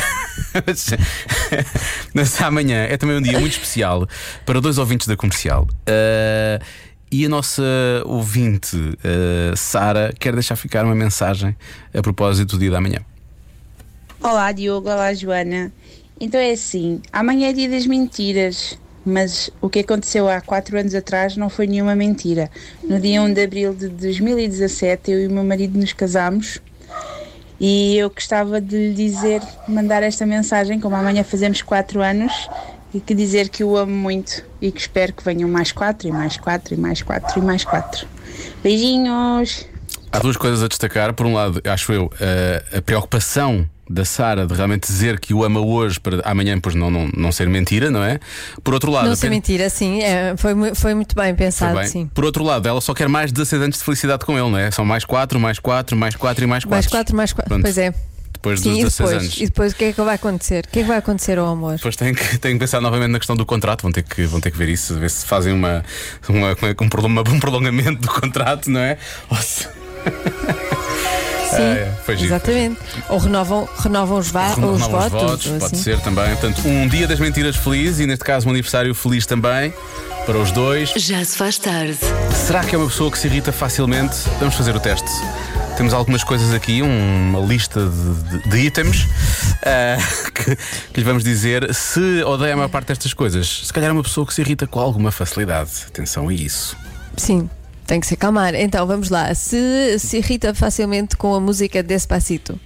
mas, 0.66 0.90
mas 2.14 2.42
amanhã 2.42 2.84
é 2.84 2.98
também 2.98 3.16
um 3.18 3.22
dia 3.22 3.40
muito 3.40 3.54
especial 3.54 4.08
para 4.46 4.60
dois 4.60 4.78
ouvintes 4.78 5.08
da 5.08 5.16
comercial. 5.16 5.68
E 7.10 7.26
a 7.26 7.30
nossa 7.30 7.64
ouvinte, 8.06 8.78
eh, 9.02 9.54
Sara, 9.56 10.14
quer 10.20 10.34
deixar 10.34 10.58
ficar 10.58 10.84
uma 10.84 10.96
mensagem 10.96 11.56
a 11.94 12.02
propósito 12.02 12.58
do 12.58 12.60
dia 12.60 12.72
da 12.72 12.82
manhã. 12.82 13.00
Olá 14.22 14.52
Diogo, 14.52 14.90
olá 14.90 15.14
Joana. 15.14 15.72
Então 16.20 16.40
é 16.40 16.52
assim, 16.52 17.00
amanhã 17.14 17.50
é 17.50 17.54
dia 17.54 17.70
das 17.70 17.86
mentiras, 17.86 18.78
mas 19.08 19.50
o 19.62 19.70
que 19.70 19.80
aconteceu 19.80 20.30
há 20.30 20.42
quatro 20.42 20.78
anos 20.78 20.94
atrás 20.94 21.38
não 21.38 21.50
foi 21.50 21.68
nenhuma 21.68 21.96
mentira. 21.96 22.52
No 22.84 23.00
dia 23.00 23.22
1 23.22 23.34
de 23.34 23.44
abril 23.44 23.74
de 23.74 23.88
2017 23.88 25.12
eu 25.12 25.22
e 25.22 25.28
o 25.28 25.32
meu 25.32 25.44
marido 25.44 25.80
nos 25.80 25.94
casámos 25.94 26.60
e 27.60 27.98
eu 27.98 28.10
gostava 28.10 28.62
de 28.62 28.76
lhe 28.76 28.94
dizer, 28.94 29.42
mandar 29.68 30.04
esta 30.04 30.26
mensagem, 30.26 30.80
como 30.80 30.96
amanhã 30.96 31.24
fazemos 31.24 31.62
quatro 31.62 32.02
anos, 32.02 32.32
e 32.94 33.00
que 33.00 33.14
dizer 33.14 33.50
que 33.50 33.64
o 33.64 33.76
amo 33.76 33.94
muito 33.94 34.44
e 34.62 34.72
que 34.72 34.80
espero 34.80 35.12
que 35.14 35.24
venham 35.24 35.50
mais 35.50 35.72
quatro 35.72 36.08
e 36.08 36.12
mais 36.12 36.38
quatro 36.38 36.74
e 36.74 36.78
mais 36.78 37.02
quatro 37.02 37.40
e 37.40 37.44
mais 37.44 37.64
quatro. 37.64 38.08
Beijinhos! 38.64 39.66
Há 40.12 40.20
duas 40.20 40.38
coisas 40.38 40.64
a 40.64 40.68
destacar. 40.68 41.14
Por 41.14 41.26
um 41.26 41.34
lado, 41.34 41.62
acho 41.66 41.92
eu, 41.92 42.12
eh, 42.20 42.64
a 42.78 42.82
preocupação 42.82 43.68
da 43.90 44.04
Sara 44.06 44.46
de 44.46 44.54
realmente 44.54 44.88
dizer 44.88 45.20
que 45.20 45.34
o 45.34 45.44
ama 45.44 45.60
hoje 45.60 46.00
para 46.00 46.22
amanhã 46.30 46.60
pois 46.60 46.76
não, 46.76 46.90
não, 46.92 47.10
não 47.16 47.32
ser 47.32 47.48
mentira, 47.48 47.90
não 47.90 48.04
é? 48.04 48.20
Por 48.64 48.74
outro 48.74 48.92
lado, 48.92 49.08
Não 49.08 49.16
sei 49.16 49.28
apenas- 49.30 49.48
mentira, 49.48 49.70
sim, 49.70 50.02
é, 50.02 50.36
foi, 50.38 50.54
foi 50.76 50.94
muito 50.94 51.16
bem 51.16 51.34
pensado, 51.36 51.78
bem. 51.78 51.88
sim. 51.88 52.10
Por 52.14 52.26
outro 52.26 52.44
lado, 52.44 52.68
ela 52.68 52.82
só 52.82 52.94
quer 52.94 53.08
mais 53.08 53.32
16 53.32 53.62
anos 53.62 53.78
de 53.78 53.84
felicidade 53.84 54.26
com 54.26 54.34
ele, 54.38 54.50
não 54.50 54.58
é? 54.58 54.70
São 54.72 54.84
mais 54.86 55.06
4, 55.06 55.40
mais 55.40 55.60
4, 55.60 55.96
mais 55.98 56.16
4 56.16 56.44
e 56.44 56.48
mais 56.48 56.64
4. 56.64 56.76
Mais 56.76 56.88
quatro, 56.88 57.16
mais 57.16 57.34
quatro. 57.34 57.50
Pronto. 57.50 57.62
Pois 57.64 57.78
é. 57.78 57.94
Depois 58.34 58.60
Sim, 58.60 58.70
dos 58.70 58.80
e 58.80 58.84
16 58.84 58.98
depois, 59.10 59.24
anos. 59.24 59.38
e 59.42 59.46
depois 59.46 59.72
o 59.72 59.76
que 59.76 59.84
é 59.86 59.94
que 59.94 60.02
vai 60.02 60.16
acontecer? 60.16 60.66
O 60.66 60.72
que 60.72 60.80
é 60.80 60.82
que 60.84 60.88
vai 60.88 60.98
acontecer 60.98 61.40
ao 61.40 61.48
amor? 61.48 61.76
Depois 61.76 61.96
têm 61.96 62.14
que, 62.14 62.38
têm 62.38 62.54
que 62.54 62.60
pensar 62.60 62.80
novamente 62.80 63.10
na 63.10 63.18
questão 63.18 63.36
do 63.36 63.46
contrato, 63.48 63.82
vão 63.82 63.92
ter 63.92 64.04
que, 64.04 64.26
vão 64.26 64.40
ter 64.40 64.52
que 64.52 64.58
ver 64.58 64.70
isso, 64.70 64.94
ver 65.00 65.10
se 65.10 65.26
fazem 65.26 65.52
uma, 65.54 65.84
uma, 66.30 66.50
é 66.52 66.76
um, 66.84 66.88
prolong- 66.88 67.24
um 67.34 67.40
prolongamento 67.40 68.00
do 68.02 68.08
contrato, 68.10 68.70
não 68.70 68.80
é? 68.80 68.98
Ou 69.32 69.38
se- 69.38 69.68
Sim, 71.50 71.56
Ah, 71.56 71.62
é, 71.62 71.94
foi 72.06 72.16
giro. 72.18 72.28
exatamente. 72.30 72.78
Ou 73.10 73.18
renovam, 73.18 73.68
renovam 73.80 74.18
os, 74.18 74.30
va- 74.30 74.50
os 74.50 74.56
Renovam 74.56 74.90
votos. 75.10 75.48
pode 75.48 75.66
assim. 75.66 75.76
ser 75.78 76.00
também. 76.02 76.30
Portanto, 76.36 76.68
um 76.68 76.88
dia 76.88 77.08
das 77.08 77.20
mentiras 77.20 77.56
feliz 77.56 78.00
e 78.00 78.06
neste 78.06 78.24
caso 78.26 78.48
um 78.48 78.52
aniversário 78.52 78.94
feliz 78.94 79.26
também 79.26 79.74
para 80.26 80.38
os 80.38 80.52
dois. 80.52 80.90
Já 80.98 81.24
se 81.24 81.38
faz 81.38 81.58
tarde. 81.58 81.98
Será 82.36 82.64
que 82.64 82.76
é 82.76 82.78
uma 82.78 82.88
pessoa 82.88 83.10
que 83.12 83.18
se 83.18 83.28
irrita 83.28 83.52
facilmente? 83.52 84.16
Vamos 84.40 84.56
fazer 84.56 84.76
o 84.76 84.80
teste. 84.80 85.10
Temos 85.78 85.94
algumas 85.94 86.24
coisas 86.24 86.54
aqui, 86.54 86.82
uma 86.82 87.40
lista 87.40 87.80
de, 87.88 88.40
de- 88.40 88.50
de 88.50 88.58
itens 88.66 89.08
ah, 89.64 89.98
que, 90.34 90.56
que 90.56 91.00
lhe 91.00 91.04
vamos 91.04 91.24
dizer. 91.24 91.74
Se 91.74 92.24
odeia 92.24 92.54
a 92.54 92.58
maior 92.58 92.68
parte 92.70 92.88
destas 92.88 93.14
coisas, 93.14 93.62
se 93.68 93.72
calhar 93.72 93.90
é 93.90 93.94
uma 93.94 94.02
pessoa 94.04 94.26
que 94.26 94.34
se 94.34 94.42
irrita 94.42 94.66
com 94.68 94.80
alguma 94.80 95.12
facilidade. 95.12 95.70
Atenção 95.88 96.28
a 96.30 96.34
isso. 96.34 96.76
Sim, 97.16 97.50
tem 97.88 98.00
que 98.00 98.06
se 98.06 98.14
acalmar. 98.14 98.54
Então 98.54 98.86
vamos 98.86 99.10
lá. 99.10 99.34
Se 99.34 99.98
se 99.98 100.18
irrita 100.18 100.54
facilmente 100.54 101.16
com 101.16 101.34
a 101.34 101.40
música 101.40 101.82
Despacito, 101.82 102.60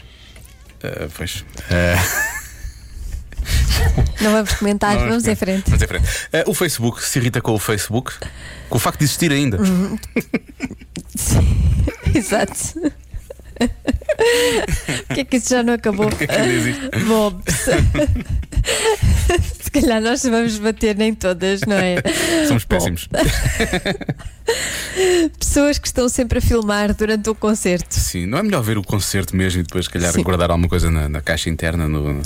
Ah, 0.83 1.07
pois. 1.15 1.45
Ah, 1.69 2.03
não 4.21 4.31
vamos 4.31 4.53
comentar, 4.53 4.95
não 4.95 5.07
vamos 5.09 5.27
em 5.27 5.35
frente. 5.35 5.65
Vamos 5.69 5.81
em 5.83 5.87
frente. 5.87 6.07
Ah, 6.33 6.43
o 6.47 6.53
Facebook 6.53 7.03
se 7.03 7.19
irrita 7.19 7.39
com 7.39 7.53
o 7.53 7.59
Facebook, 7.59 8.13
com 8.69 8.77
o 8.77 8.79
facto 8.79 8.99
de 8.99 9.05
existir 9.05 9.31
ainda. 9.31 9.61
Uhum. 9.61 9.97
Exato. 12.13 12.91
O 15.09 15.13
que 15.13 15.21
é 15.21 15.23
que 15.25 15.37
isso 15.37 15.49
já 15.49 15.61
não 15.63 15.73
acabou? 15.73 16.07
O 16.07 16.15
que 16.15 16.23
é 16.23 16.27
que 16.27 16.33
ainda 16.33 16.53
existe? 16.53 16.89
Bom, 17.07 17.41
se... 19.61 19.71
calhar 19.71 20.01
nós 20.01 20.23
vamos 20.23 20.57
bater 20.57 20.95
nem 20.95 21.13
todas, 21.13 21.61
não 21.61 21.75
é? 21.75 21.95
Somos 22.47 22.65
péssimos. 22.65 23.07
pessoas 25.39 25.77
que 25.77 25.87
estão 25.87 26.09
sempre 26.09 26.39
a 26.39 26.41
filmar 26.41 26.93
durante 26.93 27.29
o 27.29 27.35
concerto. 27.35 27.95
Sim, 27.95 28.25
não 28.25 28.37
é 28.37 28.43
melhor 28.43 28.61
ver 28.61 28.77
o 28.77 28.83
concerto 28.83 29.35
mesmo 29.35 29.61
e 29.61 29.63
depois, 29.63 29.85
se 29.85 29.91
calhar, 29.91 30.11
Sim. 30.11 30.23
guardar 30.23 30.51
alguma 30.51 30.67
coisa 30.67 30.91
na, 30.91 31.07
na 31.07 31.21
caixa 31.21 31.49
interna, 31.49 31.87
no, 31.87 32.21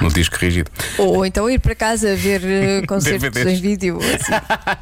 no 0.00 0.12
disco 0.12 0.36
rígido. 0.36 0.70
Ou 0.98 1.24
então 1.24 1.48
ir 1.48 1.60
para 1.60 1.74
casa 1.74 2.14
ver 2.14 2.42
eh, 2.44 2.82
concertos 2.86 3.30
DVDs. 3.30 3.58
em 3.58 3.62
vídeo. 3.62 3.98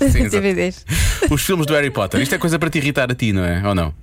Assim. 0.00 0.12
Sim. 0.12 0.28
DVDs. 0.28 0.84
Os 1.30 1.42
filmes 1.42 1.66
do 1.66 1.74
Harry 1.74 1.90
Potter, 1.90 2.20
isto 2.20 2.34
é 2.34 2.38
coisa 2.38 2.58
para 2.58 2.70
te 2.70 2.78
irritar 2.78 3.10
a 3.10 3.14
ti, 3.14 3.32
não 3.32 3.44
é? 3.44 3.66
Ou 3.66 3.74
não? 3.74 3.94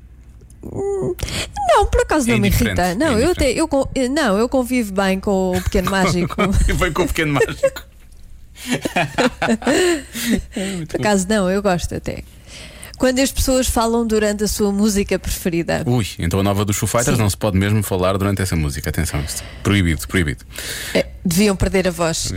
Não, 0.63 1.85
por 1.85 2.01
acaso 2.01 2.29
É 2.29 2.33
não 2.33 2.39
me 2.39 2.47
irrita. 2.47 2.95
Não, 2.95 3.17
é 3.17 3.23
eu 3.23 3.31
até, 3.31 3.51
eu, 3.51 3.69
não, 4.09 4.37
eu 4.37 4.49
convivo 4.49 4.93
bem 4.93 5.19
com 5.19 5.57
o 5.57 5.61
pequeno 5.61 5.89
mágico. 5.91 6.35
E 6.67 6.73
vem 6.73 6.91
com 6.91 7.03
o 7.03 7.07
pequeno 7.07 7.33
mágico. 7.33 7.85
Por 10.89 10.99
acaso 10.99 11.27
não, 11.29 11.49
eu 11.49 11.61
gosto 11.61 11.95
até. 11.95 12.23
Quando 12.97 13.19
as 13.19 13.31
pessoas 13.31 13.67
falam 13.67 14.05
durante 14.07 14.43
a 14.43 14.47
sua 14.47 14.71
música 14.71 15.19
preferida. 15.19 15.83
Ui, 15.85 16.05
então 16.17 16.39
a 16.39 16.43
nova 16.43 16.65
dos 16.65 16.77
Foo 16.77 16.87
Fighters 16.87 17.15
Sim. 17.15 17.21
não 17.21 17.29
se 17.29 17.37
pode 17.37 17.57
mesmo 17.57 17.83
falar 17.83 18.17
durante 18.17 18.41
essa 18.41 18.55
música. 18.55 18.89
Atenção, 18.89 19.21
isto. 19.21 19.43
Proibido, 19.61 20.07
proibido. 20.07 20.43
Eh, 20.95 21.05
Deviam 21.23 21.55
perder 21.55 21.87
a 21.87 21.91
voz. 21.91 22.33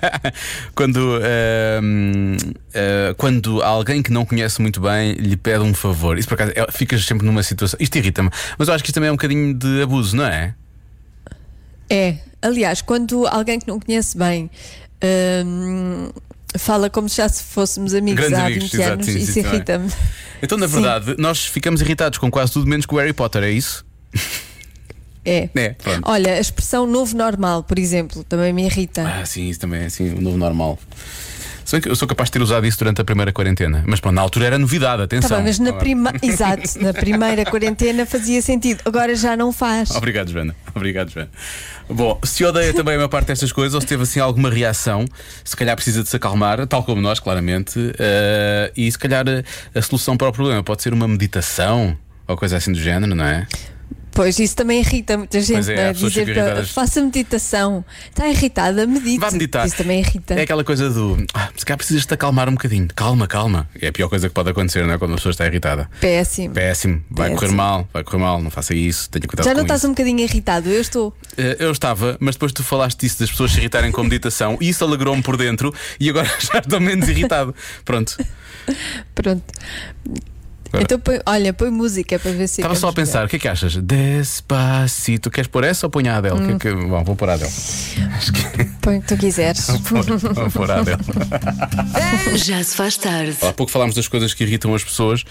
Quando, 0.74 0.98
ahm, 1.22 2.36
ah, 2.74 3.14
quando 3.16 3.62
alguém 3.62 4.02
que 4.02 4.10
não 4.12 4.24
conhece 4.26 4.60
muito 4.60 4.80
bem 4.80 5.12
lhe 5.12 5.36
pede 5.36 5.60
um 5.60 5.72
favor, 5.72 6.18
isso 6.18 6.26
por 6.28 6.34
acaso 6.34 6.52
é- 6.54 6.70
ficas 6.72 7.04
sempre 7.06 7.24
numa 7.24 7.42
situação. 7.42 7.78
Isto 7.80 7.96
irrita-me, 7.98 8.28
mas 8.58 8.66
eu 8.68 8.74
acho 8.74 8.82
que 8.82 8.90
isto 8.90 8.94
também 8.96 9.08
é 9.08 9.12
um 9.12 9.16
bocadinho 9.16 9.54
de 9.54 9.80
abuso, 9.82 10.16
não 10.16 10.26
é? 10.26 10.54
É, 11.88 12.16
aliás, 12.42 12.82
quando 12.82 13.26
alguém 13.28 13.60
que 13.60 13.68
não 13.68 13.78
conhece 13.78 14.18
bem 14.18 14.50
hum, 15.44 16.10
fala 16.58 16.90
como 16.90 17.08
se 17.08 17.16
já 17.16 17.28
se 17.28 17.42
fôssemos 17.42 17.94
amigos 17.94 18.20
Grandes 18.20 18.38
há 18.38 18.46
amigos, 18.46 18.64
20 18.64 18.74
exato, 18.74 18.92
anos, 18.92 19.06
sim, 19.06 19.18
isso 19.18 19.32
sim, 19.32 19.40
irrita-me. 19.40 19.92
Então, 20.42 20.58
na 20.58 20.68
Sim. 20.68 20.74
verdade, 20.74 21.14
nós 21.18 21.46
ficamos 21.46 21.80
irritados 21.80 22.18
com 22.18 22.30
quase 22.30 22.52
tudo 22.52 22.66
menos 22.66 22.84
com 22.84 22.96
o 22.96 22.98
Harry 22.98 23.12
Potter, 23.12 23.42
é 23.42 23.50
isso? 23.50 23.84
É. 25.24 25.48
É. 25.56 25.74
Olha, 26.04 26.34
a 26.34 26.40
expressão 26.40 26.86
novo 26.86 27.16
normal, 27.16 27.64
por 27.64 27.78
exemplo, 27.78 28.22
também 28.22 28.52
me 28.52 28.64
irrita. 28.64 29.02
Ah, 29.02 29.26
sim, 29.26 29.48
isso 29.48 29.58
também 29.58 29.82
é 29.82 29.86
assim, 29.86 30.14
o 30.14 30.20
novo 30.20 30.38
normal. 30.38 30.78
Que 31.66 31.88
eu 31.88 31.96
sou 31.96 32.06
capaz 32.06 32.28
de 32.28 32.32
ter 32.32 32.42
usado 32.42 32.66
isso 32.66 32.78
durante 32.78 33.00
a 33.00 33.04
primeira 33.04 33.32
quarentena. 33.32 33.82
Mas 33.86 33.98
pronto, 33.98 34.14
na 34.14 34.22
altura 34.22 34.46
era 34.46 34.58
novidade, 34.58 35.02
atenção. 35.02 35.30
Tá 35.30 35.36
bem, 35.36 35.46
mas 35.46 35.58
na, 35.58 35.72
prima... 35.72 36.12
Exato, 36.22 36.62
na 36.80 36.94
primeira 36.94 37.44
quarentena 37.44 38.06
fazia 38.06 38.40
sentido, 38.40 38.82
agora 38.84 39.14
já 39.16 39.36
não 39.36 39.52
faz. 39.52 39.90
Obrigado, 39.90 40.30
Joana. 40.30 40.54
Obrigado, 40.74 41.10
Joana. 41.10 41.30
Bom, 41.88 42.18
se 42.24 42.44
odeia 42.44 42.72
também 42.72 42.94
a 42.94 42.98
maior 42.98 43.08
parte 43.08 43.26
destas 43.26 43.52
coisas, 43.52 43.74
ou 43.74 43.80
se 43.80 43.86
teve 43.86 44.02
assim 44.04 44.20
alguma 44.20 44.50
reação, 44.50 45.04
se 45.44 45.56
calhar 45.56 45.74
precisa 45.74 46.02
de 46.02 46.08
se 46.08 46.16
acalmar, 46.16 46.66
tal 46.66 46.82
como 46.82 47.00
nós, 47.00 47.20
claramente, 47.20 47.92
eh, 47.98 48.72
e 48.76 48.90
se 48.90 48.98
calhar 48.98 49.24
a, 49.28 49.78
a 49.78 49.82
solução 49.82 50.16
para 50.16 50.28
o 50.28 50.32
problema 50.32 50.62
pode 50.62 50.82
ser 50.82 50.92
uma 50.92 51.06
meditação 51.06 51.96
ou 52.26 52.36
coisa 52.36 52.56
assim 52.56 52.72
do 52.72 52.80
género, 52.80 53.14
não 53.14 53.24
é? 53.24 53.46
Pois 54.16 54.38
isso 54.38 54.56
também 54.56 54.80
irrita 54.80 55.18
muita 55.18 55.38
gente, 55.42 55.70
é, 55.70 55.76
não 55.76 55.82
é? 55.82 55.92
Dizer 55.92 56.10
para 56.24 56.32
irritadas. 56.32 56.70
faça 56.70 57.02
meditação. 57.02 57.84
Está 58.08 58.26
irritada, 58.28 58.86
medite. 58.86 59.18
Vá 59.18 59.30
meditar. 59.30 59.66
Isso 59.66 59.76
também 59.76 60.00
irrita. 60.00 60.32
É 60.34 60.40
aquela 60.42 60.64
coisa 60.64 60.88
do. 60.88 61.22
Ah, 61.34 61.50
se 61.54 61.66
calhar 61.66 61.76
precisas 61.76 62.06
te 62.06 62.14
acalmar 62.14 62.48
um 62.48 62.52
bocadinho. 62.52 62.88
Calma, 62.96 63.26
calma. 63.28 63.68
É 63.78 63.88
a 63.88 63.92
pior 63.92 64.08
coisa 64.08 64.26
que 64.28 64.34
pode 64.34 64.48
acontecer, 64.48 64.86
não 64.86 64.94
é? 64.94 64.98
Quando 64.98 65.10
uma 65.10 65.16
pessoa 65.18 65.30
está 65.32 65.46
irritada. 65.46 65.88
Péssimo. 66.00 66.54
Péssimo. 66.54 67.04
Vai 67.10 67.28
Péssimo. 67.28 67.40
correr 67.40 67.52
mal, 67.54 67.88
vai 67.92 68.02
correr 68.02 68.18
mal. 68.22 68.40
Não 68.42 68.50
faça 68.50 68.74
isso. 68.74 69.10
Tenha 69.10 69.26
cuidado 69.28 69.44
Já 69.44 69.52
não 69.52 69.62
estás 69.62 69.80
isso. 69.80 69.86
um 69.88 69.90
bocadinho 69.90 70.20
irritado? 70.20 70.70
Eu 70.70 70.80
estou. 70.80 71.14
Eh, 71.36 71.56
Eu 71.60 71.70
estava, 71.70 72.16
mas 72.18 72.36
depois 72.36 72.52
tu 72.52 72.64
falaste 72.64 72.98
disso 73.00 73.20
das 73.20 73.30
pessoas 73.30 73.52
se 73.52 73.58
irritarem 73.58 73.92
com 73.92 74.02
meditação 74.02 74.56
e 74.62 74.70
isso 74.70 74.82
alegrou-me 74.82 75.22
por 75.22 75.36
dentro 75.36 75.74
e 76.00 76.08
agora 76.08 76.26
já 76.40 76.60
estou 76.60 76.80
menos 76.80 77.06
irritado. 77.06 77.54
Pronto. 77.84 78.16
Pronto. 79.14 79.44
Agora- 80.68 80.82
Então 80.82 80.98
põe, 80.98 81.20
olha, 81.26 81.52
põe 81.52 81.70
música 81.70 82.18
para 82.18 82.30
ver 82.32 82.48
se. 82.48 82.60
Estava 82.60 82.74
só 82.74 82.88
a 82.88 82.92
pensar, 82.92 83.24
o 83.24 83.28
que 83.28 83.36
é 83.36 83.38
que 83.38 83.48
achas? 83.48 83.76
Despacito. 83.76 85.30
Queres 85.30 85.48
pôr 85.48 85.64
essa 85.64 85.86
ou 85.86 85.90
põe 85.90 86.08
a 86.08 86.16
Adele? 86.18 86.34
Hum. 86.34 86.58
Que 86.58 86.68
é 86.68 86.74
que- 86.74 86.76
Bom, 86.86 87.04
vou 87.04 87.16
pôr 87.16 87.28
a 87.30 87.34
Adele. 87.34 87.50
melhor. 87.96 88.76
Põe 88.80 88.98
o 88.98 89.02
que 89.02 89.08
tu 89.08 89.16
quiseres. 89.16 89.66
Vou 89.66 90.50
pôr 90.50 90.70
a 90.70 90.80
Adele. 90.80 90.98
Já 92.44 92.62
se 92.62 92.76
faz 92.76 92.96
tarde. 92.96 93.36
Há 93.42 93.52
pouco 93.52 93.70
falámos 93.72 93.94
das 93.94 94.08
coisas 94.08 94.34
que 94.34 94.44
irritam 94.44 94.74
as 94.74 94.84
pessoas 94.84 95.24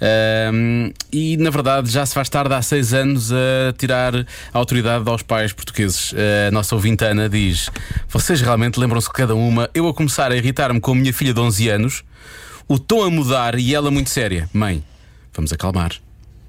ahm, 0.00 0.90
e, 1.12 1.36
na 1.36 1.50
verdade, 1.50 1.90
já 1.90 2.04
se 2.06 2.14
faz 2.14 2.28
tarde 2.28 2.54
há 2.54 2.62
seis 2.62 2.92
anos 2.94 3.32
a 3.32 3.72
tirar 3.76 4.14
a 4.16 4.24
autoridade 4.58 5.08
aos 5.08 5.22
pais 5.22 5.52
portugueses. 5.52 6.14
A 6.48 6.50
nossa 6.50 6.74
ouvinte 6.74 7.04
Ana 7.04 7.28
diz: 7.28 7.70
Vocês 8.08 8.40
realmente 8.40 8.78
lembram-se 8.78 9.08
de 9.08 9.12
cada 9.12 9.34
uma? 9.34 9.68
Eu 9.74 9.88
a 9.88 9.94
começar 9.94 10.30
a 10.32 10.36
irritar-me 10.36 10.80
com 10.80 10.92
a 10.92 10.94
minha 10.94 11.12
filha 11.12 11.32
de 11.34 11.40
11 11.40 11.68
anos, 11.68 12.04
o 12.68 12.78
tom 12.78 13.04
a 13.04 13.10
mudar 13.10 13.58
e 13.58 13.74
ela 13.74 13.90
muito 13.90 14.10
séria: 14.10 14.48
Mãe, 14.52 14.82
vamos 15.34 15.52
acalmar. 15.52 15.92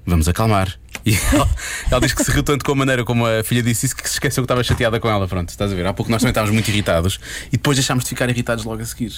Vamos 0.06 0.28
acalmar. 0.28 0.78
E 1.04 1.14
ela, 1.32 1.48
ela 1.90 2.00
diz 2.00 2.12
que 2.12 2.24
se 2.24 2.30
riu 2.30 2.42
tanto 2.42 2.64
com 2.64 2.72
a 2.72 2.74
maneira 2.74 3.04
como 3.04 3.26
a 3.26 3.42
filha 3.42 3.62
disse 3.62 3.86
isso 3.86 3.96
que 3.96 4.08
se 4.08 4.14
esqueceu 4.14 4.42
que 4.42 4.46
estava 4.46 4.62
chateada 4.62 5.00
com 5.00 5.08
ela. 5.08 5.26
Pronto, 5.26 5.48
estás 5.48 5.72
a 5.72 5.74
ver? 5.74 5.84
Há 5.86 5.92
pouco 5.92 6.10
nós 6.10 6.20
também 6.20 6.30
estávamos 6.30 6.54
muito 6.54 6.68
irritados 6.68 7.18
e 7.48 7.52
depois 7.52 7.76
deixámos 7.76 8.04
de 8.04 8.10
ficar 8.10 8.28
irritados 8.30 8.64
logo 8.64 8.82
a 8.82 8.84
seguir. 8.84 9.12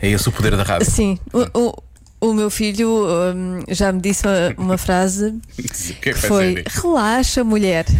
É 0.00 0.08
esse 0.10 0.28
o 0.28 0.32
poder 0.32 0.56
da 0.56 0.62
rádio. 0.62 0.90
Sim, 0.90 1.18
o, 1.32 1.58
o, 1.58 1.74
o 2.28 2.34
meu 2.34 2.50
filho 2.50 3.06
hum, 3.06 3.64
já 3.68 3.90
me 3.92 4.00
disse 4.00 4.26
uma, 4.26 4.54
uma 4.64 4.78
frase 4.78 5.34
que 5.56 6.10
é 6.10 6.12
que 6.12 6.20
que 6.20 6.26
foi: 6.26 6.62
relaxa, 6.66 7.42
mulher. 7.42 7.86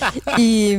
e 0.38 0.78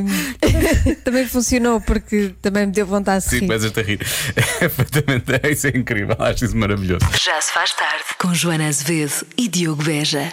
também 1.04 1.26
funcionou 1.26 1.80
porque 1.80 2.34
também 2.40 2.66
me 2.66 2.72
deu 2.72 2.86
vontade 2.86 3.24
de 3.24 3.30
Sim, 3.30 3.36
rir. 3.40 3.46
começas 3.46 3.78
a 3.78 3.82
rir. 3.82 3.98
É 4.60 4.68
perfeitamente. 4.68 5.48
Isso 5.50 5.66
é 5.66 5.70
incrível. 5.70 6.16
Acho 6.18 6.44
isso 6.44 6.56
maravilhoso. 6.56 7.04
Já 7.22 7.40
se 7.40 7.52
faz 7.52 7.72
tarde 7.74 8.04
com 8.18 8.34
Joana 8.34 8.68
Azevedo 8.68 9.26
e 9.36 9.48
Diogo 9.48 9.82
Beja. 9.82 10.32